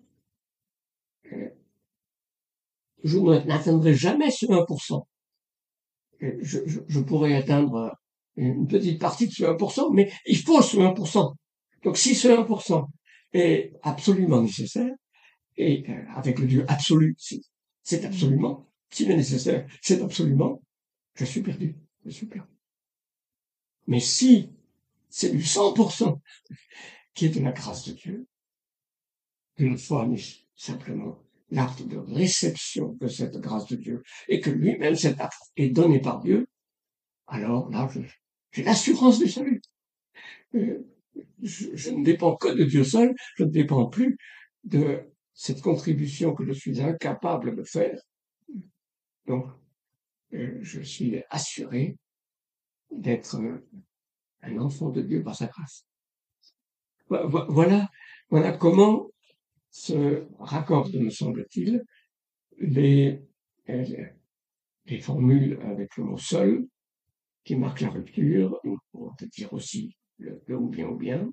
je 3.03 3.17
n'atteindrai 3.17 3.93
jamais 3.93 4.31
ce 4.31 4.45
1%. 4.45 5.01
Je, 6.19 6.59
je, 6.65 6.79
je, 6.87 6.99
pourrais 6.99 7.35
atteindre 7.35 7.95
une 8.35 8.67
petite 8.67 8.99
partie 8.99 9.27
de 9.27 9.33
ce 9.33 9.43
1%, 9.43 9.93
mais 9.93 10.11
il 10.25 10.37
faut 10.37 10.61
ce 10.61 10.77
1%. 10.77 11.33
Donc 11.83 11.97
si 11.97 12.13
ce 12.13 12.27
1% 12.27 12.85
est 13.33 13.73
absolument 13.81 14.41
nécessaire, 14.41 14.91
et 15.61 15.85
euh, 15.89 16.03
avec 16.15 16.39
le 16.39 16.47
Dieu 16.47 16.65
absolu, 16.67 17.15
c'est 17.83 18.03
absolument, 18.03 18.67
s'il 18.89 19.11
est 19.11 19.15
nécessaire, 19.15 19.67
c'est 19.81 20.01
absolument, 20.01 20.61
je 21.13 21.25
suis 21.25 21.41
perdu, 21.41 21.75
je 22.03 22.09
suis 22.09 22.25
perdu. 22.25 22.49
Mais 23.85 23.99
si 23.99 24.49
c'est 25.09 25.29
du 25.29 25.43
100% 25.43 26.19
qui 27.13 27.27
est 27.27 27.29
de 27.29 27.41
la 27.41 27.51
grâce 27.51 27.87
de 27.87 27.93
Dieu, 27.93 28.27
une 29.57 29.77
fois 29.77 30.09
simplement 30.55 31.23
l'acte 31.51 31.83
de 31.83 31.97
réception 31.97 32.97
de 32.99 33.07
cette 33.07 33.37
grâce 33.37 33.67
de 33.67 33.75
Dieu, 33.75 34.01
et 34.29 34.39
que 34.39 34.49
lui-même 34.49 34.95
cet 34.95 35.19
acte 35.21 35.41
est 35.57 35.69
donné 35.69 35.99
par 35.99 36.21
Dieu, 36.21 36.47
alors 37.27 37.69
là, 37.69 37.87
j'ai 38.51 38.63
l'assurance 38.63 39.19
du 39.19 39.29
salut. 39.29 39.61
Euh, 40.55 40.79
je, 41.43 41.91
ne 41.91 42.03
dépends 42.03 42.35
que 42.35 42.47
de 42.47 42.63
Dieu 42.63 42.83
seul, 42.83 43.13
je 43.35 43.43
ne 43.43 43.51
dépends 43.51 43.87
plus 43.87 44.17
de 44.63 45.11
cette 45.33 45.61
contribution 45.61 46.33
que 46.33 46.45
je 46.45 46.51
suis 46.51 46.81
incapable 46.81 47.55
de 47.55 47.63
faire. 47.63 47.99
Donc, 49.25 49.45
euh, 50.33 50.57
je 50.61 50.81
suis 50.81 51.21
assuré 51.29 51.97
d'être 52.91 53.39
un 54.41 54.57
enfant 54.57 54.89
de 54.89 55.01
Dieu 55.01 55.23
par 55.23 55.35
sa 55.35 55.47
grâce. 55.47 55.85
Voilà, 57.09 57.89
voilà 58.29 58.51
comment 58.53 59.09
se 59.69 60.25
raccordent, 60.39 60.95
me 60.95 61.09
semble-t-il, 61.09 61.83
les, 62.57 63.21
des 63.67 64.99
formules 64.99 65.59
avec 65.63 65.97
le 65.97 66.03
mot 66.05 66.17
seul, 66.17 66.67
qui 67.43 67.55
marque 67.55 67.81
la 67.81 67.89
rupture, 67.89 68.59
on 68.93 69.13
peut 69.15 69.27
dire 69.27 69.51
aussi 69.53 69.95
le, 70.19 70.41
ou 70.49 70.69
bien 70.69 70.87
ou 70.87 70.95
bien, 70.95 71.31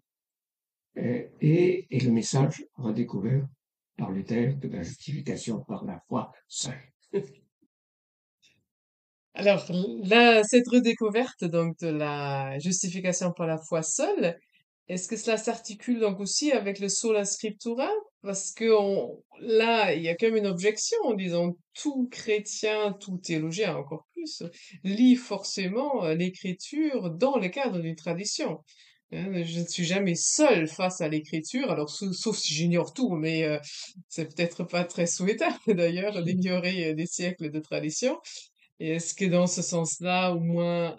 et, 0.96 1.86
et 1.90 2.01
le 2.01 2.11
message 2.11 2.64
redécouvert 2.74 3.46
par 3.99 4.11
Luther 4.11 4.55
de 4.55 4.68
la 4.68 4.82
justification 4.82 5.61
par 5.64 5.84
la 5.84 6.01
foi 6.09 6.32
seule. 6.49 6.80
Alors 9.34 9.66
cette 9.66 10.68
redécouverte 10.68 11.44
donc 11.44 11.78
de 11.80 11.88
la 11.88 12.59
justification 12.59 13.32
par 13.32 13.46
la 13.46 13.59
foi 13.59 13.82
seule, 13.82 14.38
est-ce 14.88 15.07
que 15.07 15.16
cela 15.16 15.36
s'articule 15.36 16.01
donc 16.01 16.18
aussi 16.18 16.51
avec 16.51 16.78
le 16.78 16.88
sola 16.88 17.26
scriptura? 17.26 17.90
Parce 18.22 18.53
que 18.53 18.64
là, 19.40 19.92
il 19.92 20.03
y 20.03 20.09
a 20.09 20.16
quand 20.16 20.26
même 20.26 20.36
une 20.36 20.46
objection 20.46 20.96
en 21.05 21.14
disant 21.14 21.57
tout 21.74 22.09
chrétien, 22.11 22.94
tout 22.94 23.18
théologien 23.18 23.76
encore 23.76 24.07
plus, 24.14 24.42
lit 24.82 25.14
forcément 25.14 26.05
euh, 26.05 26.14
l'écriture 26.14 27.11
dans 27.11 27.36
le 27.36 27.49
cadre 27.49 27.78
d'une 27.80 27.96
tradition. 27.96 28.64
Hein, 29.12 29.42
je 29.42 29.61
ne 29.61 29.66
suis 29.66 29.84
jamais 29.84 30.14
seul 30.14 30.68
face 30.68 31.00
à 31.00 31.09
l'écriture, 31.09 31.70
alors 31.70 31.88
sauf, 31.88 32.36
si 32.36 32.52
j'ignore 32.52 32.92
tout, 32.92 33.14
mais 33.14 33.44
euh, 33.44 33.59
c'est 34.09 34.26
peut-être 34.34 34.64
pas 34.64 34.84
très 34.84 35.06
souhaitable 35.06 35.56
d'ailleurs 35.74 36.22
d'ignorer 36.22 36.90
euh, 36.90 36.94
des 36.94 37.06
siècles 37.06 37.50
de 37.50 37.59
tradition. 37.59 38.18
Et 38.80 38.90
est-ce 38.90 39.14
que 39.14 39.24
dans 39.24 39.46
ce 39.46 39.62
sens-là, 39.62 40.32
au 40.34 40.40
moins, 40.40 40.96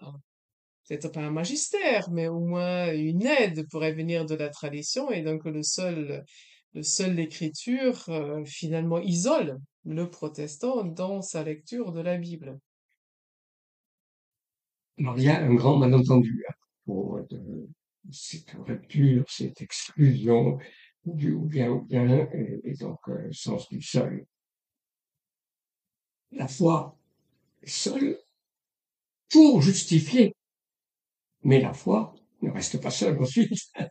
peut-être 0.88 1.12
pas 1.12 1.22
un 1.22 1.32
magistère, 1.32 2.10
mais 2.12 2.28
au 2.28 2.39
moins 2.39 2.91
une 2.93 3.26
aide 3.26 3.68
pourrait 3.70 3.93
venir 3.93 4.26
de 4.26 4.36
la 4.36 4.49
tradition, 4.49 5.12
et 5.12 5.22
donc 5.22 5.45
le 5.45 5.62
seul, 5.64 6.26
le 6.74 6.84
seul 6.84 7.16
l'écriture 7.16 8.05
euh, 8.10 8.43
finalement 8.45 8.99
isole 8.99 9.60
le 9.86 10.10
protestant 10.10 10.84
dans 10.84 11.22
sa 11.22 11.43
lecture 11.43 11.91
de 11.91 12.01
la 12.01 12.18
Bible? 12.18 12.60
Alors 14.97 15.18
il 15.18 15.24
y 15.26 15.30
a 15.30 15.39
un 15.39 15.53
grand 15.53 15.78
malentendu 15.78 16.43
à 16.49 16.53
propos 16.86 17.20
de 17.30 17.70
cette 18.12 18.52
rupture, 18.52 19.26
cette 19.30 19.62
exclusion 19.62 20.58
du 21.06 21.38
bien 21.38 21.70
ou 21.70 21.82
bien, 21.82 22.28
et, 22.64 22.74
donc 22.80 23.00
euh, 23.08 23.30
sens 23.32 23.70
du 23.70 23.82
seul. 23.82 24.26
La 26.32 26.47
foi 26.47 26.97
seule 27.64 28.18
pour 29.30 29.62
justifier. 29.62 30.36
Mais 31.43 31.62
la 31.62 31.74
foi 31.74 32.14
ne 32.41 32.52
reste 32.52 32.82
pas 32.82 32.91
seule 32.91 33.20
ensuite. 33.20 33.72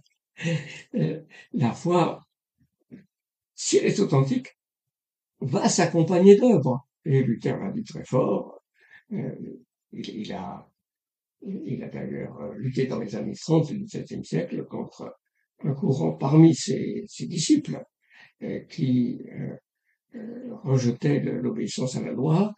Euh, 0.95 1.21
la 1.53 1.73
foi, 1.73 2.25
si 3.57 3.77
elle 3.77 3.87
est 3.87 3.99
authentique, 3.99 4.57
va 5.41 5.69
s'accompagner 5.69 6.37
d'œuvres. 6.37 6.87
Et 7.05 7.25
Luther 7.25 7.59
l'a 7.59 7.73
dit 7.73 7.83
très 7.83 8.05
fort. 8.05 8.63
Euh, 9.11 9.35
il, 9.91 10.33
a, 10.33 10.71
il 11.43 11.83
a 11.83 11.89
d'ailleurs 11.89 12.41
euh, 12.41 12.55
lutté 12.57 12.87
dans 12.87 12.99
les 12.99 13.15
années 13.17 13.35
30 13.35 13.73
du 13.73 13.85
XVIIe 13.85 14.25
siècle 14.25 14.65
contre 14.65 15.17
un 15.65 15.73
courant 15.75 16.13
parmi 16.13 16.55
ses, 16.55 17.05
disciples 17.21 17.83
qui 18.71 19.19
rejetait 20.63 21.19
l'obéissance 21.19 21.97
à 21.97 22.03
la 22.03 22.13
loi 22.13 22.55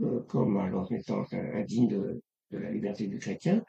euh, 0.00 0.20
comme 0.28 0.56
alors 0.58 0.92
étant 0.92 1.24
indigne 1.32 1.88
de, 1.88 2.22
de 2.52 2.58
la 2.58 2.70
liberté 2.70 3.08
du 3.08 3.18
chrétien, 3.18 3.64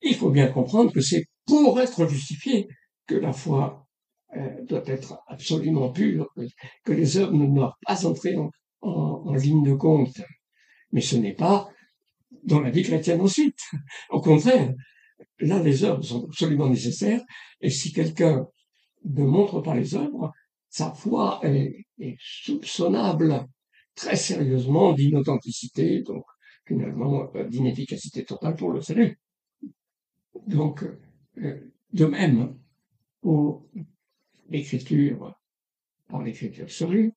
il 0.00 0.14
faut 0.14 0.30
bien 0.30 0.48
comprendre 0.48 0.92
que 0.92 1.02
c'est 1.02 1.26
pour 1.46 1.78
être 1.78 2.06
justifié 2.06 2.68
que 3.06 3.14
la 3.14 3.34
foi 3.34 3.86
euh, 4.36 4.64
doit 4.64 4.82
être 4.86 5.20
absolument 5.26 5.90
pure, 5.92 6.28
que, 6.84 6.92
les 6.92 7.18
œuvres 7.18 7.34
ne 7.34 7.54
doivent 7.54 7.74
pas 7.86 8.06
entrer 8.06 8.34
en, 8.36 8.50
en, 8.80 9.34
ligne 9.34 9.62
de 9.62 9.74
compte. 9.74 10.22
Mais 10.92 11.02
ce 11.02 11.16
n'est 11.16 11.34
pas 11.34 11.68
dans 12.42 12.60
la 12.60 12.70
vie 12.70 12.82
chrétienne 12.82 13.20
ensuite. 13.20 13.60
Au 14.10 14.20
contraire, 14.20 14.74
là, 15.38 15.62
les 15.62 15.84
œuvres 15.84 16.02
sont 16.02 16.24
absolument 16.26 16.68
nécessaires, 16.68 17.22
et 17.60 17.70
si 17.70 17.92
quelqu'un 17.92 18.46
ne 19.04 19.24
montre 19.24 19.60
pas 19.60 19.74
les 19.74 19.94
œuvres, 19.94 20.32
sa 20.68 20.92
foi 20.92 21.40
est, 21.42 21.86
est 21.98 22.16
soupçonnable 22.18 23.46
très 23.94 24.16
sérieusement 24.16 24.92
d'inauthenticité, 24.92 26.02
donc 26.02 26.24
finalement 26.66 27.30
euh, 27.34 27.44
d'inefficacité 27.44 28.24
totale 28.24 28.56
pour 28.56 28.72
le 28.72 28.80
salut. 28.80 29.18
Donc, 30.46 30.84
euh, 31.38 31.72
de 31.92 32.06
même, 32.06 32.58
pour 33.20 33.66
l'écriture, 34.48 35.38
par 36.08 36.22
l'écriture 36.22 36.70
seule, 36.70 37.12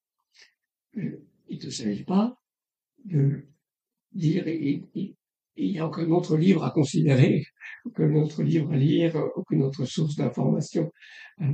euh, 0.97 1.25
il 1.49 1.63
ne 1.63 1.69
s'agit 1.69 2.03
pas 2.03 2.37
de 3.05 3.47
il, 4.17 4.83
n'y 5.57 5.79
a 5.79 5.87
aucun 5.87 6.09
autre 6.11 6.37
livre 6.37 6.63
à 6.63 6.71
considérer, 6.71 7.43
aucun 7.85 8.13
autre 8.15 8.43
livre 8.43 8.71
à 8.71 8.77
lire, 8.77 9.15
aucune 9.35 9.63
autre 9.63 9.85
source 9.85 10.15
d'information 10.15 10.91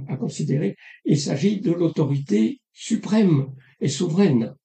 à 0.07 0.17
considérer. 0.17 0.75
Il 1.05 1.19
s'agit 1.19 1.59
de 1.59 1.71
l'autorité 1.71 2.59
suprême 2.73 3.47
et 3.79 3.89
souveraine 3.89 4.55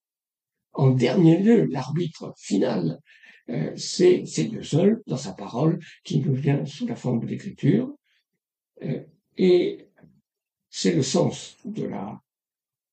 en 0.79 0.91
dernier 0.91 1.39
lieu, 1.39 1.65
l'arbitre 1.65 2.33
final, 2.39 3.01
euh, 3.51 3.73
c'est 3.77 4.23
Dieu 4.23 4.63
seul, 4.63 5.03
dans 5.07 5.17
sa 5.17 5.33
parole, 5.33 5.81
qui 6.05 6.21
nous 6.21 6.35
vient 6.35 6.65
sous 6.67 6.87
la 6.87 6.97
forme 6.97 7.21
de 7.21 7.27
l'écriture. 7.27 7.93
Euh, 8.83 9.03
et 9.37 9.89
c'est 10.71 10.95
le 10.95 11.03
sens 11.03 11.57
de 11.65 11.85
la 11.85 12.21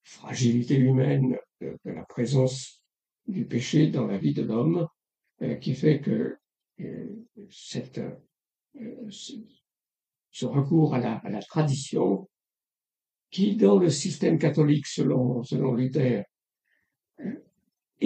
fragilité 0.04 0.76
humaine, 0.76 1.38
de, 1.62 1.78
la 1.86 2.04
présence 2.06 2.84
du 3.28 3.46
péché 3.46 3.88
dans 3.88 4.08
la 4.08 4.18
vie 4.18 4.34
de 4.34 4.44
l'homme, 4.44 4.80
euh, 4.80 4.86
qui 5.62 5.76
fait 5.76 6.00
que 6.00 6.38
cette, 7.50 8.02
ce 10.32 10.46
recours 10.46 10.96
à 10.96 11.00
la, 11.00 11.16
à 11.18 11.30
la, 11.30 11.42
tradition, 11.42 12.30
qui 13.32 13.56
dans 13.56 13.78
le 13.78 13.90
système 13.90 14.38
catholique, 14.40 14.88
selon, 14.88 15.44
selon 15.44 15.74
Luther, 15.74 16.24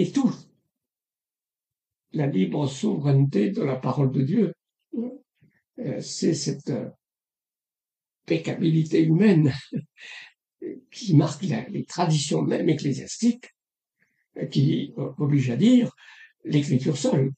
tout. 0.08 0.34
La 2.12 2.26
libre 2.26 2.66
souveraineté 2.66 3.50
de 3.50 3.62
la 3.62 3.76
parole 3.76 4.10
de 4.10 4.22
Dieu, 4.22 4.54
euh, 5.78 6.00
c'est 6.00 6.34
cette 6.34 6.70
euh, 6.70 6.88
pécabilité 8.26 9.02
humaine 9.02 9.52
qui 10.90 11.14
marque 11.14 11.42
les 11.42 11.84
traditions 11.84 12.42
même 12.42 12.68
ecclésiastiques, 12.68 13.54
euh, 14.38 14.46
qui 14.46 14.92
oblige 14.96 15.50
à 15.50 15.56
dire 15.56 15.94
l'écriture 16.44 16.96
seule, 16.96 17.30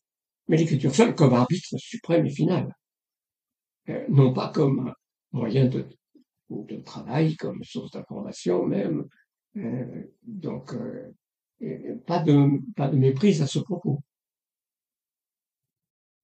mais 0.49 0.57
l'écriture 0.57 0.95
seule 0.95 1.15
comme 1.15 1.35
arbitre 1.35 1.77
suprême 1.79 2.27
et 2.27 2.31
final, 2.31 2.75
non 4.09 4.33
pas 4.33 4.49
comme 4.49 4.93
moyen 5.33 5.67
de, 5.67 5.87
travail, 6.85 7.37
comme 7.37 7.63
source 7.65 7.93
d'information 7.93 8.65
même. 8.67 9.05
donc, 10.23 10.75
pas 12.07 12.19
de, 12.21 12.61
pas 12.77 12.89
de 12.89 12.97
méprise 12.97 13.43
à 13.43 13.47
ce 13.47 13.59
propos. 13.59 14.01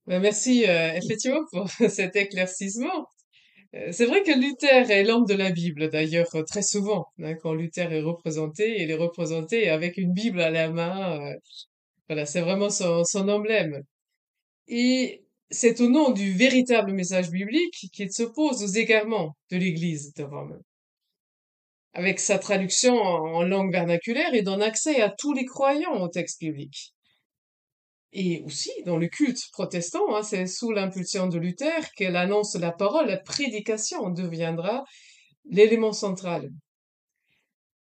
Ben, 0.09 0.21
merci 0.21 0.65
euh, 0.67 0.95
effectivement 0.95 1.45
pour 1.53 1.69
cet 1.91 2.17
éclaircissement. 2.17 3.07
Euh, 3.75 3.93
c'est 3.93 4.07
vrai 4.07 4.23
que 4.23 4.33
Luther 4.33 4.91
est 4.91 5.05
l'homme 5.05 5.27
de 5.27 5.35
la 5.35 5.51
Bible, 5.51 5.91
d'ailleurs, 5.91 6.31
très 6.47 6.63
souvent. 6.63 7.05
Hein, 7.23 7.35
quand 7.35 7.53
Luther 7.53 7.93
est 7.93 8.01
représenté, 8.01 8.83
il 8.83 8.91
est 8.91 8.95
représenté 8.95 9.69
avec 9.69 9.99
une 9.99 10.13
Bible 10.15 10.41
à 10.41 10.51
la 10.51 10.71
main. 10.71 11.35
Voilà, 12.09 12.27
c'est 12.27 12.41
vraiment 12.41 12.71
son, 12.71 13.29
emblème. 13.29 13.83
Et 14.69 15.25
c'est 15.51 15.81
au 15.81 15.89
nom 15.89 16.11
du 16.11 16.33
véritable 16.33 16.93
message 16.93 17.31
biblique 17.31 17.89
qu'il 17.93 18.13
s'oppose 18.13 18.63
aux 18.63 18.79
égarements 18.79 19.37
de 19.51 19.57
l'Église 19.57 20.13
de 20.15 20.25
Rome 20.25 20.61
avec 21.95 22.21
sa 22.21 22.39
traduction 22.39 22.95
en 22.95 23.43
langue 23.43 23.73
vernaculaire 23.73 24.33
et 24.33 24.43
donne 24.43 24.63
accès 24.63 25.01
à 25.01 25.11
tous 25.11 25.33
les 25.33 25.45
croyants 25.45 26.01
au 26.01 26.09
texte 26.09 26.39
biblique. 26.41 26.95
Et 28.13 28.43
aussi, 28.43 28.71
dans 28.87 28.97
le 28.97 29.09
culte 29.09 29.41
protestant, 29.53 30.15
hein, 30.15 30.23
c'est 30.23 30.47
sous 30.47 30.71
l'impulsion 30.71 31.27
de 31.27 31.39
Luther 31.39 31.91
qu'elle 31.97 32.17
annonce 32.17 32.55
la 32.55 32.73
parole, 32.73 33.09
la 33.09 33.19
prédication 33.19 34.11
deviendra 34.11 34.85
l'élément 35.51 35.93
central. 35.93 36.51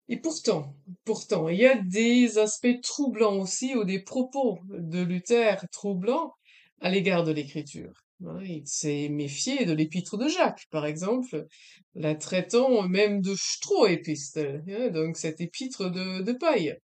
Et 0.10 0.18
pourtant, 0.18 0.76
pourtant, 1.06 1.50
il 1.50 1.60
y 1.60 1.68
a 1.68 1.76
des 1.76 2.40
aspects 2.40 2.82
troublants 2.82 3.38
aussi, 3.38 3.76
ou 3.76 3.84
des 3.84 4.02
propos 4.02 4.60
de 4.68 5.04
Luther 5.04 5.64
troublants 5.72 6.34
à 6.82 6.90
l'égard 6.90 7.24
de 7.24 7.32
l'écriture. 7.32 7.94
Hein, 8.26 8.40
il 8.44 8.68
s'est 8.68 9.08
méfié 9.10 9.66
de 9.66 9.74
l'épître 9.74 10.18
de 10.18 10.28
Jacques, 10.28 10.66
par 10.72 10.88
exemple, 10.88 11.46
la 11.94 12.16
traitant 12.16 12.88
même 12.88 13.22
de 13.22 13.36
Stroh-épistole, 13.36 14.64
hein, 14.68 14.90
donc 14.90 15.16
cette 15.16 15.42
épître 15.42 15.92
de, 15.92 16.24
de 16.24 16.34
paille. 16.34 16.76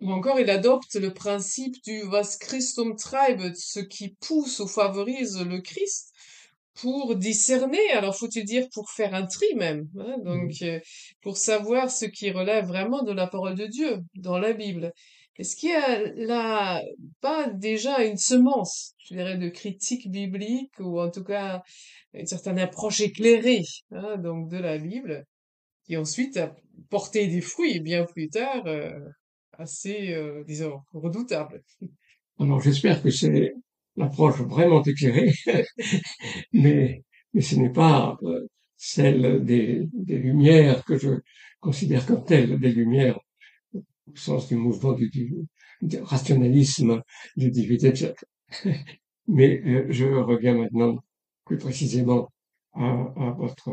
Ou 0.00 0.10
encore, 0.10 0.40
il 0.40 0.48
adopte 0.48 0.94
le 0.94 1.12
principe 1.12 1.76
du 1.84 2.02
was 2.04 2.38
Christum 2.40 2.96
treibet, 2.96 3.52
ce 3.54 3.80
qui 3.80 4.16
pousse 4.18 4.60
ou 4.60 4.66
favorise 4.66 5.38
le 5.38 5.60
Christ, 5.60 6.11
pour 6.80 7.16
discerner, 7.16 7.90
alors 7.92 8.16
faut-il 8.16 8.44
dire 8.44 8.66
pour 8.72 8.90
faire 8.90 9.14
un 9.14 9.26
tri 9.26 9.46
même, 9.56 9.88
hein, 9.98 10.16
donc 10.24 10.50
mmh. 10.60 10.64
euh, 10.64 10.80
pour 11.20 11.36
savoir 11.36 11.90
ce 11.90 12.06
qui 12.06 12.30
relève 12.30 12.66
vraiment 12.66 13.02
de 13.02 13.12
la 13.12 13.26
parole 13.26 13.54
de 13.54 13.66
Dieu 13.66 13.98
dans 14.14 14.38
la 14.38 14.52
Bible. 14.52 14.92
Est-ce 15.36 15.56
qu'il 15.56 15.70
y 15.70 15.72
a 15.72 16.12
là 16.14 16.82
pas 17.20 17.48
déjà 17.48 18.04
une 18.04 18.18
semence, 18.18 18.94
je 18.98 19.14
dirais, 19.14 19.38
de 19.38 19.48
critique 19.48 20.10
biblique 20.10 20.78
ou 20.78 21.00
en 21.00 21.10
tout 21.10 21.24
cas 21.24 21.62
une 22.12 22.26
certaine 22.26 22.58
approche 22.58 23.00
éclairée, 23.00 23.64
hein, 23.90 24.18
donc 24.18 24.50
de 24.50 24.58
la 24.58 24.78
Bible, 24.78 25.24
qui 25.86 25.96
ensuite 25.96 26.36
a 26.36 26.54
porté 26.90 27.26
des 27.26 27.40
fruits 27.40 27.80
bien 27.80 28.04
plus 28.04 28.28
tard, 28.28 28.66
euh, 28.66 28.92
assez, 29.58 30.12
euh, 30.12 30.44
disons, 30.46 30.80
redoutables? 30.92 31.62
Alors 32.38 32.60
j'espère 32.60 33.02
que 33.02 33.10
c'est 33.10 33.54
l'approche 33.96 34.40
vraiment 34.40 34.82
éclairée, 34.82 35.32
mais, 36.52 37.02
mais 37.34 37.40
ce 37.40 37.56
n'est 37.56 37.72
pas 37.72 38.16
euh, 38.22 38.46
celle 38.76 39.44
des, 39.44 39.88
des 39.92 40.18
lumières 40.18 40.84
que 40.84 40.98
je 40.98 41.10
considère 41.60 42.06
comme 42.06 42.24
telles, 42.24 42.58
des 42.58 42.72
lumières 42.72 43.18
au 43.74 44.16
sens 44.16 44.48
du 44.48 44.56
mouvement 44.56 44.92
du, 44.92 45.46
rationalisme 46.02 47.02
du 47.36 47.50
XVIIIe 47.50 47.96
siècle. 47.96 48.26
Mais 49.28 49.62
euh, 49.64 49.86
je 49.90 50.06
reviens 50.06 50.54
maintenant 50.54 50.96
plus 51.44 51.58
précisément 51.58 52.28
à, 52.74 52.84
à 53.16 53.30
votre 53.30 53.70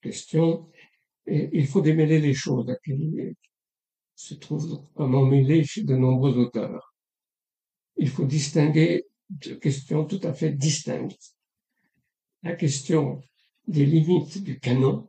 question. 0.00 0.68
Et 1.26 1.50
il 1.52 1.66
faut 1.66 1.80
démêler 1.80 2.20
les 2.20 2.34
choses 2.34 2.72
qui 2.84 2.94
se 4.14 4.34
trouvent 4.34 4.80
vraiment 4.94 5.24
mêlées 5.24 5.64
chez 5.64 5.82
de 5.82 5.96
nombreux 5.96 6.38
auteurs. 6.38 6.94
Il 7.96 8.08
faut 8.08 8.24
distinguer 8.24 9.04
deux 9.30 9.56
questions 9.56 10.04
tout 10.04 10.20
à 10.22 10.32
fait 10.32 10.52
distinctes. 10.52 11.36
La 12.42 12.54
question 12.54 13.20
des 13.66 13.86
limites 13.86 14.42
du 14.42 14.58
canon, 14.60 15.08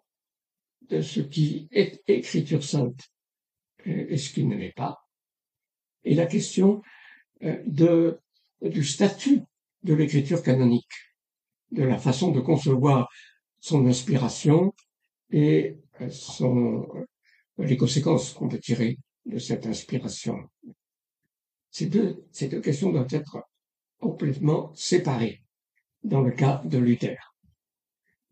de 0.89 1.01
ce 1.01 1.20
qui 1.20 1.68
est 1.72 2.01
écriture 2.07 2.63
sainte 2.63 3.09
et 3.86 4.18
ce 4.18 4.34
qui 4.34 4.43
ne 4.43 4.55
l'est 4.55 4.76
pas, 4.76 5.07
et 6.03 6.15
la 6.15 6.26
question 6.26 6.82
euh, 7.43 7.61
de, 7.65 8.20
du 8.61 8.84
statut 8.84 9.41
de 9.84 9.93
l'écriture 9.93 10.41
canonique, 10.41 10.93
de 11.72 11.84
la 11.84 11.97
façon 11.97 12.32
de 12.32 12.39
concevoir 12.39 13.09
son 13.59 13.86
inspiration 13.86 14.74
et 15.30 15.78
euh, 16.01 16.09
son, 16.09 16.88
euh, 16.95 17.65
les 17.65 17.78
conséquences 17.78 18.34
qu'on 18.34 18.47
peut 18.47 18.59
tirer 18.59 18.97
de 19.26 19.38
cette 19.38 19.65
inspiration. 19.65 20.49
Ces 21.72 21.88
deux, 21.88 22.26
ces 22.32 22.47
deux 22.47 22.61
questions 22.61 22.91
doivent 22.91 23.07
être 23.11 23.43
complètement 23.99 24.71
séparées 24.75 25.41
dans 26.03 26.21
le 26.21 26.31
cas 26.31 26.61
de 26.65 26.77
Luther. 26.77 27.17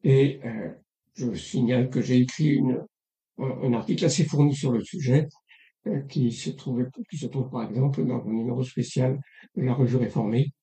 Et 0.03 0.39
euh, 0.45 0.69
je 1.15 1.33
signale 1.33 1.89
que 1.89 2.01
j'ai 2.01 2.17
écrit 2.17 2.49
une, 2.49 2.85
un, 3.37 3.73
article 3.73 4.05
assez 4.05 4.25
fourni 4.25 4.55
sur 4.55 4.71
le 4.71 4.83
sujet 4.83 5.27
euh, 5.87 6.01
qui 6.01 6.31
se 6.31 6.49
trouve 6.49 6.85
qui 7.09 7.17
se 7.17 7.27
trouve 7.27 7.49
par 7.49 7.67
exemple 7.67 8.05
dans 8.05 8.21
un 8.25 8.33
numéro 8.33 8.63
spécial 8.63 9.19
de 9.55 9.63
la 9.63 9.73
revue 9.73 9.97
réformée 9.97 10.53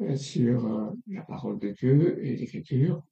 euh, 0.00 0.16
sur 0.16 0.66
euh, 0.66 0.90
la 1.08 1.22
parole 1.22 1.58
de 1.58 1.70
Dieu 1.70 2.24
et 2.24 2.36
l'écriture. 2.36 3.02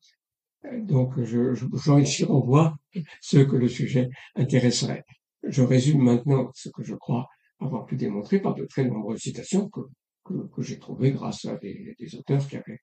Donc 0.78 1.22
je, 1.22 1.54
je, 1.54 1.64
je 1.64 2.24
renvoie 2.24 2.76
ceux 3.20 3.44
que 3.44 3.56
le 3.56 3.68
sujet 3.68 4.08
intéresserait. 4.34 5.04
Je 5.44 5.62
résume 5.62 6.02
maintenant 6.02 6.50
ce 6.54 6.68
que 6.70 6.82
je 6.82 6.94
crois 6.94 7.28
avoir 7.60 7.86
pu 7.86 7.96
démontrer 7.96 8.40
par 8.40 8.54
de 8.54 8.64
très 8.64 8.84
nombreuses 8.84 9.20
citations 9.20 9.68
que, 9.68 9.80
que, 10.26 10.62
j'ai 10.62 10.78
trouvées 10.78 11.12
grâce 11.12 11.44
à 11.44 11.56
des, 11.56 11.94
auteurs 12.14 12.46
qui 12.46 12.56
avaient 12.56 12.80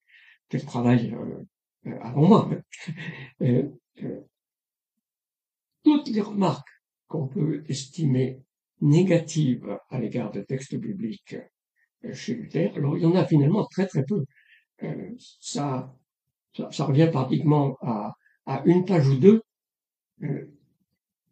fait 0.50 0.58
le 0.58 0.66
travail 0.66 1.14
euh, 1.14 1.98
avant 2.02 2.28
moi. 2.28 2.50
Euh, 3.42 3.70
euh, 4.04 4.22
toutes 5.84 6.08
les 6.10 6.22
remarques 6.22 6.70
qu'on 7.08 7.28
peut 7.28 7.64
estimer 7.68 8.42
négatives 8.82 9.78
à 9.90 10.00
l'égard 10.00 10.32
des 10.32 10.46
textes 10.46 10.76
bibliques 10.76 11.36
chez 12.14 12.36
Luther, 12.36 12.72
alors 12.76 12.98
il 12.98 13.04
y 13.04 13.06
en 13.06 13.16
a 13.16 13.26
finalement 13.26 13.66
très 13.66 13.88
très 13.88 14.04
peu. 14.04 14.26
Ça, 15.40 15.94
ça, 16.56 16.72
ça, 16.72 16.86
revient 16.86 17.10
pratiquement 17.12 17.78
à, 17.82 18.14
à, 18.46 18.64
une 18.66 18.84
page 18.84 19.08
ou 19.08 19.18
deux 19.18 19.42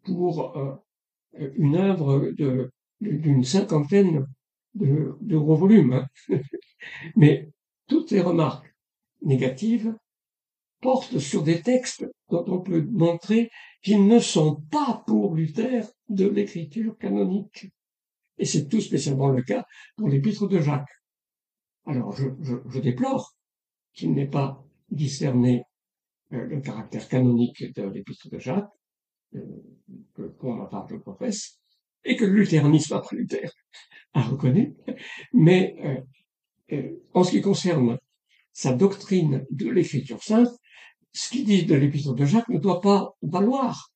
pour 0.03 0.82
une 1.39 1.76
œuvre 1.76 2.32
d'une 3.01 3.43
cinquantaine 3.43 4.26
de, 4.76 5.38
gros 5.38 5.55
volumes. 5.55 5.93
Hein. 5.93 6.07
Mais 7.15 7.49
toutes 7.88 8.11
les 8.11 8.22
remarques 8.22 8.74
négatives 9.22 9.95
portent 10.82 11.19
sur 11.19 11.43
des 11.43 11.61
textes 11.61 12.05
dont 12.30 12.45
on 12.47 12.59
peut 12.59 12.82
montrer 12.82 13.49
qu'ils 13.84 14.07
ne 14.07 14.19
sont 14.19 14.61
pas 14.72 15.03
pour 15.05 15.36
Luther 15.36 15.86
de 16.09 16.28
l'écriture 16.28 16.97
canonique. 16.97 17.67
Et 18.38 18.45
c'est 18.45 18.67
tout 18.67 18.82
spécialement 18.82 19.30
le 19.30 19.43
cas 19.43 19.65
pour 19.97 20.09
l'épître 20.09 20.47
de 20.47 20.59
Jacques. 20.59 20.89
Alors 21.86 22.15
je 22.15 22.80
déplore 22.80 23.36
qu'il 23.93 24.13
n'ait 24.13 24.30
pas 24.30 24.63
discerné 24.89 25.63
euh, 26.34 26.45
le 26.45 26.61
caractère 26.61 27.07
canonique 27.09 27.74
de 27.74 27.84
l'épître 27.84 28.30
de 28.30 28.39
Jacques, 28.39 28.72
euh, 29.36 29.41
que 30.13 30.24
pour 30.24 30.55
ma 30.55 30.65
part 30.65 30.88
je 30.89 30.95
professe, 30.95 31.59
et 32.05 32.15
que 32.15 32.26
le 32.26 32.34
luthéranisme 32.34 32.93
après 32.93 33.17
Luther 33.17 33.51
a 34.14 34.22
reconnu. 34.22 34.76
Mais 35.34 35.76
euh, 35.84 36.76
euh, 36.76 37.03
en 37.14 37.24
ce 37.24 37.32
qui 37.32 37.41
concerne 37.41 37.97
sa 38.53 38.74
doctrine 38.74 39.45
de 39.51 39.70
l'écriture 39.70 40.24
sainte, 40.24 40.49
ce 41.14 41.30
qu'il 41.30 41.45
dit 41.45 41.66
de 41.66 41.76
l'épître 41.76 42.14
de 42.14 42.26
Jacques 42.26 42.49
ne 42.49 42.59
doit 42.59 42.82
pas 42.82 43.12
valoir, 43.22 43.91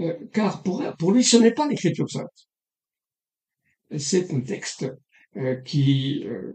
euh, 0.00 0.16
car 0.32 0.62
pour, 0.62 0.82
pour 0.98 1.12
lui, 1.12 1.24
ce 1.24 1.36
n'est 1.36 1.54
pas 1.54 1.68
l'écriture 1.68 2.10
sainte. 2.10 2.48
C'est 3.96 4.32
un 4.32 4.40
texte 4.40 4.86
euh, 5.36 5.56
qui, 5.56 6.24
euh, 6.26 6.52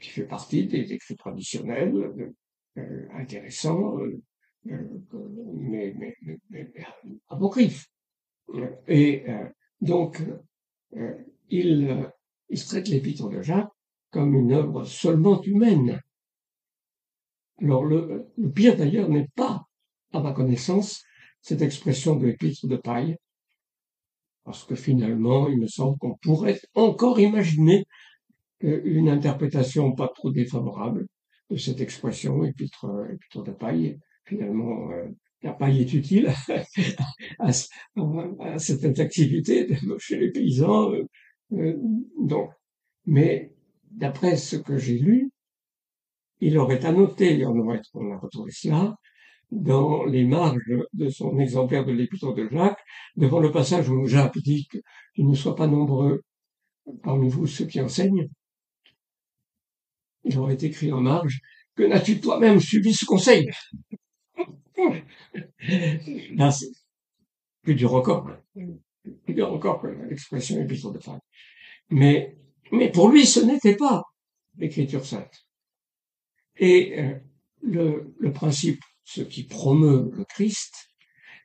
qui 0.00 0.10
fait 0.10 0.26
partie 0.26 0.66
des 0.66 0.92
écrits 0.92 1.16
traditionnels, 1.16 2.32
euh, 2.76 3.08
intéressants, 3.14 3.98
mais, 4.64 5.94
mais, 5.96 6.16
mais, 6.50 6.72
apocryphes. 7.28 7.86
Et 8.88 9.24
donc, 9.80 10.22
il, 11.48 12.10
il 12.50 12.64
traite 12.64 12.88
l'épître 12.88 13.28
de 13.28 13.40
Jacques 13.42 13.70
comme 14.10 14.34
une 14.34 14.52
œuvre 14.52 14.84
seulement 14.84 15.40
humaine, 15.42 16.00
alors 17.60 17.84
le, 17.84 18.26
pire 18.54 18.76
d'ailleurs 18.76 19.08
n'est 19.08 19.28
pas, 19.36 19.62
à 20.12 20.20
ma 20.20 20.32
connaissance, 20.32 21.02
cette 21.40 21.62
expression 21.62 22.16
de 22.16 22.26
l'épître 22.26 22.66
de 22.66 22.76
paille, 22.76 23.16
parce 24.44 24.64
que 24.64 24.74
finalement, 24.74 25.48
il 25.48 25.58
me 25.58 25.68
semble 25.68 25.96
qu'on 25.98 26.16
pourrait 26.16 26.60
encore 26.74 27.20
imaginer 27.20 27.84
une 28.60 29.08
interprétation 29.08 29.92
pas 29.92 30.08
trop 30.08 30.30
défavorable 30.30 31.06
de 31.50 31.56
cette 31.56 31.80
expression 31.80 32.44
épître, 32.44 32.86
épître 33.12 33.42
de 33.42 33.52
paille. 33.52 33.98
Finalement, 34.24 34.90
euh, 34.90 35.06
la 35.42 35.52
paille 35.52 35.80
est 35.80 35.92
utile 35.92 36.32
à, 37.38 37.48
à, 37.48 38.58
cette 38.58 38.98
activité 38.98 39.68
chez 39.98 40.18
les 40.18 40.30
paysans. 40.30 40.92
Euh, 41.52 41.76
donc, 42.18 42.50
mais 43.06 43.52
d'après 43.90 44.36
ce 44.36 44.56
que 44.56 44.78
j'ai 44.78 44.98
lu, 44.98 45.30
il 46.40 46.56
aurait 46.58 46.84
annoté, 46.84 47.44
on, 47.44 47.58
aurait, 47.58 47.82
on 47.94 48.12
a 48.12 48.18
retrouvé 48.18 48.50
cela, 48.50 48.96
dans 49.50 50.04
les 50.04 50.24
marges 50.24 50.60
de 50.92 51.08
son 51.08 51.38
exemplaire 51.38 51.84
de 51.84 51.92
l'épître 51.92 52.32
de 52.34 52.48
Jacques, 52.48 52.82
devant 53.16 53.40
le 53.40 53.50
passage 53.50 53.88
où 53.90 54.06
Jacques 54.06 54.38
dit 54.38 54.66
qu'il 54.68 55.26
ne 55.26 55.34
soit 55.34 55.56
pas 55.56 55.66
nombreux 55.66 56.22
parmi 57.02 57.28
vous 57.28 57.46
ceux 57.46 57.66
qui 57.66 57.80
enseignent. 57.80 58.28
Il 60.24 60.38
aurait 60.38 60.54
écrit 60.54 60.92
en 60.92 61.00
marge, 61.00 61.40
que 61.74 61.82
n'as-tu 61.82 62.20
toi-même 62.20 62.60
suivi 62.60 62.92
ce 62.92 63.04
conseil? 63.04 63.50
Là, 66.34 66.50
c'est 66.50 66.70
plus 67.62 67.74
dur 67.74 67.94
encore. 67.94 68.30
Plus 68.54 69.34
dur 69.34 69.52
encore 69.52 69.82
que 69.82 69.88
l'expression 69.88 70.60
épître 70.60 70.92
de 70.92 71.00
Jacques. 71.00 71.22
Mais, 71.90 72.36
mais 72.72 72.90
pour 72.90 73.10
lui, 73.10 73.26
ce 73.26 73.40
n'était 73.40 73.76
pas 73.76 74.02
l'écriture 74.56 75.04
sainte. 75.04 75.46
Et 76.56 76.98
euh, 77.00 77.14
le, 77.62 78.14
le 78.18 78.32
principe, 78.32 78.80
ce 79.04 79.22
qui 79.22 79.44
promeut 79.44 80.10
le 80.14 80.24
Christ, 80.24 80.74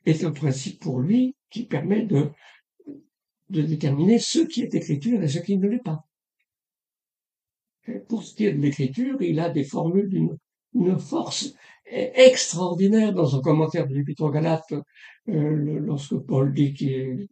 est 0.04 0.24
un 0.24 0.30
principe 0.30 0.80
pour 0.80 1.00
lui 1.00 1.34
qui 1.50 1.66
permet 1.66 2.02
de, 2.02 2.30
de 3.50 3.62
déterminer 3.62 4.18
ce 4.18 4.40
qui 4.40 4.62
est 4.62 4.74
écriture 4.74 5.22
et 5.22 5.28
ce 5.28 5.38
qui 5.38 5.56
ne 5.58 5.68
l'est 5.68 5.82
pas. 5.82 6.00
pour 8.08 8.22
ce 8.22 8.34
qui 8.34 8.46
est 8.46 8.52
de 8.52 8.60
l'écriture, 8.60 9.20
il 9.22 9.40
a 9.40 9.48
des 9.50 9.64
formules 9.64 10.08
d'une 10.08 10.36
une 10.74 10.98
force 10.98 11.54
extraordinaire 11.86 13.14
dans 13.14 13.26
son 13.26 13.40
commentaire 13.40 13.86
de 13.86 13.94
l'Épître 13.94 14.30
Galate, 14.30 14.74
euh, 15.28 15.80
lorsque 15.80 16.18
Paul 16.18 16.52
dit 16.52 16.74
qu'il 16.74 17.28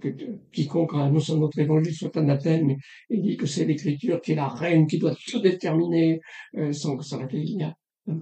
que 0.00 0.08
quiconque 0.52 0.94
annonce 0.94 1.30
notre 1.30 1.58
évangile 1.58 1.94
soit 1.94 2.16
anathème, 2.16 2.76
il 3.08 3.22
dit 3.22 3.36
que 3.36 3.46
c'est 3.46 3.64
l'écriture 3.64 4.20
qui 4.20 4.32
est 4.32 4.36
la 4.36 4.48
reine, 4.48 4.86
qui 4.86 4.98
doit 4.98 5.14
tout 5.26 5.40
déterminer, 5.40 6.20
euh, 6.56 6.72
sans, 6.72 6.96
laquelle 7.18 7.44
il 7.44 7.56
n'y 7.56 7.64
a 7.64 7.74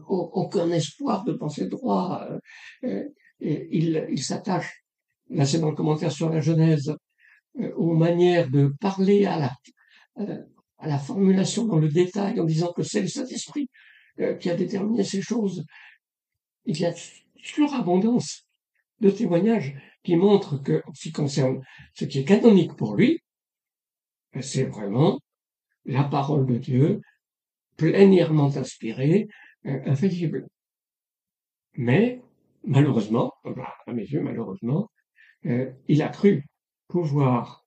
aucun 0.09 0.71
espoir 0.71 1.25
de 1.25 1.33
penser 1.33 1.67
droit. 1.67 2.27
Euh, 2.85 3.05
et 3.41 3.69
il, 3.71 4.23
s'attache, 4.23 4.83
là 5.31 5.45
c'est 5.45 5.61
dans 5.61 5.71
le 5.71 5.77
commentaire 5.77 6.13
sur 6.13 6.31
la 6.31 6.41
Genèse, 6.41 6.95
euh, 7.61 7.73
aux 7.77 7.95
manières 7.95 8.51
de 8.51 8.73
parler 8.81 9.27
à 9.27 9.51
la, 10.81 10.99
formulation 10.99 11.65
dans 11.65 11.79
le 11.79 11.89
détail 11.89 12.39
en 12.41 12.45
disant 12.45 12.73
que 12.73 12.83
c'est 12.83 13.01
le 13.01 13.09
Saint-Esprit 13.09 13.69
euh, 14.21 14.35
qui 14.35 14.51
a 14.51 14.55
déterminé 14.55 15.05
ces 15.05 15.23
choses. 15.23 15.65
Il 16.65 16.79
y 16.79 16.85
a 16.85 16.93
surabondance 17.37 18.47
de 19.01 19.11
témoignages 19.11 19.75
qui 20.03 20.17
montrent 20.17 20.63
que, 20.63 20.83
en 20.87 20.95
ce 20.95 21.03
qui 21.03 21.13
concerne 21.13 21.63
ce 21.95 22.05
qui 22.05 22.19
est 22.21 22.25
canonique 22.25 22.75
pour 22.75 22.97
lui, 22.97 23.23
c'est 24.41 24.65
vraiment 24.65 25.19
la 25.85 26.05
parole 26.05 26.47
de 26.47 26.59
Dieu, 26.59 27.01
plénièrement 27.77 28.57
inspirée, 28.57 29.29
euh, 29.67 29.81
infaillible. 29.87 30.47
Mais, 31.75 32.21
malheureusement, 32.65 33.33
à 33.87 33.93
mes 33.93 34.03
yeux, 34.03 34.21
malheureusement, 34.21 34.91
euh, 35.47 35.71
il 35.87 36.03
a 36.03 36.09
cru 36.09 36.45
pouvoir 36.89 37.65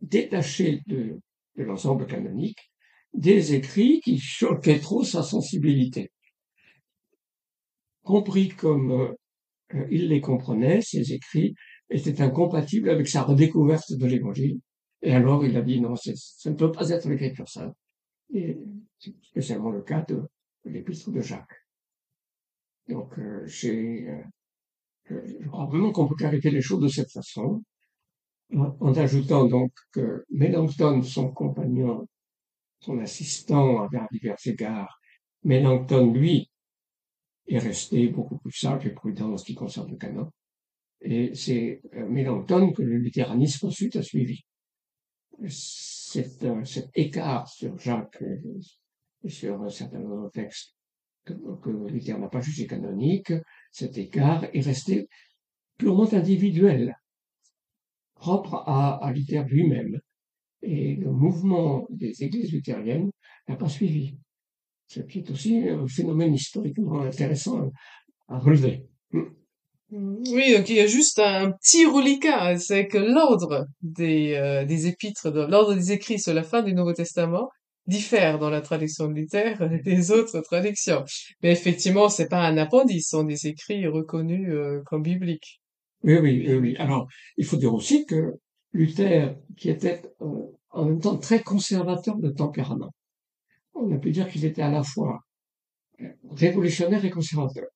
détacher 0.00 0.82
de, 0.86 1.20
de 1.56 1.62
l'ensemble 1.64 2.06
canonique 2.06 2.70
des 3.14 3.54
écrits 3.54 4.00
qui 4.00 4.18
choquaient 4.18 4.80
trop 4.80 5.02
sa 5.02 5.22
sensibilité. 5.22 6.12
Compris 8.02 8.48
comme 8.48 8.90
euh, 8.92 9.17
il 9.90 10.08
les 10.08 10.20
comprenait, 10.20 10.80
ces 10.80 11.12
écrits 11.12 11.54
étaient 11.90 12.20
incompatibles 12.20 12.90
avec 12.90 13.08
sa 13.08 13.22
redécouverte 13.22 13.92
de 13.92 14.06
l'Évangile. 14.06 14.60
Et 15.02 15.12
alors 15.12 15.44
il 15.44 15.56
a 15.56 15.62
dit 15.62 15.80
non, 15.80 15.94
ça 15.96 16.50
ne 16.50 16.56
peut 16.56 16.72
pas 16.72 16.88
être 16.90 17.08
l'écriture 17.08 17.48
sainte. 17.48 17.74
Et 18.32 18.58
c'est 18.98 19.14
spécialement 19.22 19.70
le 19.70 19.82
cas 19.82 20.04
de, 20.08 20.22
l'épître 20.64 21.10
de 21.10 21.20
Jacques. 21.20 21.64
Donc 22.88 23.18
euh, 23.18 23.42
j'ai, 23.46 24.08
euh, 24.08 25.20
je 25.40 25.48
crois 25.48 25.66
vraiment 25.66 25.92
qu'on 25.92 26.08
peut 26.08 26.16
clarifier 26.16 26.50
les 26.50 26.62
choses 26.62 26.80
de 26.80 26.88
cette 26.88 27.10
façon, 27.10 27.62
en, 28.54 28.94
ajoutant 28.94 29.46
donc 29.46 29.72
que 29.92 30.24
Mélenchon, 30.30 31.02
son 31.02 31.30
compagnon, 31.32 32.06
son 32.80 32.98
assistant 32.98 33.82
à 33.82 33.88
divers 34.10 34.36
égards, 34.46 34.98
Mélenchon, 35.44 36.12
lui, 36.12 36.50
est 37.48 37.58
resté 37.58 38.08
beaucoup 38.08 38.38
plus 38.38 38.52
sage 38.52 38.86
et 38.86 38.90
prudent 38.90 39.32
en 39.32 39.36
ce 39.36 39.44
qui 39.44 39.54
concerne 39.54 39.90
le 39.90 39.96
canon. 39.96 40.30
Et 41.00 41.34
c'est 41.34 41.80
euh, 41.94 42.08
Mélenchon 42.08 42.72
que 42.72 42.82
le 42.82 42.96
luthéranisme 42.96 43.66
ensuite 43.66 43.96
a 43.96 44.02
suivi. 44.02 44.44
Cet, 45.46 46.44
cet 46.64 46.90
écart 46.94 47.48
sur 47.48 47.78
Jacques 47.78 48.22
et 49.22 49.28
sur 49.28 49.62
un 49.62 49.68
certain 49.68 50.00
nombre 50.00 50.30
textes 50.30 50.74
que, 51.24 51.70
Luther 51.90 52.18
n'a 52.18 52.28
pas 52.28 52.40
jugé 52.40 52.66
canonique, 52.66 53.32
cet 53.70 53.98
écart 53.98 54.44
est 54.52 54.60
resté 54.60 55.08
purement 55.76 56.12
individuel, 56.12 56.96
propre 58.14 58.64
à 58.66 59.12
Luther 59.14 59.44
lui-même. 59.44 60.00
Et 60.62 60.96
le 60.96 61.12
mouvement 61.12 61.86
des 61.90 62.24
églises 62.24 62.52
luthériennes 62.52 63.10
n'a 63.46 63.56
pas 63.56 63.68
suivi. 63.68 64.18
Ce 64.88 65.00
qui 65.00 65.18
est 65.18 65.30
aussi 65.30 65.68
un 65.68 65.86
phénomène 65.86 66.34
historiquement 66.34 67.02
intéressant 67.02 67.70
à 68.28 68.38
relever. 68.38 68.86
Mm. 69.12 69.22
Oui, 69.90 70.54
donc 70.54 70.68
il 70.68 70.76
y 70.76 70.80
a 70.80 70.86
juste 70.86 71.18
un 71.18 71.52
petit 71.52 71.86
reliquat, 71.86 72.58
c'est 72.58 72.88
que 72.88 72.98
l'ordre 72.98 73.66
des, 73.80 74.34
euh, 74.34 74.66
des 74.66 74.86
épîtres, 74.86 75.30
l'ordre 75.30 75.74
des 75.74 75.92
écrits 75.92 76.18
sur 76.18 76.34
la 76.34 76.42
fin 76.42 76.62
du 76.62 76.74
Nouveau 76.74 76.92
Testament 76.92 77.48
diffère 77.86 78.38
dans 78.38 78.50
la 78.50 78.60
traduction 78.60 79.08
de 79.08 79.14
Luther 79.14 79.56
des 79.84 80.10
autres 80.10 80.40
traductions. 80.40 81.04
Mais 81.42 81.50
effectivement, 81.52 82.08
c'est 82.08 82.28
pas 82.28 82.46
un 82.46 82.58
appendice, 82.58 83.08
ce 83.08 83.16
sont 83.16 83.24
des 83.24 83.46
écrits 83.46 83.86
reconnus 83.86 84.48
euh, 84.50 84.82
comme 84.84 85.02
bibliques. 85.02 85.60
Oui, 86.04 86.18
oui, 86.18 86.54
oui, 86.54 86.76
Alors, 86.76 87.08
il 87.38 87.44
faut 87.44 87.56
dire 87.56 87.74
aussi 87.74 88.04
que 88.04 88.34
Luther, 88.72 89.36
qui 89.56 89.70
était 89.70 90.02
euh, 90.20 90.26
en 90.70 90.84
même 90.84 91.00
temps 91.00 91.16
très 91.16 91.42
conservateur 91.42 92.16
de 92.18 92.28
tempérament, 92.28 92.92
on 93.80 93.94
a 93.94 93.98
pu 93.98 94.10
dire 94.10 94.28
qu'il 94.28 94.44
était 94.44 94.62
à 94.62 94.70
la 94.70 94.82
fois 94.82 95.20
euh, 96.00 96.08
révolutionnaire 96.30 97.04
et 97.04 97.10
conservateur. 97.10 97.68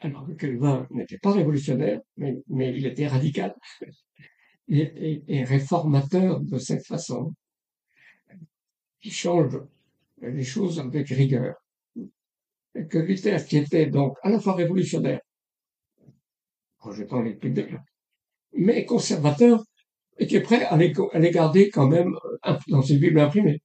Alors 0.00 0.26
que 0.26 0.32
Calvin 0.32 0.86
n'était 0.90 1.18
pas 1.18 1.32
révolutionnaire, 1.32 2.00
mais, 2.16 2.42
il 2.48 2.86
était 2.86 3.06
radical 3.06 3.54
et, 4.68 5.44
réformateur 5.44 6.40
de 6.40 6.58
cette 6.58 6.86
façon, 6.86 7.32
qui 9.00 9.10
change 9.10 9.58
les 10.20 10.44
choses 10.44 10.78
avec 10.78 11.08
rigueur. 11.08 11.54
Et 12.74 12.86
que 12.86 12.98
Luther, 12.98 13.44
qui 13.46 13.56
était 13.56 13.86
donc 13.86 14.16
à 14.22 14.30
la 14.30 14.40
fois 14.40 14.54
révolutionnaire 14.54 15.20
projetant 16.78 17.22
les 17.22 17.34
publics, 17.34 17.74
mais 18.52 18.84
conservateur 18.84 19.64
et 20.18 20.26
qui 20.26 20.36
est 20.36 20.42
prêt 20.42 20.64
à 20.64 20.76
les, 20.76 20.92
garder 21.30 21.70
quand 21.70 21.88
même 21.88 22.14
euh, 22.46 22.56
dans 22.68 22.82
ses 22.82 22.98
Bibles 22.98 23.20
imprimées. 23.20 23.60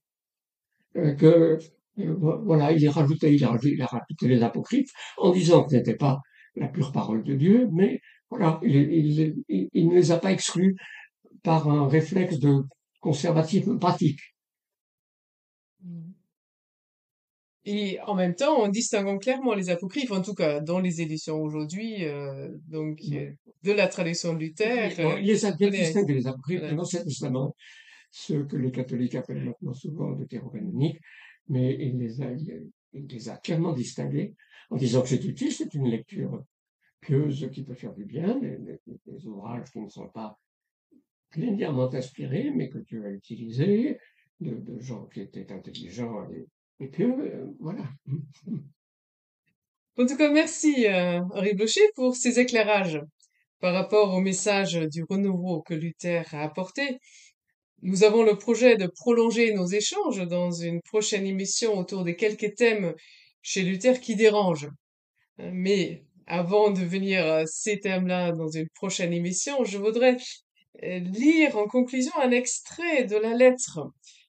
Euh, 0.96 1.14
que 1.14 1.58
euh, 1.98 2.14
voilà, 2.44 2.72
il 2.72 2.86
a 2.86 2.90
rajouté, 2.90 3.32
il 3.32 3.44
a, 3.44 3.56
il 3.62 3.82
a 3.82 3.86
rajouté 3.86 4.28
les 4.28 4.42
apocryphes 4.42 4.90
en 5.18 5.30
disant 5.30 5.64
que 5.64 5.70
ce 5.70 5.76
n'était 5.76 5.96
pas 5.96 6.18
la 6.56 6.68
pure 6.68 6.92
parole 6.92 7.22
de 7.22 7.34
Dieu, 7.34 7.68
mais 7.72 8.00
voilà, 8.28 8.60
il, 8.62 9.34
il, 9.48 9.88
ne 9.88 9.94
les 9.94 10.10
a 10.12 10.18
pas 10.18 10.32
exclus 10.32 10.76
par 11.42 11.68
un 11.68 11.88
réflexe 11.88 12.38
de 12.38 12.62
conservatisme 13.00 13.78
pratique. 13.78 14.20
Et 17.64 17.98
en 18.06 18.14
même 18.14 18.34
temps, 18.34 18.62
en 18.62 18.68
distinguant 18.68 19.18
clairement 19.18 19.54
les 19.54 19.68
apocryphes, 19.68 20.12
en 20.12 20.22
tout 20.22 20.34
cas 20.34 20.60
dans 20.60 20.80
les 20.80 21.02
éditions 21.02 21.40
aujourd'hui, 21.40 22.04
euh, 22.04 22.48
donc 22.68 22.98
euh, 23.12 23.30
de 23.62 23.72
la 23.72 23.86
tradition 23.86 24.32
de 24.34 24.38
Luther. 24.38 24.90
Il 25.20 25.26
les 25.26 25.44
a 25.44 25.52
bien 25.52 25.68
distingués, 25.68 26.14
les 26.14 26.26
apocryphes, 26.26 26.62
dans 26.62 26.74
l'Ancien 26.74 27.04
Testament, 27.04 27.54
ceux 28.10 28.44
que 28.44 28.56
les 28.56 28.70
catholiques 28.70 29.14
appellent 29.14 29.44
maintenant 29.44 29.74
souvent 29.74 30.16
canoniques, 30.26 31.00
mais 31.48 31.76
il 31.80 31.98
les, 31.98 32.22
a, 32.22 32.32
il 32.32 33.06
les 33.06 33.28
a 33.28 33.36
clairement 33.36 33.72
distingués 33.72 34.34
en 34.70 34.76
disant 34.76 35.02
que 35.02 35.08
c'est 35.08 35.24
utile, 35.24 35.52
c'est 35.52 35.74
une 35.74 35.88
lecture 35.88 36.44
pieuse 37.00 37.48
qui 37.52 37.64
peut 37.64 37.74
faire 37.74 37.94
du 37.94 38.04
bien, 38.04 38.38
des, 38.38 39.26
ouvrages 39.26 39.70
qui 39.72 39.80
ne 39.80 39.88
sont 39.88 40.08
pas 40.08 40.38
pleinement 41.30 41.92
inspirés, 41.94 42.50
mais 42.54 42.68
que 42.68 42.78
tu 42.78 43.04
as 43.04 43.10
utilisés, 43.10 43.98
de, 44.40 44.54
de 44.54 44.78
gens 44.80 45.06
qui 45.06 45.20
étaient 45.20 45.52
intelligents 45.52 46.28
et 46.30 46.46
et 46.80 46.88
puis, 46.88 47.04
euh, 47.04 47.46
voilà. 47.60 47.84
En 49.98 50.06
tout 50.06 50.16
cas, 50.16 50.30
merci 50.32 50.86
euh, 50.86 51.20
Henri 51.34 51.54
Blocher 51.54 51.86
pour 51.94 52.16
ces 52.16 52.40
éclairages 52.40 52.98
par 53.60 53.74
rapport 53.74 54.14
au 54.14 54.20
message 54.20 54.72
du 54.90 55.04
renouveau 55.04 55.60
que 55.60 55.74
Luther 55.74 56.24
a 56.32 56.42
apporté. 56.42 56.98
Nous 57.82 58.04
avons 58.04 58.22
le 58.22 58.36
projet 58.36 58.76
de 58.76 58.86
prolonger 58.86 59.54
nos 59.54 59.66
échanges 59.66 60.26
dans 60.26 60.50
une 60.50 60.82
prochaine 60.82 61.26
émission 61.26 61.78
autour 61.78 62.04
des 62.04 62.14
quelques 62.14 62.54
thèmes 62.54 62.94
chez 63.40 63.62
Luther 63.62 64.00
qui 64.00 64.16
dérangent. 64.16 64.68
Mais 65.38 66.04
avant 66.26 66.70
de 66.70 66.80
venir 66.80 67.26
à 67.26 67.46
ces 67.46 67.80
thèmes-là 67.80 68.32
dans 68.32 68.50
une 68.50 68.68
prochaine 68.74 69.14
émission, 69.14 69.64
je 69.64 69.78
voudrais 69.78 70.18
euh, 70.82 70.98
lire 70.98 71.56
en 71.56 71.66
conclusion 71.66 72.12
un 72.20 72.30
extrait 72.30 73.04
de 73.04 73.16
la 73.16 73.34
lettre 73.34 73.80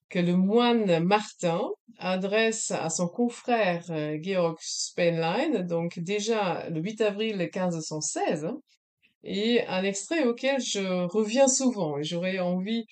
que 0.09 0.19
le 0.19 0.35
moine 0.35 1.03
Martin 1.03 1.61
adresse 1.97 2.71
à 2.71 2.89
son 2.89 3.07
confrère 3.07 3.85
euh, 3.89 4.17
Georg 4.21 4.57
Spenlein, 4.61 5.61
donc 5.63 5.99
déjà 5.99 6.69
le 6.69 6.81
8 6.81 7.01
avril 7.01 7.37
1516, 7.37 8.45
hein, 8.45 8.59
et 9.23 9.61
un 9.67 9.83
extrait 9.83 10.25
auquel 10.25 10.59
je 10.59 11.05
reviens 11.07 11.47
souvent 11.47 11.97
et 11.97 12.03
j'aurais 12.03 12.39
envie 12.39 12.85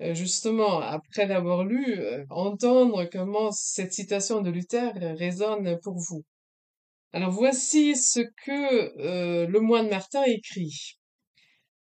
euh, 0.00 0.14
justement 0.14 0.80
après 0.80 1.26
l'avoir 1.26 1.64
lu 1.64 1.98
euh, 1.98 2.24
entendre 2.30 3.04
comment 3.12 3.50
cette 3.52 3.92
citation 3.92 4.40
de 4.40 4.50
Luther 4.50 4.92
résonne 5.18 5.78
pour 5.82 5.98
vous. 5.98 6.24
Alors 7.12 7.30
voici 7.30 7.94
ce 7.94 8.20
que 8.20 9.46
le 9.46 9.60
moine 9.60 9.90
Martin 9.90 10.22
écrit. 10.22 10.96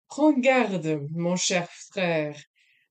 Prends 0.07 0.33
garde, 0.33 1.01
mon 1.11 1.35
cher 1.35 1.69
frère, 1.69 2.35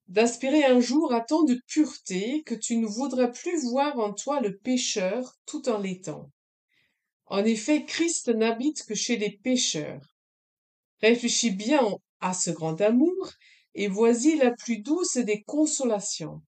d'aspirer 0.09 0.65
un 0.65 0.81
jour 0.81 1.13
à 1.13 1.21
tant 1.21 1.43
de 1.45 1.61
pureté 1.67 2.43
que 2.47 2.55
tu 2.55 2.77
ne 2.77 2.87
voudras 2.87 3.29
plus 3.29 3.63
voir 3.71 3.99
en 3.99 4.13
toi 4.13 4.41
le 4.41 4.57
pécheur 4.57 5.37
tout 5.47 5.69
en 5.69 5.79
l'étant. 5.79 6.31
En 7.27 7.45
effet, 7.45 7.85
Christ 7.85 8.29
n'habite 8.29 8.85
que 8.87 8.95
chez 8.95 9.17
les 9.17 9.39
pécheurs. 9.43 10.01
Réfléchis 11.01 11.51
bien 11.51 11.87
à 12.21 12.35
ce 12.35 12.51
grand 12.51 12.81
amour, 12.81 13.33
et 13.75 13.89
voici 13.89 14.37
la 14.37 14.51
plus 14.51 14.79
douce 14.79 15.17
des 15.17 15.43
consolations. 15.43 16.43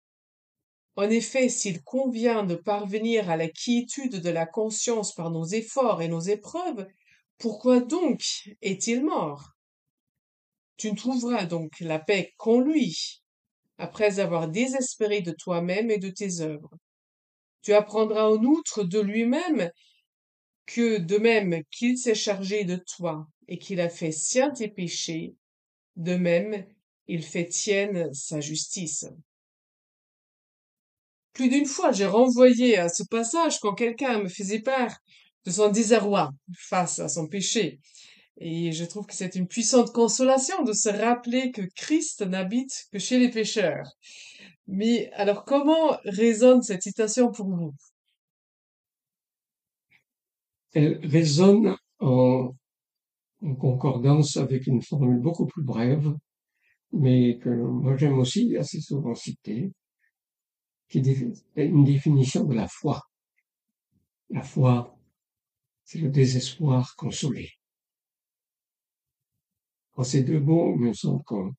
En 0.94 1.10
effet, 1.10 1.48
s'il 1.48 1.82
convient 1.82 2.44
de 2.44 2.54
parvenir 2.54 3.28
à 3.28 3.36
la 3.36 3.48
quiétude 3.48 4.20
de 4.20 4.30
la 4.30 4.46
conscience 4.46 5.14
par 5.14 5.30
nos 5.30 5.44
efforts 5.44 6.00
et 6.00 6.08
nos 6.08 6.20
épreuves, 6.20 6.86
pourquoi 7.38 7.80
donc 7.80 8.22
est-il 8.62 9.04
mort? 9.04 9.50
Tu 10.76 10.90
ne 10.90 10.96
trouveras 10.96 11.44
donc 11.44 11.80
la 11.80 11.98
paix 11.98 12.32
qu'en 12.38 12.60
lui, 12.60 13.22
après 13.78 14.20
avoir 14.20 14.48
désespéré 14.48 15.20
de 15.20 15.32
toi-même 15.32 15.90
et 15.90 15.98
de 15.98 16.08
tes 16.08 16.40
œuvres. 16.40 16.70
Tu 17.62 17.74
apprendras 17.74 18.28
en 18.28 18.42
outre 18.44 18.84
de 18.84 19.00
lui-même 19.00 19.70
que 20.66 20.98
de 20.98 21.18
même 21.18 21.62
qu'il 21.70 21.98
s'est 21.98 22.14
chargé 22.14 22.64
de 22.64 22.76
toi 22.76 23.26
et 23.48 23.58
qu'il 23.58 23.80
a 23.80 23.88
fait 23.88 24.12
sien 24.12 24.50
tes 24.50 24.68
péchés, 24.68 25.34
De 25.96 26.14
même, 26.16 26.66
il 27.06 27.22
fait 27.22 27.46
tienne 27.46 28.12
sa 28.12 28.40
justice. 28.40 29.06
Plus 31.32 31.48
d'une 31.48 31.66
fois, 31.66 31.92
j'ai 31.92 32.06
renvoyé 32.06 32.78
à 32.78 32.88
ce 32.88 33.02
passage 33.04 33.60
quand 33.60 33.74
quelqu'un 33.74 34.22
me 34.22 34.28
faisait 34.28 34.60
part 34.60 34.96
de 35.44 35.50
son 35.50 35.70
désarroi 35.70 36.32
face 36.58 36.98
à 36.98 37.08
son 37.08 37.28
péché. 37.28 37.78
Et 38.38 38.72
je 38.72 38.84
trouve 38.84 39.06
que 39.06 39.14
c'est 39.14 39.36
une 39.36 39.46
puissante 39.46 39.92
consolation 39.92 40.62
de 40.62 40.72
se 40.72 40.88
rappeler 40.88 41.52
que 41.52 41.62
Christ 41.74 42.22
n'habite 42.22 42.86
que 42.92 42.98
chez 42.98 43.18
les 43.18 43.30
pécheurs. 43.30 43.86
Mais 44.66 45.10
alors, 45.12 45.44
comment 45.44 45.98
résonne 46.04 46.62
cette 46.62 46.82
citation 46.82 47.30
pour 47.30 47.48
vous? 47.48 47.74
Elle 50.74 51.00
résonne 51.06 51.76
en, 52.00 52.52
en 53.42 53.54
concordance 53.54 54.36
avec 54.36 54.66
une 54.66 54.82
formule 54.82 55.20
beaucoup 55.20 55.46
plus 55.46 55.62
brève, 55.62 56.12
mais 56.92 57.38
que 57.38 57.50
moi 57.50 57.96
j'aime 57.96 58.18
aussi 58.18 58.56
assez 58.56 58.80
souvent 58.80 59.14
citer, 59.14 59.72
qui 60.88 60.98
est 60.98 61.66
une 61.66 61.84
définition 61.84 62.44
de 62.44 62.54
la 62.54 62.68
foi. 62.68 63.02
La 64.30 64.42
foi, 64.42 64.96
c'est 65.84 65.98
le 65.98 66.08
désespoir 66.08 66.94
consolé. 66.96 67.50
En 69.94 70.02
ces 70.02 70.22
deux 70.22 70.40
mots, 70.40 70.74
il 70.74 70.80
me 70.80 70.92
semble 70.92 71.22
qu'on 71.24 71.52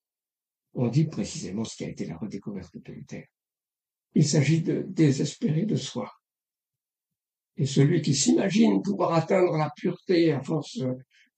on 0.73 0.88
dit 0.89 1.05
précisément 1.05 1.63
ce 1.63 1.75
qui 1.75 1.86
a 1.86 1.89
été 1.89 2.05
la 2.05 2.17
redécouverte 2.17 2.78
de 2.78 2.93
Luther. 2.93 3.25
Il 4.13 4.28
s'agit 4.28 4.61
de 4.61 4.86
désespérer 4.88 5.65
de 5.65 5.75
soi. 5.75 6.11
Et 7.55 7.65
celui 7.65 8.01
qui 8.01 8.13
s'imagine 8.13 8.84
pouvoir 8.84 9.13
atteindre 9.13 9.57
la 9.57 9.71
pureté 9.75 10.32
à 10.32 10.41
force 10.43 10.80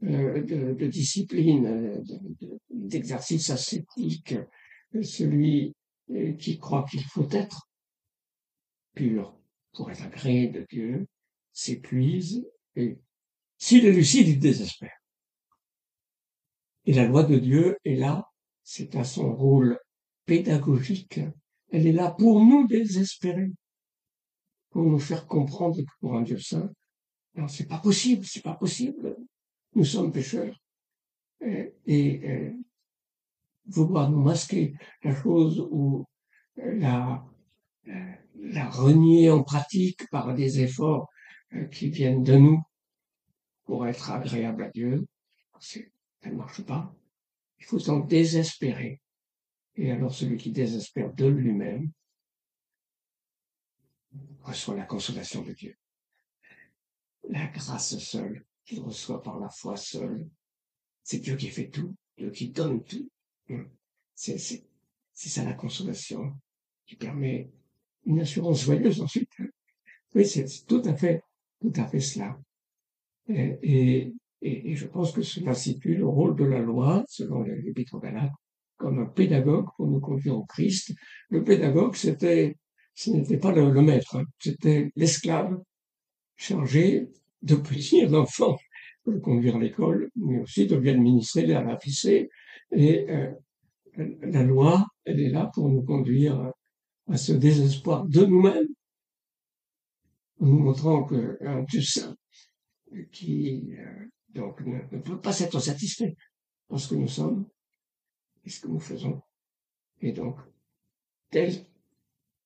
de, 0.02 0.74
de, 0.74 0.88
discipline, 0.88 2.04
d'exercice 2.70 3.50
ascétique, 3.50 4.36
celui 5.02 5.76
euh, 6.12 6.34
qui 6.34 6.58
croit 6.58 6.86
qu'il 6.89 7.04
faut 7.04 7.28
être 7.32 7.70
pur 8.95 9.38
pour 9.74 9.91
être 9.91 10.04
agréé 10.04 10.47
de 10.47 10.66
Dieu, 10.70 11.08
s'épuise 11.54 12.47
et 12.76 12.97
s'il 13.58 13.86
est 13.86 13.91
lucide, 13.91 14.28
il 14.28 14.39
désespère. 14.39 14.97
Et 16.86 16.93
la 16.93 17.06
loi 17.06 17.24
de 17.24 17.38
Dieu 17.38 17.78
est 17.84 17.95
là, 17.95 18.26
c'est 18.64 18.95
à 18.95 19.04
son 19.04 19.36
rôle 19.36 19.78
pédagogique. 20.26 21.20
Elle 21.72 21.86
est 21.86 21.91
là 21.91 22.12
pour 22.18 22.43
nous 22.43 22.68
désespérer, 22.68 23.52
pour 24.70 24.84
nous 24.84 25.00
faire 25.00 25.28
comprendre 25.28 25.78
que 25.78 25.91
pour 26.00 26.16
un 26.16 26.22
Dieu 26.22 26.39
saint, 26.39 26.72
non, 27.36 27.47
c'est 27.47 27.68
pas 27.68 27.78
possible, 27.78 28.26
c'est 28.26 28.41
pas 28.41 28.56
possible. 28.56 29.16
Nous 29.74 29.86
sommes 29.86 30.12
pécheurs. 30.12 30.56
Et, 31.42 31.74
et, 31.86 32.54
vouloir 33.66 34.10
nous 34.10 34.22
masquer 34.22 34.74
la 35.04 35.16
chose 35.16 35.60
ou 35.72 36.06
la, 36.56 37.24
la 38.36 38.70
renier 38.70 39.30
en 39.30 39.44
pratique 39.44 40.10
par 40.10 40.34
des 40.34 40.62
efforts 40.62 41.10
euh, 41.54 41.66
qui 41.66 41.90
viennent 41.90 42.24
de 42.24 42.36
nous 42.36 42.62
pour 43.64 43.88
être 43.88 44.12
agréable 44.12 44.64
à 44.64 44.70
Dieu, 44.70 45.06
ça 45.60 45.80
ne 46.26 46.36
marche 46.36 46.64
pas. 46.64 46.96
Il 47.60 47.66
faut 47.66 47.80
s'en 47.80 48.00
désespérer. 48.00 49.02
Et 49.76 49.92
alors 49.92 50.14
celui 50.14 50.38
qui 50.38 50.52
désespère 50.52 51.14
de 51.14 51.28
lui-même 51.28 51.92
reçoit 54.42 54.76
la 54.76 54.86
consolation 54.86 55.44
de 55.44 55.54
Dieu. 55.54 55.78
La 57.30 57.48
grâce 57.48 57.98
seule 58.00 58.44
qu'il 58.70 58.82
reçoit 58.82 59.22
par 59.22 59.40
la 59.40 59.50
foi 59.50 59.76
seule, 59.76 60.28
c'est 61.04 61.20
Dieu 61.20 61.36
qui 61.36 61.48
fait 61.48 61.70
tout, 61.70 61.96
Dieu 62.18 62.30
qui 62.30 62.50
donne 62.50 62.84
tout. 62.84 63.10
C'est, 64.14 64.38
c'est, 64.38 64.64
ça 65.14 65.44
la 65.44 65.54
consolation 65.54 66.34
qui 66.86 66.96
permet 66.96 67.50
une 68.06 68.20
assurance 68.20 68.64
joyeuse 68.64 69.02
ensuite. 69.02 69.32
Oui, 70.14 70.26
c'est 70.26 70.46
tout 70.68 70.84
à 70.86 70.94
fait, 70.96 71.24
tout 71.60 71.74
à 71.76 71.88
fait 71.88 72.00
cela. 72.00 72.40
Et, 73.28 74.14
je 74.42 74.86
pense 74.86 75.12
que 75.12 75.22
cela 75.22 75.54
situe 75.54 75.96
le 75.96 76.08
rôle 76.08 76.36
de 76.36 76.46
la 76.46 76.60
loi, 76.60 77.04
selon 77.08 77.44
l'Épître 77.44 78.00
Galates, 78.00 78.32
comme 78.78 79.00
un 79.00 79.06
pédagogue 79.06 79.68
pour 79.76 79.88
nous 79.88 80.00
conduire 80.00 80.38
au 80.38 80.46
Christ. 80.46 80.94
Le 81.30 81.44
pédagogue, 81.44 81.96
c'était, 81.96 82.56
ce 82.94 83.10
n'était 83.10 83.38
pas 83.38 83.52
le, 83.52 83.82
maître, 83.82 84.16
hein. 84.16 84.26
c'était 84.40 84.92
l'esclave 84.96 85.60
chargé 86.38 87.10
de 87.42 87.56
plaisir 87.56 88.10
l'enfant, 88.10 88.58
de 89.06 89.18
conduire 89.20 89.56
à 89.56 89.60
l'école, 89.60 90.10
mais 90.16 90.40
aussi 90.40 90.68
de 90.68 90.76
lui 90.76 90.90
administrer, 90.90 91.46
la 91.46 91.78
Et 92.72 93.10
euh, 93.10 93.32
la 93.98 94.44
loi, 94.44 94.86
elle 95.06 95.20
est 95.20 95.30
là 95.30 95.50
pour 95.54 95.70
nous 95.70 95.82
conduire 95.82 96.52
à 97.08 97.18
ce 97.18 97.34
désespoir 97.34 98.06
de 98.06 98.26
nous-mêmes, 98.26 98.68
en 100.40 100.46
nous 100.46 100.60
montrant 100.60 101.04
qu'un 101.04 101.64
Dieu 101.64 101.82
saint 101.82 102.16
qui 103.12 103.76
euh, 103.78 104.06
donc 104.30 104.62
ne, 104.62 105.00
peut 105.00 105.20
pas 105.20 105.34
s'être 105.34 105.60
satisfait 105.60 106.16
dans 106.70 106.78
ce 106.78 106.90
que 106.90 106.96
nous 106.96 107.08
sommes 107.08 107.48
et 108.46 108.50
ce 108.50 108.62
que 108.62 108.68
nous 108.68 108.80
faisons, 108.80 109.22
et 110.02 110.12
donc 110.12 110.40
tel 111.30 111.54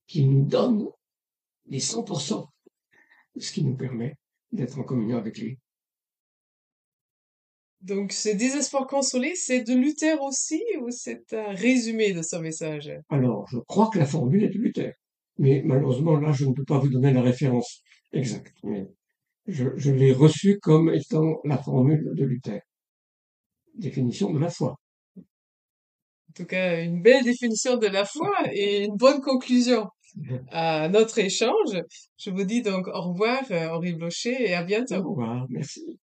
qu'il 0.08 0.30
nous 0.30 0.46
donne 0.46 0.90
les 1.66 1.80
100% 1.80 2.46
de 3.36 3.40
ce 3.40 3.52
qui 3.52 3.64
nous 3.64 3.76
permet 3.76 4.18
d'être 4.54 4.80
en 4.80 4.84
communion 4.84 5.18
avec 5.18 5.38
lui. 5.38 5.60
Donc, 7.82 8.14
ce 8.14 8.30
désespoir 8.30 8.88
consolé, 8.88 9.36
c'est 9.36 9.62
de 9.62 9.74
Luther 9.74 10.22
aussi 10.22 10.64
ou 10.82 10.90
c'est 10.90 11.34
un 11.34 11.52
résumé 11.52 12.14
de 12.14 12.22
son 12.22 12.40
message? 12.40 12.90
Alors, 13.10 13.46
je 13.50 13.58
crois 13.58 13.90
que 13.92 14.00
la 14.00 14.06
formule 14.06 14.46
est 14.46 14.50
de 14.50 14.58
Luther. 14.58 14.94
Mais 15.38 15.62
malheureusement, 15.66 16.18
là, 16.18 16.32
je 16.32 16.46
ne 16.46 16.54
peux 16.54 16.64
pas 16.64 16.80
vous 16.80 16.88
donner 16.88 17.12
la 17.12 17.22
référence 17.22 17.82
exacte. 18.14 18.56
Mais 18.64 18.88
je, 19.48 19.66
je 19.76 19.92
l'ai 19.92 20.14
reçue 20.14 20.60
comme 20.62 20.94
étant 20.94 21.42
la 21.44 21.58
formule 21.58 22.10
de 22.14 22.24
Luther. 22.24 22.62
Définition 23.76 24.32
de 24.32 24.40
la 24.40 24.50
foi. 24.50 24.76
En 25.18 26.34
tout 26.34 26.46
cas, 26.46 26.82
une 26.82 27.02
belle 27.02 27.24
définition 27.24 27.76
de 27.78 27.88
la 27.88 28.06
foi 28.06 28.32
et 28.54 28.86
une 28.86 28.96
bonne 28.96 29.20
conclusion 29.20 29.90
à 30.52 30.90
notre 30.90 31.20
échange. 31.20 31.82
Je 32.18 32.30
vous 32.30 32.44
dis 32.44 32.62
donc 32.62 32.88
au 32.88 33.02
revoir, 33.02 33.44
euh, 33.52 33.70
Henri 33.70 33.94
Blocher, 33.94 34.50
et 34.50 34.54
à 34.54 34.64
bientôt. 34.64 34.96
Au 34.96 35.10
revoir, 35.12 35.46
merci. 35.50 36.00